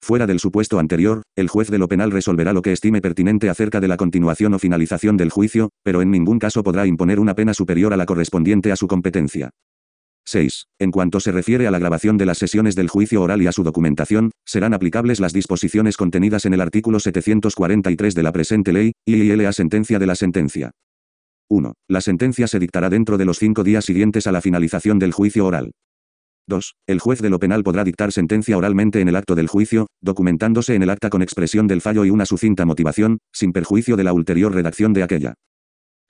Fuera 0.00 0.26
del 0.26 0.38
supuesto 0.38 0.78
anterior, 0.78 1.22
el 1.36 1.48
juez 1.48 1.70
de 1.70 1.78
lo 1.78 1.88
penal 1.88 2.10
resolverá 2.10 2.52
lo 2.52 2.62
que 2.62 2.72
estime 2.72 3.00
pertinente 3.00 3.50
acerca 3.50 3.80
de 3.80 3.88
la 3.88 3.96
continuación 3.96 4.54
o 4.54 4.58
finalización 4.58 5.16
del 5.16 5.30
juicio, 5.30 5.70
pero 5.82 6.02
en 6.02 6.10
ningún 6.10 6.38
caso 6.38 6.62
podrá 6.62 6.86
imponer 6.86 7.20
una 7.20 7.34
pena 7.34 7.52
superior 7.52 7.92
a 7.92 7.96
la 7.96 8.06
correspondiente 8.06 8.72
a 8.72 8.76
su 8.76 8.86
competencia. 8.86 9.50
6. 10.24 10.66
En 10.78 10.90
cuanto 10.90 11.20
se 11.20 11.32
refiere 11.32 11.66
a 11.66 11.70
la 11.70 11.78
grabación 11.78 12.18
de 12.18 12.26
las 12.26 12.38
sesiones 12.38 12.74
del 12.74 12.88
juicio 12.88 13.22
oral 13.22 13.40
y 13.40 13.46
a 13.46 13.52
su 13.52 13.62
documentación, 13.62 14.30
serán 14.44 14.74
aplicables 14.74 15.20
las 15.20 15.32
disposiciones 15.32 15.96
contenidas 15.96 16.44
en 16.44 16.54
el 16.54 16.60
artículo 16.60 17.00
743 17.00 18.14
de 18.14 18.22
la 18.22 18.32
presente 18.32 18.72
ley, 18.72 18.92
y 19.06 19.34
la 19.36 19.52
sentencia 19.52 19.98
de 19.98 20.06
la 20.06 20.14
sentencia. 20.14 20.72
1. 21.48 21.72
La 21.88 22.00
sentencia 22.00 22.46
se 22.46 22.58
dictará 22.58 22.90
dentro 22.90 23.18
de 23.18 23.24
los 23.24 23.38
cinco 23.38 23.64
días 23.64 23.84
siguientes 23.84 24.26
a 24.26 24.32
la 24.32 24.40
finalización 24.40 24.98
del 24.98 25.12
juicio 25.12 25.46
oral. 25.46 25.72
2. 26.46 26.74
El 26.86 26.98
juez 26.98 27.20
de 27.20 27.30
lo 27.30 27.38
penal 27.38 27.62
podrá 27.62 27.84
dictar 27.84 28.10
sentencia 28.10 28.56
oralmente 28.56 29.00
en 29.00 29.08
el 29.08 29.16
acto 29.16 29.34
del 29.34 29.48
juicio, 29.48 29.86
documentándose 30.00 30.74
en 30.74 30.82
el 30.82 30.90
acta 30.90 31.10
con 31.10 31.22
expresión 31.22 31.66
del 31.66 31.80
fallo 31.80 32.04
y 32.04 32.10
una 32.10 32.26
sucinta 32.26 32.64
motivación, 32.64 33.18
sin 33.32 33.52
perjuicio 33.52 33.96
de 33.96 34.04
la 34.04 34.12
ulterior 34.12 34.54
redacción 34.54 34.92
de 34.92 35.02
aquella. 35.02 35.34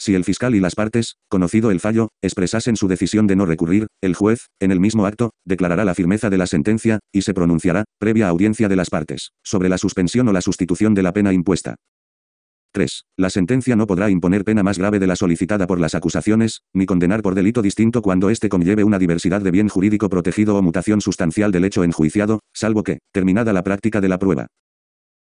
Si 0.01 0.15
el 0.15 0.25
fiscal 0.25 0.55
y 0.55 0.61
las 0.61 0.77
partes, 0.77 1.17
conocido 1.29 1.73
el 1.73 1.81
fallo, 1.81 2.11
expresasen 2.23 2.77
su 2.77 2.87
decisión 2.87 3.27
de 3.27 3.35
no 3.35 3.47
recurrir, 3.47 3.89
el 4.01 4.15
juez, 4.15 4.47
en 4.61 4.71
el 4.71 4.79
mismo 4.79 5.07
acto, 5.07 5.33
declarará 5.45 5.85
la 5.85 5.95
firmeza 5.95 6.31
de 6.31 6.39
la 6.39 6.47
sentencia, 6.47 7.01
y 7.13 7.23
se 7.23 7.35
pronunciará, 7.35 7.85
previa 7.99 8.29
audiencia 8.29 8.69
de 8.69 8.77
las 8.77 8.91
partes, 8.91 9.33
sobre 9.43 9.69
la 9.69 9.77
suspensión 9.77 10.29
o 10.29 10.33
la 10.33 10.41
sustitución 10.41 10.95
de 10.95 11.03
la 11.03 11.13
pena 11.13 11.33
impuesta. 11.33 11.75
3. 12.73 13.05
La 13.17 13.31
sentencia 13.31 13.77
no 13.77 13.87
podrá 13.87 14.11
imponer 14.11 14.45
pena 14.45 14.63
más 14.63 14.79
grave 14.79 14.99
de 14.99 15.07
la 15.07 15.17
solicitada 15.17 15.67
por 15.67 15.81
las 15.81 15.95
acusaciones, 15.95 16.63
ni 16.73 16.87
condenar 16.87 17.23
por 17.23 17.35
delito 17.35 17.63
distinto 17.63 18.03
cuando 18.03 18.31
éste 18.31 18.49
conlleve 18.49 18.85
una 18.85 18.99
diversidad 18.99 19.41
de 19.41 19.51
bien 19.51 19.69
jurídico 19.69 20.09
protegido 20.09 20.57
o 20.57 20.63
mutación 20.63 21.01
sustancial 21.01 21.53
del 21.53 21.65
hecho 21.65 21.85
enjuiciado, 21.85 22.41
salvo 22.53 22.83
que, 22.83 22.99
terminada 23.13 23.53
la 23.53 23.63
práctica 23.63 24.01
de 24.01 24.09
la 24.09 24.19
prueba, 24.19 24.49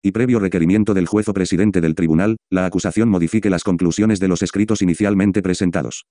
y 0.07 0.13
previo 0.13 0.39
requerimiento 0.39 0.95
del 0.95 1.07
juez 1.07 1.29
o 1.29 1.35
presidente 1.35 1.81
del 1.81 1.97
tribunal, 1.97 2.37
la 2.49 2.65
acusación 2.65 3.09
modifique 3.09 3.51
las 3.51 3.65
conclusiones 3.65 4.21
de 4.21 4.29
los 4.29 4.41
escritos 4.41 4.81
inicialmente 4.81 5.43
presentados. 5.43 6.07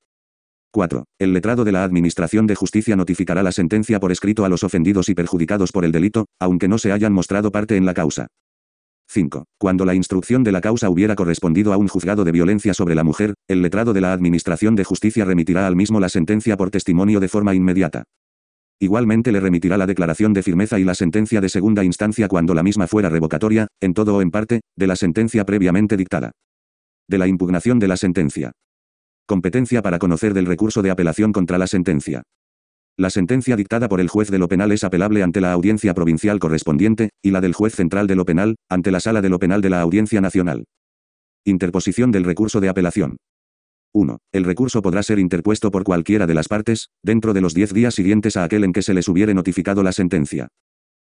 4. 0.72 1.06
El 1.18 1.32
letrado 1.32 1.64
de 1.64 1.72
la 1.72 1.86
Administración 1.86 2.48
de 2.48 2.56
Justicia 2.56 2.98
notificará 2.98 3.42
la 3.42 3.54
sentencia 3.54 4.02
por 4.02 4.12
escrito 4.12 4.44
a 4.44 4.50
los 4.50 4.66
ofendidos 4.66 5.08
y 5.08 5.16
perjudicados 5.16 5.72
por 5.72 5.86
el 5.86 5.94
delito, 5.94 6.26
aunque 6.42 6.68
no 6.68 6.78
se 6.78 6.92
hayan 6.92 7.14
mostrado 7.14 7.54
parte 7.54 7.78
en 7.78 7.86
la 7.86 7.94
causa. 7.94 8.28
5. 9.08 9.46
Cuando 9.58 9.86
la 9.86 9.96
instrucción 9.96 10.44
de 10.44 10.52
la 10.52 10.62
causa 10.62 10.90
hubiera 10.90 11.16
correspondido 11.16 11.74
a 11.74 11.78
un 11.78 11.88
juzgado 11.88 12.24
de 12.24 12.32
violencia 12.32 12.74
sobre 12.74 12.96
la 12.96 13.04
mujer, 13.04 13.34
el 13.48 13.62
letrado 13.62 13.94
de 13.94 14.02
la 14.02 14.14
Administración 14.14 14.76
de 14.76 14.84
Justicia 14.84 15.26
remitirá 15.26 15.68
al 15.68 15.76
mismo 15.76 16.00
la 16.00 16.10
sentencia 16.10 16.58
por 16.58 16.72
testimonio 16.72 17.20
de 17.20 17.28
forma 17.28 17.54
inmediata. 17.54 18.04
Igualmente 18.80 19.32
le 19.32 19.40
remitirá 19.40 19.78
la 19.78 19.88
declaración 19.88 20.34
de 20.34 20.44
firmeza 20.44 20.80
y 20.80 20.84
la 20.84 20.96
sentencia 20.96 21.40
de 21.40 21.50
segunda 21.50 21.84
instancia 21.84 22.28
cuando 22.28 22.54
la 22.54 22.64
misma 22.64 22.88
fuera 22.88 23.10
revocatoria, 23.10 23.68
en 23.80 23.94
todo 23.94 24.18
o 24.18 24.22
en 24.22 24.32
parte, 24.32 24.62
de 24.76 24.88
la 24.88 24.96
sentencia 24.96 25.46
previamente 25.46 25.96
dictada. 25.96 26.32
De 27.08 27.18
la 27.18 27.28
impugnación 27.28 27.80
de 27.80 27.88
la 27.88 27.98
sentencia. 27.98 28.52
Competencia 29.26 29.82
para 29.82 29.98
conocer 29.98 30.34
del 30.34 30.46
recurso 30.46 30.82
de 30.82 30.92
apelación 30.92 31.32
contra 31.32 31.58
la 31.58 31.68
sentencia. 31.68 32.24
La 32.98 33.10
sentencia 33.10 33.58
dictada 33.58 33.90
por 33.90 34.00
el 34.00 34.08
juez 34.08 34.32
de 34.32 34.40
lo 34.40 34.48
penal 34.48 34.72
es 34.72 34.86
apelable 34.86 35.22
ante 35.22 35.42
la 35.42 35.52
audiencia 35.52 35.94
provincial 35.94 36.40
correspondiente, 36.40 37.10
y 37.22 37.32
la 37.32 37.42
del 37.42 37.54
juez 37.54 37.76
central 37.76 38.08
de 38.08 38.16
lo 38.16 38.24
penal, 38.24 38.56
ante 38.70 38.90
la 38.90 39.02
sala 39.02 39.22
de 39.22 39.28
lo 39.28 39.38
penal 39.38 39.60
de 39.60 39.70
la 39.70 39.82
audiencia 39.82 40.22
nacional. 40.22 40.64
Interposición 41.44 42.12
del 42.12 42.24
recurso 42.24 42.62
de 42.62 42.70
apelación. 42.70 43.18
1. 43.94 44.18
El 44.32 44.46
recurso 44.46 44.82
podrá 44.82 45.04
ser 45.04 45.20
interpuesto 45.20 45.72
por 45.72 45.84
cualquiera 45.84 46.26
de 46.26 46.36
las 46.36 46.48
partes, 46.48 46.88
dentro 47.04 47.34
de 47.34 47.42
los 47.42 47.54
10 47.54 47.74
días 47.74 47.96
siguientes 47.96 48.38
a 48.38 48.46
aquel 48.46 48.64
en 48.64 48.72
que 48.72 48.82
se 48.82 48.94
les 48.94 49.10
hubiere 49.10 49.34
notificado 49.34 49.84
la 49.84 49.92
sentencia. 49.92 50.48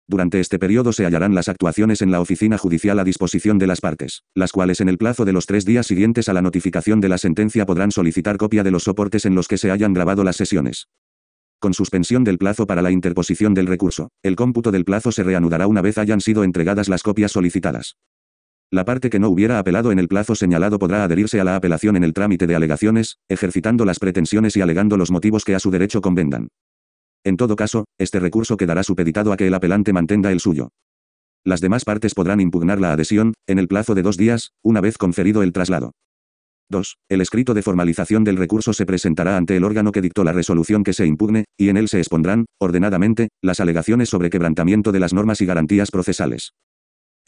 Durante 0.06 0.42
este 0.42 0.60
periodo 0.60 0.92
se 0.92 1.06
hallarán 1.06 1.34
las 1.34 1.48
actuaciones 1.48 2.02
en 2.02 2.12
la 2.12 2.20
oficina 2.20 2.58
judicial 2.58 3.00
a 3.00 3.06
disposición 3.06 3.58
de 3.58 3.68
las 3.68 3.80
partes, 3.80 4.24
las 4.36 4.52
cuales 4.52 4.82
en 4.82 4.90
el 4.90 4.98
plazo 4.98 5.24
de 5.24 5.32
los 5.32 5.46
tres 5.46 5.64
días 5.64 5.88
siguientes 5.88 6.28
a 6.28 6.34
la 6.34 6.42
notificación 6.42 7.00
de 7.00 7.08
la 7.08 7.18
sentencia 7.18 7.66
podrán 7.66 7.92
solicitar 7.92 8.36
copia 8.36 8.64
de 8.64 8.72
los 8.72 8.84
soportes 8.84 9.26
en 9.26 9.36
los 9.36 9.48
que 9.48 9.58
se 9.58 9.72
hayan 9.72 9.94
grabado 9.94 10.26
las 10.26 10.36
sesiones. 10.36 10.88
Con 11.60 11.74
suspensión 11.74 12.24
del 12.24 12.38
plazo 12.38 12.66
para 12.68 12.82
la 12.82 12.90
interposición 12.90 13.54
del 13.54 13.68
recurso, 13.68 14.12
el 14.24 14.38
cómputo 14.38 14.72
del 14.72 14.86
plazo 14.86 15.12
se 15.12 15.24
reanudará 15.24 15.68
una 15.68 15.82
vez 15.82 15.98
hayan 15.98 16.22
sido 16.22 16.46
entregadas 16.46 16.88
las 16.88 17.04
copias 17.04 17.34
solicitadas. 17.34 17.98
La 18.72 18.86
parte 18.86 19.10
que 19.10 19.20
no 19.20 19.28
hubiera 19.28 19.60
apelado 19.60 19.92
en 19.92 20.00
el 20.00 20.08
plazo 20.08 20.36
señalado 20.36 20.80
podrá 20.80 21.04
adherirse 21.04 21.42
a 21.42 21.44
la 21.44 21.58
apelación 21.58 21.98
en 21.98 22.06
el 22.06 22.14
trámite 22.14 22.48
de 22.48 22.56
alegaciones, 22.56 23.18
ejercitando 23.28 23.84
las 23.84 24.00
pretensiones 24.00 24.56
y 24.56 24.62
alegando 24.62 24.96
los 24.96 25.12
motivos 25.12 25.44
que 25.44 25.54
a 25.54 25.60
su 25.60 25.70
derecho 25.70 26.00
convengan. 26.00 26.48
En 27.26 27.36
todo 27.36 27.58
caso, 27.58 27.86
este 27.98 28.22
recurso 28.22 28.56
quedará 28.56 28.84
supeditado 28.84 29.34
a 29.34 29.38
que 29.38 29.48
el 29.48 29.54
apelante 29.54 29.92
mantenga 29.92 30.32
el 30.32 30.40
suyo. 30.40 30.70
Las 31.44 31.60
demás 31.60 31.84
partes 31.84 32.14
podrán 32.14 32.40
impugnar 32.40 32.80
la 32.80 32.94
adhesión, 32.94 33.34
en 33.48 33.60
el 33.60 33.68
plazo 33.68 33.96
de 33.96 34.04
dos 34.04 34.16
días, 34.16 34.52
una 34.62 34.80
vez 34.80 34.98
conferido 34.98 35.44
el 35.44 35.52
traslado. 35.52 35.92
2. 36.70 36.98
El 37.10 37.22
escrito 37.22 37.54
de 37.54 37.62
formalización 37.62 38.24
del 38.24 38.38
recurso 38.38 38.74
se 38.74 38.86
presentará 38.86 39.38
ante 39.38 39.58
el 39.58 39.64
órgano 39.64 39.92
que 39.92 40.02
dictó 40.02 40.24
la 40.24 40.34
resolución 40.34 40.84
que 40.84 40.94
se 40.94 41.06
impugne, 41.06 41.46
y 41.58 41.70
en 41.70 41.78
él 41.78 41.88
se 41.88 41.98
expondrán, 41.98 42.46
ordenadamente, 42.60 43.30
las 43.42 43.60
alegaciones 43.60 44.10
sobre 44.10 44.30
quebrantamiento 44.30 44.92
de 44.92 45.00
las 45.00 45.14
normas 45.14 45.42
y 45.42 45.46
garantías 45.46 45.92
procesales 45.92 46.54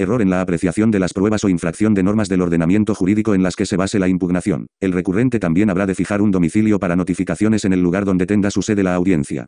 error 0.02 0.22
en 0.22 0.30
la 0.30 0.42
apreciación 0.42 0.92
de 0.92 1.00
las 1.00 1.14
pruebas 1.14 1.44
o 1.44 1.50
infracción 1.50 1.94
de 1.94 2.04
normas 2.04 2.28
del 2.28 2.42
ordenamiento 2.42 2.96
jurídico 2.96 3.34
en 3.34 3.44
las 3.44 3.56
que 3.56 3.66
se 3.66 3.78
base 3.78 4.00
la 4.00 4.08
impugnación. 4.08 4.68
El 4.80 4.92
recurrente 4.92 5.39
también 5.39 5.70
habrá 5.70 5.86
de 5.86 5.96
fijar 5.96 6.22
un 6.22 6.32
domicilio 6.32 6.80
para 6.80 6.96
notificaciones 6.96 7.66
en 7.66 7.74
el 7.74 7.82
lugar 7.82 8.06
donde 8.06 8.26
tenga 8.26 8.52
su 8.52 8.62
sede 8.62 8.84
la 8.84 8.96
audiencia. 8.96 9.48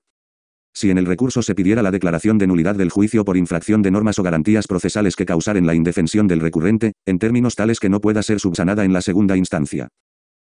Si 0.73 0.89
en 0.89 0.97
el 0.97 1.05
recurso 1.05 1.41
se 1.43 1.53
pidiera 1.53 1.83
la 1.83 1.91
declaración 1.91 2.37
de 2.37 2.47
nulidad 2.47 2.75
del 2.75 2.89
juicio 2.89 3.23
por 3.23 3.37
infracción 3.37 3.81
de 3.81 3.91
normas 3.91 4.17
o 4.17 4.23
garantías 4.23 4.67
procesales 4.67 5.15
que 5.15 5.25
causaren 5.25 5.67
la 5.67 5.75
indefensión 5.75 6.27
del 6.27 6.39
recurrente, 6.39 6.93
en 7.05 7.19
términos 7.19 7.55
tales 7.55 7.79
que 7.79 7.89
no 7.89 8.01
pueda 8.01 8.23
ser 8.23 8.39
subsanada 8.39 8.83
en 8.83 8.93
la 8.93 9.01
segunda 9.01 9.37
instancia. 9.37 9.89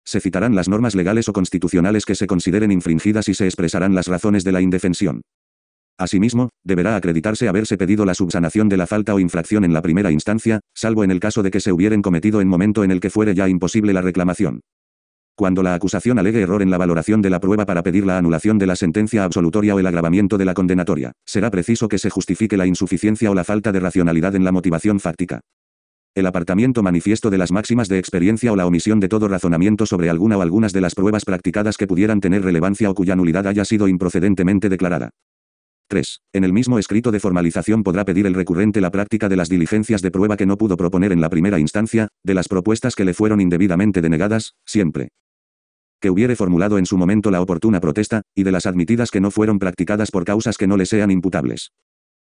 Se 0.05 0.21
citarán 0.21 0.55
las 0.55 0.69
normas 0.69 0.95
legales 0.95 1.27
o 1.27 1.33
constitucionales 1.33 2.05
que 2.05 2.15
se 2.15 2.27
consideren 2.27 2.71
infringidas 2.71 3.27
y 3.27 3.33
se 3.33 3.45
expresarán 3.45 3.95
las 3.95 4.07
razones 4.07 4.43
de 4.43 4.51
la 4.51 4.61
indefensión. 4.61 5.21
Asimismo, 5.97 6.49
deberá 6.63 6.95
acreditarse 6.95 7.47
haberse 7.47 7.77
pedido 7.77 8.05
la 8.05 8.13
subsanación 8.13 8.69
de 8.69 8.77
la 8.77 8.85
falta 8.85 9.15
o 9.15 9.19
infracción 9.19 9.63
en 9.63 9.73
la 9.73 9.81
primera 9.81 10.11
instancia, 10.11 10.59
salvo 10.73 11.03
en 11.03 11.11
el 11.11 11.19
caso 11.19 11.41
de 11.41 11.51
que 11.51 11.61
se 11.61 11.71
hubieran 11.71 12.01
cometido 12.01 12.41
en 12.41 12.47
momento 12.47 12.83
en 12.83 12.91
el 12.91 12.99
que 12.99 13.09
fuere 13.09 13.33
ya 13.33 13.47
imposible 13.47 13.93
la 13.93 14.01
reclamación. 14.01 14.61
Cuando 15.37 15.63
la 15.63 15.73
acusación 15.73 16.17
alegue 16.17 16.41
error 16.41 16.61
en 16.61 16.71
la 16.71 16.77
valoración 16.77 17.21
de 17.21 17.29
la 17.29 17.41
prueba 17.41 17.65
para 17.65 17.83
pedir 17.83 18.05
la 18.05 18.17
anulación 18.17 18.57
de 18.57 18.67
la 18.67 18.77
sentencia 18.77 19.25
absolutoria 19.25 19.75
o 19.75 19.79
el 19.79 19.85
agravamiento 19.85 20.37
de 20.37 20.45
la 20.45 20.53
condenatoria, 20.53 21.11
será 21.25 21.51
preciso 21.51 21.89
que 21.89 21.97
se 21.97 22.09
justifique 22.09 22.55
la 22.55 22.65
insuficiencia 22.65 23.29
o 23.29 23.35
la 23.35 23.43
falta 23.43 23.73
de 23.73 23.81
racionalidad 23.81 24.33
en 24.35 24.45
la 24.45 24.53
motivación 24.53 25.01
fáctica. 25.01 25.41
El 26.15 26.25
apartamiento 26.25 26.81
manifiesto 26.83 27.29
de 27.29 27.37
las 27.37 27.51
máximas 27.51 27.89
de 27.89 27.99
experiencia 27.99 28.53
o 28.53 28.55
la 28.55 28.65
omisión 28.65 29.01
de 29.01 29.09
todo 29.09 29.27
razonamiento 29.27 29.85
sobre 29.85 30.09
alguna 30.09 30.37
o 30.37 30.41
algunas 30.41 30.71
de 30.71 30.79
las 30.79 30.95
pruebas 30.95 31.25
practicadas 31.25 31.75
que 31.75 31.87
pudieran 31.87 32.21
tener 32.21 32.41
relevancia 32.41 32.89
o 32.89 32.95
cuya 32.95 33.17
nulidad 33.17 33.45
haya 33.45 33.65
sido 33.65 33.89
improcedentemente 33.89 34.69
declarada. 34.69 35.09
3. 35.89 36.21
En 36.31 36.45
el 36.45 36.53
mismo 36.53 36.79
escrito 36.79 37.11
de 37.11 37.19
formalización 37.19 37.83
podrá 37.83 38.05
pedir 38.05 38.25
el 38.25 38.35
recurrente 38.35 38.79
la 38.79 38.89
práctica 38.89 39.27
de 39.27 39.35
las 39.35 39.49
diligencias 39.49 40.01
de 40.01 40.11
prueba 40.11 40.37
que 40.37 40.45
no 40.45 40.57
pudo 40.57 40.77
proponer 40.77 41.11
en 41.11 41.19
la 41.19 41.29
primera 41.29 41.59
instancia, 41.59 42.07
de 42.23 42.33
las 42.33 42.47
propuestas 42.47 42.95
que 42.95 43.03
le 43.03 43.13
fueron 43.13 43.41
indebidamente 43.41 44.01
denegadas, 44.01 44.53
siempre 44.65 45.09
que 46.05 46.11
hubiere 46.11 46.35
formulado 46.35 46.77
en 46.77 46.85
su 46.85 46.99
momento 46.99 47.31
la 47.31 47.41
oportuna 47.41 47.79
protesta, 47.79 48.21
y 48.35 48.43
de 48.43 48.51
las 48.51 48.67
admitidas 48.67 49.09
que 49.09 49.19
no 49.19 49.31
fueron 49.31 49.57
practicadas 49.57 50.11
por 50.11 50.23
causas 50.23 50.55
que 50.55 50.67
no 50.67 50.77
le 50.77 50.85
sean 50.85 51.09
imputables. 51.09 51.71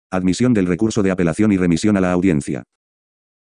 Admisión 0.10 0.56
del 0.56 0.66
recurso 0.66 1.04
de 1.04 1.12
apelación 1.12 1.52
y 1.52 1.58
remisión 1.58 1.96
a 1.96 2.02
la 2.02 2.12
audiencia. 2.12 2.64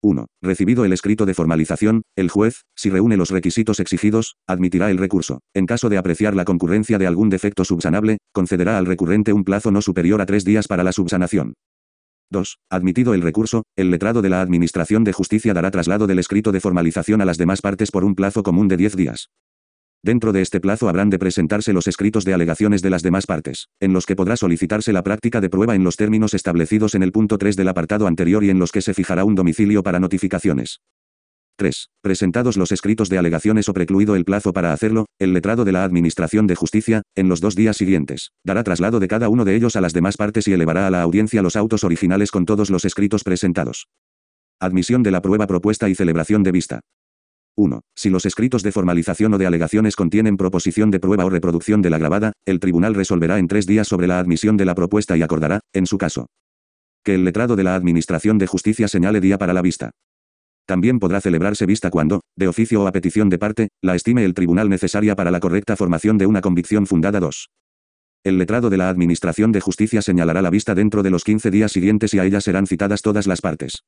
1. 0.02 0.26
Recibido 0.42 0.84
el 0.84 0.92
escrito 0.92 1.24
de 1.24 1.32
formalización, 1.32 2.02
el 2.14 2.28
juez, 2.28 2.64
si 2.76 2.90
reúne 2.90 3.16
los 3.16 3.30
requisitos 3.30 3.80
exigidos, 3.80 4.36
admitirá 4.46 4.90
el 4.90 4.98
recurso. 4.98 5.40
En 5.54 5.64
caso 5.64 5.88
de 5.88 5.96
apreciar 5.96 6.36
la 6.36 6.44
concurrencia 6.44 6.98
de 6.98 7.06
algún 7.06 7.30
defecto 7.30 7.64
subsanable, 7.64 8.18
concederá 8.34 8.76
al 8.76 8.84
recurrente 8.84 9.32
un 9.32 9.44
plazo 9.44 9.70
no 9.70 9.80
superior 9.80 10.20
a 10.20 10.26
tres 10.26 10.44
días 10.44 10.68
para 10.68 10.84
la 10.84 10.92
subsanación. 10.92 11.54
2. 12.32 12.58
Admitido 12.68 13.14
el 13.14 13.22
recurso, 13.22 13.62
el 13.76 13.90
letrado 13.90 14.20
de 14.20 14.28
la 14.28 14.42
Administración 14.42 15.04
de 15.04 15.14
Justicia 15.14 15.54
dará 15.54 15.70
traslado 15.70 16.06
del 16.06 16.18
escrito 16.18 16.52
de 16.52 16.60
formalización 16.60 17.22
a 17.22 17.24
las 17.24 17.38
demás 17.38 17.62
partes 17.62 17.90
por 17.90 18.04
un 18.04 18.14
plazo 18.14 18.42
común 18.42 18.68
de 18.68 18.76
10 18.76 18.94
días. 18.94 19.30
Dentro 20.02 20.32
de 20.32 20.42
este 20.42 20.60
plazo 20.60 20.88
habrán 20.88 21.10
de 21.10 21.18
presentarse 21.18 21.72
los 21.72 21.88
escritos 21.88 22.24
de 22.24 22.32
alegaciones 22.32 22.82
de 22.82 22.90
las 22.90 23.02
demás 23.02 23.26
partes, 23.26 23.68
en 23.80 23.92
los 23.92 24.06
que 24.06 24.14
podrá 24.14 24.36
solicitarse 24.36 24.92
la 24.92 25.02
práctica 25.02 25.40
de 25.40 25.50
prueba 25.50 25.74
en 25.74 25.82
los 25.82 25.96
términos 25.96 26.34
establecidos 26.34 26.94
en 26.94 27.02
el 27.02 27.10
punto 27.10 27.36
3 27.36 27.56
del 27.56 27.68
apartado 27.68 28.06
anterior 28.06 28.44
y 28.44 28.50
en 28.50 28.60
los 28.60 28.70
que 28.70 28.80
se 28.80 28.94
fijará 28.94 29.24
un 29.24 29.34
domicilio 29.34 29.82
para 29.82 29.98
notificaciones. 29.98 30.80
3. 31.56 31.88
Presentados 32.00 32.56
los 32.56 32.70
escritos 32.70 33.08
de 33.08 33.18
alegaciones 33.18 33.68
o 33.68 33.74
precluido 33.74 34.14
el 34.14 34.24
plazo 34.24 34.52
para 34.52 34.72
hacerlo, 34.72 35.06
el 35.18 35.32
letrado 35.32 35.64
de 35.64 35.72
la 35.72 35.82
Administración 35.82 36.46
de 36.46 36.54
Justicia, 36.54 37.02
en 37.16 37.28
los 37.28 37.40
dos 37.40 37.56
días 37.56 37.76
siguientes, 37.76 38.30
dará 38.44 38.62
traslado 38.62 39.00
de 39.00 39.08
cada 39.08 39.28
uno 39.28 39.44
de 39.44 39.56
ellos 39.56 39.74
a 39.74 39.80
las 39.80 39.92
demás 39.92 40.16
partes 40.16 40.46
y 40.46 40.52
elevará 40.52 40.86
a 40.86 40.90
la 40.90 41.02
audiencia 41.02 41.42
los 41.42 41.56
autos 41.56 41.82
originales 41.82 42.30
con 42.30 42.46
todos 42.46 42.70
los 42.70 42.84
escritos 42.84 43.24
presentados. 43.24 43.88
Admisión 44.60 45.02
de 45.02 45.10
la 45.10 45.20
prueba 45.20 45.48
propuesta 45.48 45.88
y 45.88 45.96
celebración 45.96 46.44
de 46.44 46.52
vista. 46.52 46.80
1. 47.58 47.80
Si 47.96 48.08
los 48.08 48.24
escritos 48.24 48.62
de 48.62 48.72
formalización 48.72 49.34
o 49.34 49.38
de 49.38 49.46
alegaciones 49.46 49.96
contienen 49.96 50.36
proposición 50.36 50.90
de 50.90 51.00
prueba 51.00 51.24
o 51.24 51.30
reproducción 51.30 51.82
de 51.82 51.90
la 51.90 51.98
grabada, 51.98 52.32
el 52.46 52.60
tribunal 52.60 52.94
resolverá 52.94 53.38
en 53.38 53.48
tres 53.48 53.66
días 53.66 53.88
sobre 53.88 54.06
la 54.06 54.20
admisión 54.20 54.56
de 54.56 54.64
la 54.64 54.76
propuesta 54.76 55.16
y 55.16 55.22
acordará, 55.22 55.60
en 55.72 55.86
su 55.86 55.98
caso, 55.98 56.28
que 57.04 57.16
el 57.16 57.24
letrado 57.24 57.56
de 57.56 57.64
la 57.64 57.74
Administración 57.74 58.38
de 58.38 58.46
Justicia 58.46 58.86
señale 58.86 59.20
día 59.20 59.38
para 59.38 59.52
la 59.52 59.62
vista. 59.62 59.90
También 60.66 61.00
podrá 61.00 61.20
celebrarse 61.20 61.66
vista 61.66 61.90
cuando, 61.90 62.20
de 62.36 62.46
oficio 62.46 62.82
o 62.82 62.86
a 62.86 62.92
petición 62.92 63.28
de 63.28 63.38
parte, 63.38 63.68
la 63.82 63.96
estime 63.96 64.24
el 64.24 64.34
tribunal 64.34 64.68
necesaria 64.68 65.16
para 65.16 65.30
la 65.30 65.40
correcta 65.40 65.74
formación 65.76 66.16
de 66.16 66.26
una 66.26 66.40
convicción 66.40 66.86
fundada 66.86 67.18
2. 67.18 67.48
El 68.22 68.38
letrado 68.38 68.70
de 68.70 68.76
la 68.76 68.88
Administración 68.88 69.50
de 69.50 69.60
Justicia 69.60 70.02
señalará 70.02 70.42
la 70.42 70.50
vista 70.50 70.74
dentro 70.74 71.02
de 71.02 71.10
los 71.10 71.24
15 71.24 71.50
días 71.50 71.72
siguientes 71.72 72.14
y 72.14 72.18
a 72.18 72.24
ella 72.24 72.40
serán 72.40 72.66
citadas 72.66 73.02
todas 73.02 73.26
las 73.26 73.40
partes. 73.40 73.82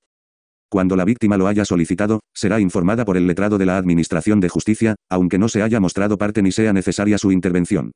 Cuando 0.71 0.95
la 0.95 1.05
víctima 1.05 1.37
lo 1.37 1.49
haya 1.49 1.65
solicitado, 1.65 2.21
será 2.33 2.61
informada 2.61 3.05
por 3.05 3.17
el 3.17 3.27
letrado 3.27 3.59
de 3.59 3.67
la 3.67 3.77
Administración 3.77 4.39
de 4.39 4.49
Justicia, 4.49 4.95
aunque 5.09 5.37
no 5.37 5.49
se 5.49 5.63
haya 5.63 5.81
mostrado 5.81 6.17
parte 6.17 6.43
ni 6.43 6.53
sea 6.53 6.73
necesaria 6.73 7.19
su 7.19 7.33
intervención. 7.33 7.91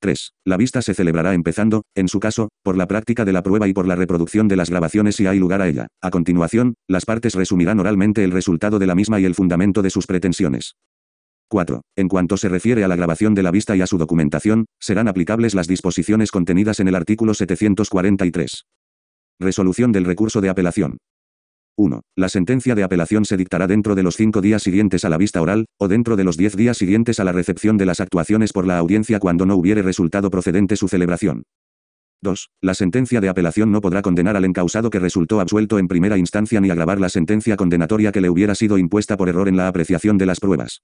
3. 0.00 0.32
La 0.46 0.56
vista 0.56 0.80
se 0.80 0.94
celebrará 0.94 1.34
empezando, 1.34 1.82
en 1.94 2.08
su 2.08 2.18
caso, 2.18 2.48
por 2.62 2.78
la 2.78 2.88
práctica 2.88 3.26
de 3.26 3.34
la 3.34 3.42
prueba 3.42 3.68
y 3.68 3.74
por 3.74 3.86
la 3.86 3.96
reproducción 3.96 4.48
de 4.48 4.56
las 4.56 4.70
grabaciones 4.70 5.16
si 5.16 5.26
hay 5.26 5.38
lugar 5.38 5.60
a 5.60 5.68
ella. 5.68 5.88
A 6.00 6.10
continuación, 6.10 6.72
las 6.88 7.04
partes 7.04 7.34
resumirán 7.34 7.80
oralmente 7.80 8.24
el 8.24 8.30
resultado 8.30 8.78
de 8.78 8.86
la 8.86 8.94
misma 8.94 9.20
y 9.20 9.26
el 9.26 9.34
fundamento 9.34 9.82
de 9.82 9.90
sus 9.90 10.06
pretensiones. 10.06 10.76
4. 11.48 11.82
En 11.96 12.08
cuanto 12.08 12.38
se 12.38 12.48
refiere 12.48 12.82
a 12.82 12.88
la 12.88 12.96
grabación 12.96 13.34
de 13.34 13.42
la 13.42 13.50
vista 13.50 13.76
y 13.76 13.82
a 13.82 13.86
su 13.86 13.98
documentación, 13.98 14.64
serán 14.78 15.06
aplicables 15.06 15.54
las 15.54 15.68
disposiciones 15.68 16.30
contenidas 16.30 16.80
en 16.80 16.88
el 16.88 16.94
artículo 16.94 17.34
743. 17.34 18.64
Resolución 19.38 19.92
del 19.92 20.06
recurso 20.06 20.40
de 20.40 20.48
apelación. 20.48 20.96
1. 21.76 22.02
La 22.16 22.28
sentencia 22.28 22.74
de 22.74 22.82
apelación 22.82 23.24
se 23.24 23.36
dictará 23.36 23.66
dentro 23.66 23.94
de 23.94 24.02
los 24.02 24.16
cinco 24.16 24.40
días 24.40 24.62
siguientes 24.62 25.04
a 25.04 25.08
la 25.08 25.16
vista 25.16 25.40
oral, 25.40 25.66
o 25.78 25.88
dentro 25.88 26.16
de 26.16 26.24
los 26.24 26.36
diez 26.36 26.56
días 26.56 26.76
siguientes 26.76 27.20
a 27.20 27.24
la 27.24 27.32
recepción 27.32 27.76
de 27.78 27.86
las 27.86 28.00
actuaciones 28.00 28.52
por 28.52 28.66
la 28.66 28.78
audiencia 28.78 29.18
cuando 29.18 29.46
no 29.46 29.56
hubiere 29.56 29.82
resultado 29.82 30.30
procedente 30.30 30.76
su 30.76 30.88
celebración. 30.88 31.44
2. 32.22 32.50
La 32.60 32.74
sentencia 32.74 33.20
de 33.20 33.30
apelación 33.30 33.72
no 33.72 33.80
podrá 33.80 34.02
condenar 34.02 34.36
al 34.36 34.44
encausado 34.44 34.90
que 34.90 34.98
resultó 34.98 35.40
absuelto 35.40 35.78
en 35.78 35.88
primera 35.88 36.18
instancia 36.18 36.60
ni 36.60 36.70
agravar 36.70 37.00
la 37.00 37.08
sentencia 37.08 37.56
condenatoria 37.56 38.12
que 38.12 38.20
le 38.20 38.28
hubiera 38.28 38.54
sido 38.54 38.76
impuesta 38.76 39.16
por 39.16 39.28
error 39.28 39.48
en 39.48 39.56
la 39.56 39.68
apreciación 39.68 40.18
de 40.18 40.26
las 40.26 40.38
pruebas. 40.38 40.82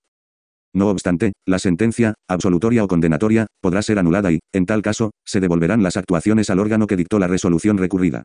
No 0.73 0.89
obstante, 0.89 1.33
la 1.47 1.59
sentencia, 1.59 2.15
absolutoria 2.29 2.85
o 2.85 2.89
condenatoria, 2.89 3.47
podrá 3.61 3.83
ser 3.83 3.99
anulada 3.99 4.33
y, 4.33 4.41
en 4.53 4.67
tal 4.67 4.83
caso, 4.83 5.11
se 5.25 5.41
devolverán 5.41 5.83
las 5.83 5.97
actuaciones 5.97 6.51
al 6.51 6.59
órgano 6.59 6.87
que 6.87 6.97
dictó 6.97 7.19
la 7.19 7.29
resolución 7.29 7.79
recurrida. 7.79 8.25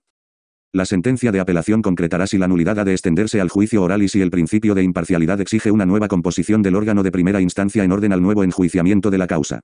La 0.73 0.85
sentencia 0.85 1.33
de 1.33 1.41
apelación 1.41 1.81
concretará 1.81 2.27
si 2.27 2.37
la 2.37 2.47
nulidad 2.47 2.79
ha 2.79 2.85
de 2.85 2.93
extenderse 2.93 3.41
al 3.41 3.49
juicio 3.49 3.83
oral 3.83 4.03
y 4.03 4.07
si 4.07 4.21
el 4.21 4.31
principio 4.31 4.73
de 4.73 4.83
imparcialidad 4.83 5.41
exige 5.41 5.69
una 5.69 5.85
nueva 5.85 6.07
composición 6.07 6.61
del 6.61 6.75
órgano 6.75 7.03
de 7.03 7.11
primera 7.11 7.41
instancia 7.41 7.83
en 7.83 7.91
orden 7.91 8.13
al 8.13 8.21
nuevo 8.21 8.45
enjuiciamiento 8.45 9.11
de 9.11 9.17
la 9.17 9.27
causa. 9.27 9.59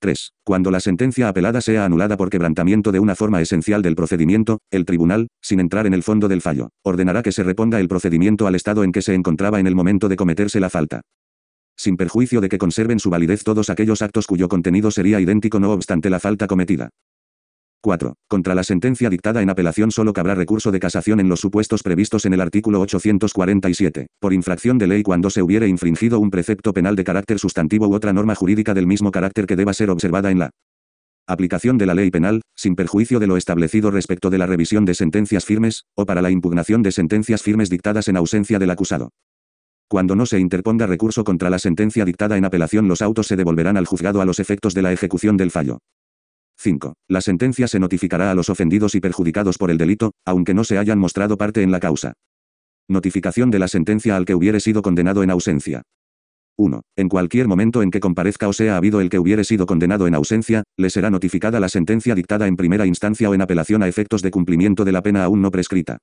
3. 0.00 0.32
Cuando 0.42 0.70
la 0.70 0.80
sentencia 0.80 1.28
apelada 1.28 1.60
sea 1.60 1.84
anulada 1.84 2.16
por 2.16 2.30
quebrantamiento 2.30 2.92
de 2.92 3.00
una 3.00 3.14
forma 3.14 3.42
esencial 3.42 3.82
del 3.82 3.94
procedimiento, 3.94 4.60
el 4.70 4.86
tribunal, 4.86 5.28
sin 5.42 5.60
entrar 5.60 5.86
en 5.86 5.92
el 5.92 6.02
fondo 6.02 6.28
del 6.28 6.40
fallo, 6.40 6.70
ordenará 6.82 7.22
que 7.22 7.30
se 7.30 7.42
reponga 7.42 7.78
el 7.78 7.88
procedimiento 7.88 8.46
al 8.46 8.54
estado 8.54 8.84
en 8.84 8.92
que 8.92 9.02
se 9.02 9.12
encontraba 9.12 9.60
en 9.60 9.66
el 9.66 9.74
momento 9.74 10.08
de 10.08 10.16
cometerse 10.16 10.60
la 10.60 10.70
falta. 10.70 11.02
Sin 11.76 11.98
perjuicio 11.98 12.40
de 12.40 12.48
que 12.48 12.58
conserven 12.58 13.00
su 13.00 13.10
validez 13.10 13.44
todos 13.44 13.68
aquellos 13.68 14.00
actos 14.00 14.26
cuyo 14.26 14.48
contenido 14.48 14.90
sería 14.90 15.20
idéntico 15.20 15.60
no 15.60 15.72
obstante 15.72 16.08
la 16.08 16.20
falta 16.20 16.46
cometida. 16.46 16.88
4. 17.82 18.14
Contra 18.28 18.54
la 18.54 18.62
sentencia 18.62 19.10
dictada 19.10 19.42
en 19.42 19.50
apelación 19.50 19.90
solo 19.90 20.12
cabrá 20.12 20.36
recurso 20.36 20.70
de 20.70 20.78
casación 20.78 21.18
en 21.18 21.28
los 21.28 21.40
supuestos 21.40 21.82
previstos 21.82 22.24
en 22.24 22.32
el 22.32 22.40
artículo 22.40 22.80
847, 22.80 24.06
por 24.20 24.32
infracción 24.32 24.78
de 24.78 24.86
ley 24.86 25.02
cuando 25.02 25.30
se 25.30 25.42
hubiere 25.42 25.66
infringido 25.66 26.20
un 26.20 26.30
precepto 26.30 26.72
penal 26.72 26.94
de 26.94 27.02
carácter 27.02 27.40
sustantivo 27.40 27.88
u 27.88 27.94
otra 27.94 28.12
norma 28.12 28.36
jurídica 28.36 28.72
del 28.72 28.86
mismo 28.86 29.10
carácter 29.10 29.46
que 29.46 29.56
deba 29.56 29.74
ser 29.74 29.90
observada 29.90 30.30
en 30.30 30.38
la 30.38 30.50
aplicación 31.26 31.76
de 31.76 31.86
la 31.86 31.94
ley 31.94 32.12
penal, 32.12 32.42
sin 32.54 32.76
perjuicio 32.76 33.18
de 33.18 33.26
lo 33.26 33.36
establecido 33.36 33.90
respecto 33.90 34.30
de 34.30 34.38
la 34.38 34.46
revisión 34.46 34.84
de 34.84 34.94
sentencias 34.94 35.44
firmes, 35.44 35.82
o 35.96 36.06
para 36.06 36.22
la 36.22 36.30
impugnación 36.30 36.82
de 36.82 36.92
sentencias 36.92 37.42
firmes 37.42 37.68
dictadas 37.68 38.06
en 38.06 38.16
ausencia 38.16 38.60
del 38.60 38.70
acusado. 38.70 39.10
Cuando 39.88 40.14
no 40.14 40.24
se 40.24 40.38
interponga 40.38 40.86
recurso 40.86 41.24
contra 41.24 41.50
la 41.50 41.58
sentencia 41.58 42.04
dictada 42.04 42.36
en 42.36 42.44
apelación 42.44 42.86
los 42.86 43.02
autos 43.02 43.26
se 43.26 43.36
devolverán 43.36 43.76
al 43.76 43.86
juzgado 43.86 44.20
a 44.20 44.24
los 44.24 44.38
efectos 44.38 44.72
de 44.72 44.82
la 44.82 44.92
ejecución 44.92 45.36
del 45.36 45.50
fallo. 45.50 45.78
5. 46.62 46.94
La 47.08 47.20
sentencia 47.20 47.66
se 47.66 47.80
notificará 47.80 48.30
a 48.30 48.34
los 48.34 48.48
ofendidos 48.48 48.94
y 48.94 49.00
perjudicados 49.00 49.58
por 49.58 49.72
el 49.72 49.78
delito, 49.78 50.12
aunque 50.24 50.54
no 50.54 50.62
se 50.62 50.78
hayan 50.78 50.98
mostrado 50.98 51.36
parte 51.36 51.62
en 51.62 51.72
la 51.72 51.80
causa. 51.80 52.12
Notificación 52.88 53.50
de 53.50 53.58
la 53.58 53.66
sentencia 53.66 54.16
al 54.16 54.24
que 54.24 54.36
hubiere 54.36 54.60
sido 54.60 54.80
condenado 54.80 55.24
en 55.24 55.30
ausencia. 55.30 55.82
1. 56.56 56.82
En 56.96 57.08
cualquier 57.08 57.48
momento 57.48 57.82
en 57.82 57.90
que 57.90 57.98
comparezca 57.98 58.46
o 58.46 58.52
sea 58.52 58.76
habido 58.76 59.00
el 59.00 59.08
que 59.08 59.18
hubiere 59.18 59.42
sido 59.42 59.66
condenado 59.66 60.06
en 60.06 60.14
ausencia, 60.14 60.62
le 60.76 60.90
será 60.90 61.10
notificada 61.10 61.58
la 61.58 61.68
sentencia 61.68 62.14
dictada 62.14 62.46
en 62.46 62.56
primera 62.56 62.86
instancia 62.86 63.28
o 63.28 63.34
en 63.34 63.42
apelación 63.42 63.82
a 63.82 63.88
efectos 63.88 64.22
de 64.22 64.30
cumplimiento 64.30 64.84
de 64.84 64.92
la 64.92 65.02
pena 65.02 65.24
aún 65.24 65.42
no 65.42 65.50
prescrita. 65.50 65.98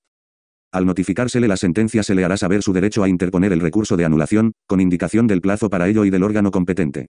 Al 0.73 0.85
notificársele 0.85 1.47
la 1.47 1.57
sentencia 1.57 2.03
se 2.03 2.15
le 2.15 2.25
hará 2.25 2.35
saber 2.35 2.63
su 2.63 2.73
derecho 2.73 3.03
a 3.03 3.09
interponer 3.09 3.53
el 3.53 3.61
recurso 3.61 3.95
de 3.95 4.05
anulación, 4.05 4.51
con 4.67 4.81
indicación 4.81 5.25
del 5.25 5.41
plazo 5.41 5.69
para 5.69 5.87
ello 5.87 6.03
y 6.03 6.09
del 6.09 6.23
órgano 6.23 6.51
competente. 6.51 7.07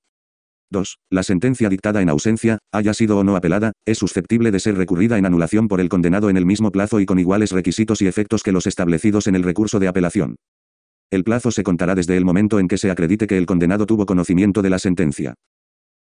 2. 0.71 0.99
La 1.11 1.23
sentencia 1.23 1.69
dictada 1.69 2.01
en 2.01 2.09
ausencia, 2.09 2.59
haya 2.73 2.95
sido 2.95 3.19
o 3.19 3.25
no 3.25 3.37
apelada, 3.37 3.73
es 3.85 3.99
susceptible 3.99 4.51
de 4.51 4.61
ser 4.61 4.77
recurrida 4.77 5.19
en 5.19 5.27
anulación 5.27 5.69
por 5.69 5.81
el 5.81 5.89
condenado 5.89 6.31
en 6.31 6.37
el 6.37 6.47
mismo 6.47 6.71
plazo 6.71 7.01
y 7.01 7.07
con 7.07 7.19
iguales 7.19 7.51
requisitos 7.51 8.01
y 8.03 8.07
efectos 8.07 8.43
que 8.43 8.53
los 8.53 8.67
establecidos 8.67 9.27
en 9.27 9.35
el 9.35 9.43
recurso 9.43 9.79
de 9.79 9.89
apelación. 9.89 10.37
El 11.11 11.25
plazo 11.25 11.51
se 11.51 11.65
contará 11.65 11.97
desde 11.97 12.17
el 12.17 12.25
momento 12.25 12.61
en 12.61 12.69
que 12.69 12.79
se 12.79 12.91
acredite 12.91 13.27
que 13.27 13.37
el 13.37 13.47
condenado 13.47 13.85
tuvo 13.85 14.07
conocimiento 14.07 14.63
de 14.63 14.71
la 14.71 14.79
sentencia. 14.79 15.35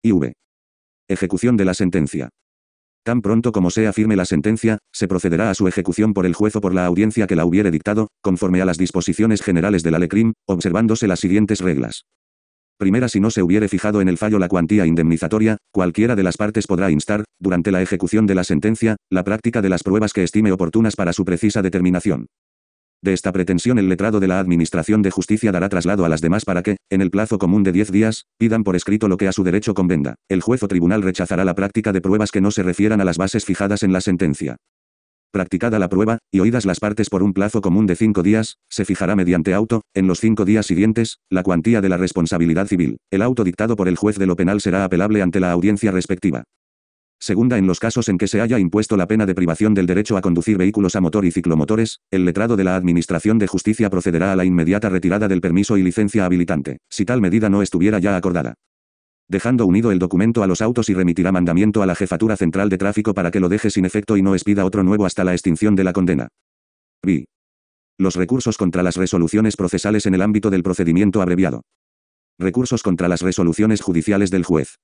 IV. 0.03 0.33
Ejecución 1.09 1.59
de 1.59 1.65
la 1.67 1.75
sentencia. 1.75 2.31
Tan 3.05 3.21
pronto 3.21 3.53
como 3.53 3.69
sea 3.69 3.93
firme 3.93 4.17
la 4.17 4.25
sentencia, 4.25 4.79
se 4.91 5.07
procederá 5.07 5.51
a 5.51 5.55
su 5.55 5.69
ejecución 5.69 6.15
por 6.15 6.25
el 6.25 6.33
juez 6.33 6.57
o 6.57 6.63
por 6.63 6.73
la 6.73 6.87
audiencia 6.87 7.27
que 7.27 7.37
la 7.37 7.45
hubiere 7.45 7.71
dictado, 7.71 8.09
conforme 8.23 8.63
a 8.63 8.65
las 8.65 8.79
disposiciones 8.79 9.43
generales 9.43 9.83
de 9.83 9.91
la 9.91 9.99
LECRIM, 9.99 10.33
observándose 10.47 11.07
las 11.07 11.21
siguientes 11.21 11.61
reglas. 11.61 12.07
Primera 12.79 13.09
si 13.09 13.21
no 13.21 13.31
se 13.31 13.43
hubiere 13.43 13.69
fijado 13.69 14.01
en 14.01 14.09
el 14.09 14.19
fallo 14.19 14.39
la 14.39 14.49
cuantía 14.49 14.85
indemnizatoria, 14.85 15.59
cualquiera 15.73 16.17
de 16.17 16.25
las 16.25 16.37
partes 16.37 16.67
podrá 16.67 16.91
instar, 16.91 17.25
durante 17.39 17.71
la 17.71 17.83
ejecución 17.83 18.27
de 18.27 18.35
la 18.35 18.43
sentencia, 18.43 18.97
la 19.11 19.23
práctica 19.23 19.63
de 19.63 19.69
las 19.69 19.85
pruebas 19.85 20.13
que 20.13 20.25
estime 20.25 20.51
oportunas 20.51 20.97
para 20.97 21.13
su 21.13 21.25
precisa 21.25 21.63
determinación. 21.63 22.27
De 23.01 23.13
esta 23.13 23.33
pretensión 23.33 23.79
el 23.79 23.89
letrado 23.89 24.19
de 24.19 24.29
la 24.29 24.41
Administración 24.41 25.03
de 25.03 25.11
Justicia 25.11 25.53
dará 25.53 25.69
traslado 25.69 26.05
a 26.05 26.09
las 26.09 26.21
demás 26.21 26.45
para 26.45 26.63
que, 26.63 26.79
en 26.91 27.03
el 27.03 27.11
plazo 27.11 27.39
común 27.39 27.63
de 27.63 27.71
10 27.71 27.93
días, 27.93 28.25
pidan 28.39 28.65
por 28.65 28.77
escrito 28.77 29.09
lo 29.09 29.19
que 29.19 29.29
a 29.29 29.33
su 29.33 29.45
derecho 29.45 29.75
convenga. 29.75 30.15
El 30.29 30.41
juez 30.41 30.63
o 30.63 30.69
tribunal 30.69 31.03
rechazará 31.03 31.45
la 31.45 31.55
práctica 31.55 31.93
de 31.93 32.01
pruebas 32.01 32.31
que 32.31 32.41
no 32.41 32.51
se 32.51 32.63
refieran 32.63 33.01
a 33.01 33.05
las 33.05 33.19
bases 33.19 33.45
fijadas 33.45 33.83
en 33.83 33.93
la 33.93 34.01
sentencia. 34.01 34.57
Practicada 35.35 35.81
la 35.81 35.89
prueba, 35.89 36.19
y 36.31 36.39
oídas 36.39 36.65
las 36.65 36.79
partes 36.79 37.11
por 37.11 37.25
un 37.25 37.33
plazo 37.33 37.61
común 37.61 37.87
de 37.87 37.97
cinco 37.97 38.23
días, 38.23 38.59
se 38.71 38.85
fijará 38.85 39.17
mediante 39.17 39.53
auto, 39.53 39.83
en 39.93 40.07
los 40.07 40.21
cinco 40.21 40.45
días 40.45 40.65
siguientes, 40.65 41.19
la 41.29 41.43
cuantía 41.43 41.81
de 41.81 41.89
la 41.89 41.97
responsabilidad 41.97 42.69
civil. 42.69 42.99
El 43.11 43.21
auto 43.21 43.43
dictado 43.43 43.75
por 43.75 43.89
el 43.89 43.97
juez 43.97 44.17
de 44.17 44.27
lo 44.27 44.37
penal 44.37 44.61
será 44.61 44.85
apelable 44.85 45.23
ante 45.23 45.41
la 45.41 45.51
audiencia 45.51 45.91
respectiva. 45.91 46.45
Segunda, 47.19 47.59
en 47.59 47.67
los 47.67 47.81
casos 47.81 48.09
en 48.09 48.17
que 48.17 48.29
se 48.29 48.43
haya 48.43 48.61
impuesto 48.61 48.97
la 48.97 49.09
pena 49.09 49.27
de 49.27 49.35
privación 49.35 49.75
del 49.75 49.87
derecho 49.87 50.17
a 50.17 50.21
conducir 50.21 50.57
vehículos 50.57 50.95
a 50.95 51.01
motor 51.01 51.25
y 51.25 51.33
ciclomotores, 51.33 51.99
el 52.13 52.25
letrado 52.25 52.55
de 52.55 52.63
la 52.63 52.77
Administración 52.77 53.41
de 53.41 53.49
Justicia 53.49 53.91
procederá 53.91 54.33
a 54.33 54.37
la 54.37 54.45
inmediata 54.45 54.89
retirada 54.89 55.27
del 55.27 55.41
permiso 55.41 55.77
y 55.77 55.83
licencia 55.83 56.27
habilitante, 56.27 56.79
si 56.89 57.05
tal 57.05 57.21
medida 57.21 57.49
no 57.51 57.61
estuviera 57.61 57.99
ya 57.99 58.17
acordada 58.17 58.55
dejando 59.29 59.67
unido 59.67 59.93
el 59.93 59.99
documento 59.99 60.43
a 60.43 60.47
los 60.47 60.61
autos 60.61 60.89
y 60.89 60.95
remitirá 60.95 61.33
mandamiento 61.33 61.83
a 61.83 61.87
la 61.87 61.95
Jefatura 61.95 62.37
Central 62.37 62.69
de 62.69 62.79
Tráfico 62.79 63.15
para 63.15 63.31
que 63.31 63.41
lo 63.41 63.49
deje 63.49 63.71
sin 63.71 63.85
efecto 63.85 64.17
y 64.17 64.23
no 64.23 64.35
expida 64.35 64.65
otro 64.65 64.83
nuevo 64.83 65.07
hasta 65.07 65.25
la 65.25 65.33
extinción 65.33 65.75
de 65.77 65.85
la 65.85 65.93
condena. 65.93 66.29
B. 67.03 67.27
Los 67.99 68.17
recursos 68.17 68.57
contra 68.57 68.83
las 68.83 68.97
resoluciones 68.97 69.57
procesales 69.57 70.07
en 70.07 70.15
el 70.15 70.23
ámbito 70.23 70.51
del 70.51 70.63
procedimiento 70.63 71.23
abreviado. 71.23 71.63
Recursos 72.39 72.83
contra 72.83 73.09
las 73.09 73.23
resoluciones 73.23 73.81
judiciales 73.81 74.31
del 74.31 74.45
juez. 74.45 74.77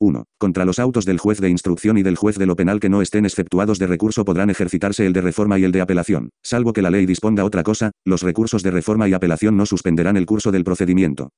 1. 0.00 0.24
Contra 0.36 0.64
los 0.64 0.80
autos 0.80 1.04
del 1.04 1.18
juez 1.18 1.40
de 1.40 1.48
instrucción 1.48 1.96
y 1.96 2.02
del 2.02 2.16
juez 2.16 2.36
de 2.36 2.46
lo 2.46 2.56
penal 2.56 2.80
que 2.80 2.88
no 2.88 3.02
estén 3.02 3.24
exceptuados 3.24 3.78
de 3.78 3.86
recurso 3.86 4.24
podrán 4.24 4.50
ejercitarse 4.50 5.06
el 5.06 5.12
de 5.12 5.20
reforma 5.20 5.60
y 5.60 5.64
el 5.64 5.70
de 5.70 5.80
apelación. 5.80 6.30
Salvo 6.42 6.72
que 6.72 6.82
la 6.82 6.90
ley 6.90 7.06
disponga 7.06 7.44
otra 7.44 7.62
cosa, 7.62 7.92
los 8.04 8.22
recursos 8.22 8.64
de 8.64 8.72
reforma 8.72 9.08
y 9.08 9.14
apelación 9.14 9.56
no 9.56 9.64
suspenderán 9.64 10.16
el 10.16 10.26
curso 10.26 10.50
del 10.50 10.64
procedimiento. 10.64 11.30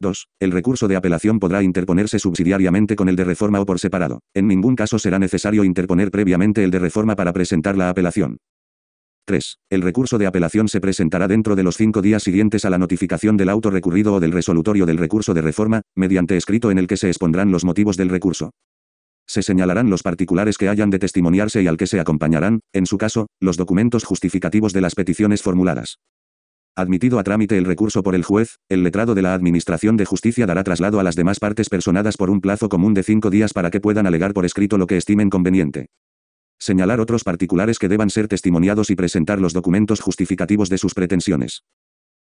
2. 0.00 0.28
El 0.40 0.52
recurso 0.52 0.88
de 0.88 0.96
apelación 0.96 1.38
podrá 1.38 1.62
interponerse 1.62 2.18
subsidiariamente 2.18 2.96
con 2.96 3.08
el 3.08 3.16
de 3.16 3.24
reforma 3.24 3.60
o 3.60 3.66
por 3.66 3.78
separado. 3.78 4.20
En 4.34 4.46
ningún 4.48 4.76
caso 4.76 4.98
será 4.98 5.18
necesario 5.18 5.64
interponer 5.64 6.10
previamente 6.10 6.64
el 6.64 6.70
de 6.70 6.78
reforma 6.78 7.16
para 7.16 7.32
presentar 7.32 7.76
la 7.76 7.88
apelación. 7.88 8.38
3. 9.26 9.58
El 9.70 9.82
recurso 9.82 10.18
de 10.18 10.26
apelación 10.26 10.68
se 10.68 10.80
presentará 10.80 11.26
dentro 11.26 11.56
de 11.56 11.64
los 11.64 11.76
cinco 11.76 12.00
días 12.00 12.22
siguientes 12.22 12.64
a 12.64 12.70
la 12.70 12.78
notificación 12.78 13.36
del 13.36 13.48
auto 13.48 13.70
recurrido 13.70 14.14
o 14.14 14.20
del 14.20 14.30
resolutorio 14.32 14.86
del 14.86 14.98
recurso 14.98 15.34
de 15.34 15.42
reforma, 15.42 15.82
mediante 15.96 16.36
escrito 16.36 16.70
en 16.70 16.78
el 16.78 16.86
que 16.86 16.96
se 16.96 17.08
expondrán 17.08 17.50
los 17.50 17.64
motivos 17.64 17.96
del 17.96 18.08
recurso. 18.08 18.50
Se 19.26 19.42
señalarán 19.42 19.90
los 19.90 20.04
particulares 20.04 20.56
que 20.56 20.68
hayan 20.68 20.90
de 20.90 21.00
testimoniarse 21.00 21.60
y 21.60 21.66
al 21.66 21.76
que 21.76 21.88
se 21.88 21.98
acompañarán, 21.98 22.60
en 22.72 22.86
su 22.86 22.98
caso, 22.98 23.26
los 23.40 23.56
documentos 23.56 24.04
justificativos 24.04 24.72
de 24.72 24.82
las 24.82 24.94
peticiones 24.94 25.42
formuladas. 25.42 25.98
Admitido 26.78 27.18
a 27.18 27.24
trámite 27.24 27.56
el 27.56 27.64
recurso 27.64 28.02
por 28.02 28.14
el 28.14 28.22
juez, 28.22 28.58
el 28.68 28.82
letrado 28.82 29.14
de 29.14 29.22
la 29.22 29.32
Administración 29.32 29.96
de 29.96 30.04
Justicia 30.04 30.44
dará 30.44 30.62
traslado 30.62 31.00
a 31.00 31.02
las 31.02 31.16
demás 31.16 31.40
partes 31.40 31.70
personadas 31.70 32.18
por 32.18 32.28
un 32.28 32.42
plazo 32.42 32.68
común 32.68 32.92
de 32.92 33.02
cinco 33.02 33.30
días 33.30 33.54
para 33.54 33.70
que 33.70 33.80
puedan 33.80 34.06
alegar 34.06 34.34
por 34.34 34.44
escrito 34.44 34.76
lo 34.76 34.86
que 34.86 34.98
estimen 34.98 35.30
conveniente. 35.30 35.86
Señalar 36.58 37.00
otros 37.00 37.24
particulares 37.24 37.78
que 37.78 37.88
deban 37.88 38.10
ser 38.10 38.28
testimoniados 38.28 38.90
y 38.90 38.94
presentar 38.94 39.40
los 39.40 39.54
documentos 39.54 40.00
justificativos 40.00 40.68
de 40.68 40.76
sus 40.76 40.92
pretensiones. 40.92 41.64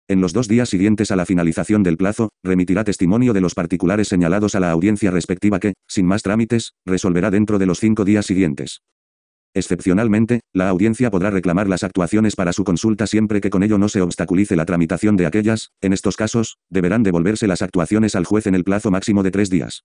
En 0.08 0.20
los 0.20 0.34
dos 0.34 0.48
días 0.48 0.70
siguientes 0.70 1.12
a 1.12 1.16
la 1.16 1.28
finalización 1.28 1.84
del 1.84 1.98
plazo, 1.98 2.30
remitirá 2.44 2.84
testimonio 2.84 3.34
de 3.34 3.42
los 3.42 3.54
particulares 3.54 4.08
señalados 4.08 4.56
a 4.56 4.60
la 4.60 4.72
audiencia 4.72 5.12
respectiva 5.12 5.60
que, 5.60 5.74
sin 5.88 6.08
más 6.08 6.24
trámites, 6.24 6.74
resolverá 6.88 7.30
dentro 7.30 7.60
de 7.60 7.68
los 7.68 7.80
cinco 7.80 8.04
días 8.04 8.26
siguientes. 8.26 8.82
Excepcionalmente, 9.54 10.42
la 10.54 10.70
audiencia 10.70 11.10
podrá 11.10 11.32
reclamar 11.32 11.68
las 11.68 11.84
actuaciones 11.84 12.36
para 12.36 12.54
su 12.54 12.64
consulta 12.64 13.08
siempre 13.08 13.42
que 13.42 13.50
con 13.50 13.64
ello 13.64 13.78
no 13.78 13.90
se 13.90 14.02
obstaculice 14.02 14.56
la 14.56 14.66
tramitación 14.66 15.18
de 15.18 15.26
aquellas, 15.26 15.72
en 15.82 15.94
estos 15.94 16.16
casos, 16.18 16.58
deberán 16.70 17.04
devolverse 17.04 17.48
las 17.48 17.62
actuaciones 17.62 18.16
al 18.16 18.26
juez 18.26 18.46
en 18.48 18.56
el 18.56 18.64
plazo 18.64 18.92
máximo 18.92 19.24
de 19.24 19.32
tres 19.32 19.50
días. 19.50 19.84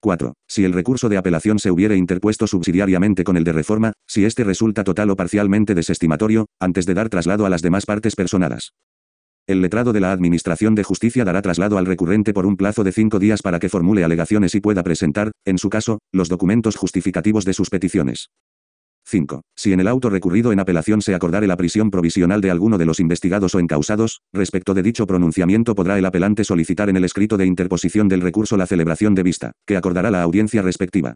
4. 0.00 0.34
Si 0.46 0.64
el 0.64 0.74
recurso 0.74 1.08
de 1.08 1.16
apelación 1.16 1.58
se 1.58 1.70
hubiere 1.70 1.96
interpuesto 1.96 2.46
subsidiariamente 2.46 3.24
con 3.24 3.38
el 3.38 3.44
de 3.44 3.52
reforma, 3.52 3.94
si 4.06 4.26
éste 4.26 4.44
resulta 4.44 4.84
total 4.84 5.10
o 5.10 5.16
parcialmente 5.16 5.74
desestimatorio, 5.74 6.46
antes 6.60 6.84
de 6.84 6.92
dar 6.92 7.08
traslado 7.08 7.46
a 7.46 7.50
las 7.50 7.62
demás 7.62 7.86
partes 7.86 8.14
personadas. 8.14 8.74
El 9.46 9.60
letrado 9.60 9.92
de 9.92 10.00
la 10.00 10.12
Administración 10.12 10.74
de 10.74 10.84
Justicia 10.84 11.24
dará 11.24 11.42
traslado 11.42 11.78
al 11.78 11.86
recurrente 11.86 12.32
por 12.32 12.46
un 12.46 12.56
plazo 12.56 12.84
de 12.84 12.92
cinco 12.92 13.18
días 13.18 13.42
para 13.42 13.58
que 13.58 13.68
formule 13.68 14.04
alegaciones 14.04 14.54
y 14.54 14.60
pueda 14.60 14.82
presentar, 14.82 15.32
en 15.44 15.58
su 15.58 15.68
caso, 15.68 15.98
los 16.12 16.28
documentos 16.28 16.76
justificativos 16.76 17.44
de 17.44 17.52
sus 17.52 17.68
peticiones. 17.68 18.30
5. 19.06 19.42
Si 19.54 19.72
en 19.72 19.80
el 19.80 19.88
auto 19.88 20.10
recurrido 20.10 20.52
en 20.52 20.60
apelación 20.60 21.02
se 21.02 21.14
acordare 21.14 21.46
la 21.46 21.56
prisión 21.56 21.90
provisional 21.90 22.40
de 22.40 22.50
alguno 22.50 22.78
de 22.78 22.86
los 22.86 23.00
investigados 23.00 23.54
o 23.54 23.60
encausados, 23.60 24.22
respecto 24.32 24.74
de 24.74 24.82
dicho 24.82 25.06
pronunciamiento 25.06 25.74
podrá 25.74 25.98
el 25.98 26.06
apelante 26.06 26.44
solicitar 26.44 26.88
en 26.88 26.96
el 26.96 27.04
escrito 27.04 27.36
de 27.36 27.46
interposición 27.46 28.08
del 28.08 28.22
recurso 28.22 28.56
la 28.56 28.66
celebración 28.66 29.14
de 29.14 29.22
vista, 29.22 29.52
que 29.66 29.76
acordará 29.76 30.10
la 30.10 30.22
audiencia 30.22 30.62
respectiva. 30.62 31.14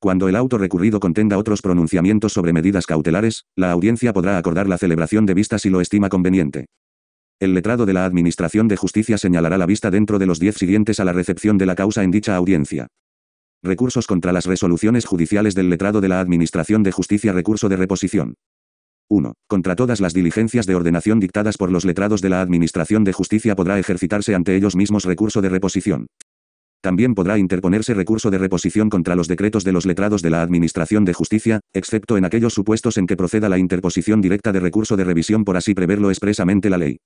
Cuando 0.00 0.28
el 0.28 0.36
auto 0.36 0.58
recurrido 0.58 1.00
contenga 1.00 1.38
otros 1.38 1.62
pronunciamientos 1.62 2.32
sobre 2.32 2.52
medidas 2.52 2.84
cautelares, 2.84 3.44
la 3.56 3.70
audiencia 3.70 4.12
podrá 4.12 4.36
acordar 4.36 4.68
la 4.68 4.76
celebración 4.76 5.24
de 5.24 5.34
vista 5.34 5.58
si 5.58 5.70
lo 5.70 5.80
estima 5.80 6.08
conveniente. 6.08 6.66
El 7.40 7.54
letrado 7.54 7.86
de 7.86 7.94
la 7.94 8.04
Administración 8.04 8.68
de 8.68 8.76
Justicia 8.76 9.18
señalará 9.18 9.56
la 9.56 9.66
vista 9.66 9.90
dentro 9.90 10.18
de 10.18 10.26
los 10.26 10.40
diez 10.40 10.56
siguientes 10.56 11.00
a 11.00 11.04
la 11.04 11.12
recepción 11.12 11.58
de 11.58 11.66
la 11.66 11.74
causa 11.74 12.02
en 12.02 12.10
dicha 12.10 12.36
audiencia. 12.36 12.88
Recursos 13.64 14.06
contra 14.06 14.34
las 14.34 14.44
resoluciones 14.44 15.06
judiciales 15.06 15.54
del 15.54 15.70
letrado 15.70 16.02
de 16.02 16.08
la 16.08 16.20
Administración 16.20 16.82
de 16.82 16.92
Justicia 16.92 17.32
Recurso 17.32 17.70
de 17.70 17.76
reposición. 17.76 18.34
1. 19.08 19.32
Contra 19.46 19.74
todas 19.74 20.02
las 20.02 20.12
diligencias 20.12 20.66
de 20.66 20.74
ordenación 20.74 21.18
dictadas 21.18 21.56
por 21.56 21.72
los 21.72 21.86
letrados 21.86 22.20
de 22.20 22.28
la 22.28 22.42
Administración 22.42 23.04
de 23.04 23.14
Justicia 23.14 23.56
podrá 23.56 23.78
ejercitarse 23.78 24.34
ante 24.34 24.54
ellos 24.54 24.76
mismos 24.76 25.06
recurso 25.06 25.40
de 25.40 25.48
reposición. 25.48 26.08
También 26.82 27.14
podrá 27.14 27.38
interponerse 27.38 27.94
recurso 27.94 28.30
de 28.30 28.36
reposición 28.36 28.90
contra 28.90 29.16
los 29.16 29.28
decretos 29.28 29.64
de 29.64 29.72
los 29.72 29.86
letrados 29.86 30.20
de 30.20 30.28
la 30.28 30.42
Administración 30.42 31.06
de 31.06 31.14
Justicia, 31.14 31.60
excepto 31.72 32.18
en 32.18 32.26
aquellos 32.26 32.52
supuestos 32.52 32.98
en 32.98 33.06
que 33.06 33.16
proceda 33.16 33.48
la 33.48 33.56
interposición 33.56 34.20
directa 34.20 34.52
de 34.52 34.60
recurso 34.60 34.94
de 34.98 35.04
revisión 35.04 35.42
por 35.42 35.56
así 35.56 35.72
preverlo 35.72 36.10
expresamente 36.10 36.68
la 36.68 36.76
ley. 36.76 36.98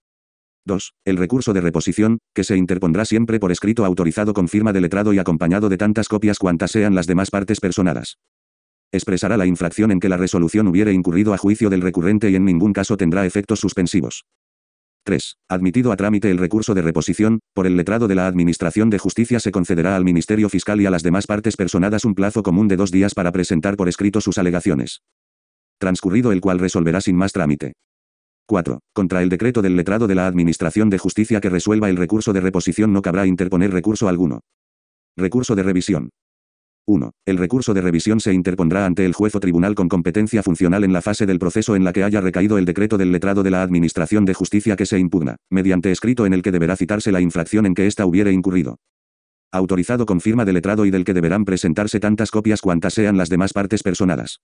2. 0.68 0.92
El 1.04 1.16
recurso 1.16 1.52
de 1.52 1.60
reposición, 1.60 2.18
que 2.32 2.44
se 2.44 2.56
interpondrá 2.56 3.04
siempre 3.04 3.40
por 3.40 3.50
escrito 3.50 3.84
autorizado 3.84 4.32
con 4.32 4.46
firma 4.46 4.72
de 4.72 4.80
letrado 4.80 5.12
y 5.12 5.18
acompañado 5.18 5.68
de 5.68 5.76
tantas 5.76 6.06
copias 6.06 6.38
cuantas 6.38 6.70
sean 6.70 6.94
las 6.94 7.08
demás 7.08 7.30
partes 7.32 7.58
personadas. 7.58 8.18
Expresará 8.92 9.36
la 9.36 9.46
infracción 9.46 9.90
en 9.90 9.98
que 9.98 10.08
la 10.08 10.16
resolución 10.16 10.68
hubiere 10.68 10.92
incurrido 10.92 11.34
a 11.34 11.38
juicio 11.38 11.68
del 11.68 11.82
recurrente 11.82 12.30
y 12.30 12.36
en 12.36 12.44
ningún 12.44 12.72
caso 12.72 12.96
tendrá 12.96 13.26
efectos 13.26 13.58
suspensivos. 13.58 14.24
3. 15.04 15.38
Admitido 15.48 15.90
a 15.90 15.96
trámite 15.96 16.30
el 16.30 16.38
recurso 16.38 16.74
de 16.74 16.82
reposición, 16.82 17.40
por 17.54 17.66
el 17.66 17.76
letrado 17.76 18.08
de 18.08 18.14
la 18.14 18.26
Administración 18.26 18.90
de 18.90 18.98
Justicia 18.98 19.40
se 19.40 19.50
concederá 19.50 19.96
al 19.96 20.04
Ministerio 20.04 20.48
Fiscal 20.48 20.80
y 20.80 20.86
a 20.86 20.90
las 20.90 21.02
demás 21.02 21.26
partes 21.26 21.56
personadas 21.56 22.04
un 22.04 22.14
plazo 22.14 22.42
común 22.42 22.68
de 22.68 22.76
dos 22.76 22.90
días 22.90 23.14
para 23.14 23.32
presentar 23.32 23.76
por 23.76 23.88
escrito 23.88 24.20
sus 24.20 24.38
alegaciones. 24.38 25.02
Transcurrido 25.78 26.32
el 26.32 26.40
cual 26.40 26.58
resolverá 26.58 27.00
sin 27.00 27.16
más 27.16 27.32
trámite. 27.32 27.72
4. 28.48 28.80
Contra 28.94 29.22
el 29.22 29.28
decreto 29.28 29.60
del 29.60 29.76
letrado 29.76 30.06
de 30.06 30.14
la 30.14 30.26
Administración 30.26 30.88
de 30.88 30.96
Justicia 30.96 31.38
que 31.38 31.50
resuelva 31.50 31.90
el 31.90 31.98
recurso 31.98 32.32
de 32.32 32.40
reposición 32.40 32.94
no 32.94 33.02
cabrá 33.02 33.26
interponer 33.26 33.70
recurso 33.70 34.08
alguno. 34.08 34.40
Recurso 35.18 35.54
de 35.54 35.62
revisión. 35.62 36.08
1. 36.86 37.12
El 37.26 37.36
recurso 37.36 37.74
de 37.74 37.82
revisión 37.82 38.20
se 38.20 38.32
interpondrá 38.32 38.86
ante 38.86 39.04
el 39.04 39.12
juez 39.12 39.34
o 39.34 39.40
tribunal 39.40 39.74
con 39.74 39.90
competencia 39.90 40.42
funcional 40.42 40.82
en 40.82 40.94
la 40.94 41.02
fase 41.02 41.26
del 41.26 41.38
proceso 41.38 41.76
en 41.76 41.84
la 41.84 41.92
que 41.92 42.04
haya 42.04 42.22
recaído 42.22 42.56
el 42.56 42.64
decreto 42.64 42.96
del 42.96 43.12
letrado 43.12 43.42
de 43.42 43.50
la 43.50 43.62
Administración 43.62 44.24
de 44.24 44.32
Justicia 44.32 44.76
que 44.76 44.86
se 44.86 44.98
impugna, 44.98 45.36
mediante 45.50 45.92
escrito 45.92 46.24
en 46.24 46.32
el 46.32 46.40
que 46.40 46.50
deberá 46.50 46.74
citarse 46.74 47.12
la 47.12 47.20
infracción 47.20 47.66
en 47.66 47.74
que 47.74 47.86
ésta 47.86 48.06
hubiere 48.06 48.32
incurrido. 48.32 48.78
Autorizado 49.52 50.06
con 50.06 50.22
firma 50.22 50.46
de 50.46 50.54
letrado 50.54 50.86
y 50.86 50.90
del 50.90 51.04
que 51.04 51.12
deberán 51.12 51.44
presentarse 51.44 52.00
tantas 52.00 52.30
copias 52.30 52.62
cuantas 52.62 52.94
sean 52.94 53.18
las 53.18 53.28
demás 53.28 53.52
partes 53.52 53.82
personadas. 53.82 54.40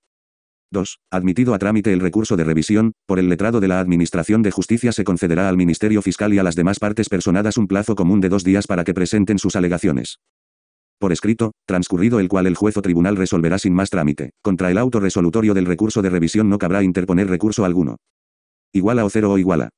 2. 0.74 0.98
Admitido 1.10 1.54
a 1.54 1.58
trámite 1.58 1.94
el 1.94 2.00
recurso 2.00 2.36
de 2.36 2.44
revisión, 2.44 2.92
por 3.06 3.18
el 3.18 3.30
letrado 3.30 3.60
de 3.60 3.68
la 3.68 3.80
Administración 3.80 4.42
de 4.42 4.50
Justicia 4.50 4.92
se 4.92 5.04
concederá 5.04 5.48
al 5.48 5.56
Ministerio 5.56 6.02
Fiscal 6.02 6.34
y 6.34 6.38
a 6.38 6.42
las 6.42 6.54
demás 6.54 6.78
partes 6.78 7.08
personadas 7.08 7.56
un 7.56 7.66
plazo 7.66 7.94
común 7.94 8.20
de 8.20 8.28
dos 8.28 8.44
días 8.44 8.66
para 8.66 8.84
que 8.84 8.92
presenten 8.92 9.38
sus 9.38 9.56
alegaciones. 9.56 10.18
Por 10.98 11.12
escrito, 11.12 11.52
transcurrido 11.66 12.20
el 12.20 12.28
cual 12.28 12.46
el 12.46 12.56
juez 12.56 12.76
o 12.76 12.82
tribunal 12.82 13.16
resolverá 13.16 13.58
sin 13.58 13.72
más 13.74 13.88
trámite. 13.88 14.30
Contra 14.42 14.70
el 14.70 14.76
auto 14.76 15.00
resolutorio 15.00 15.54
del 15.54 15.66
recurso 15.66 16.02
de 16.02 16.10
revisión 16.10 16.50
no 16.50 16.58
cabrá 16.58 16.82
interponer 16.82 17.28
recurso 17.28 17.64
alguno. 17.64 17.96
Iguala 18.72 19.04
o 19.04 19.10
cero 19.10 19.32
o 19.32 19.38
iguala. 19.38 19.70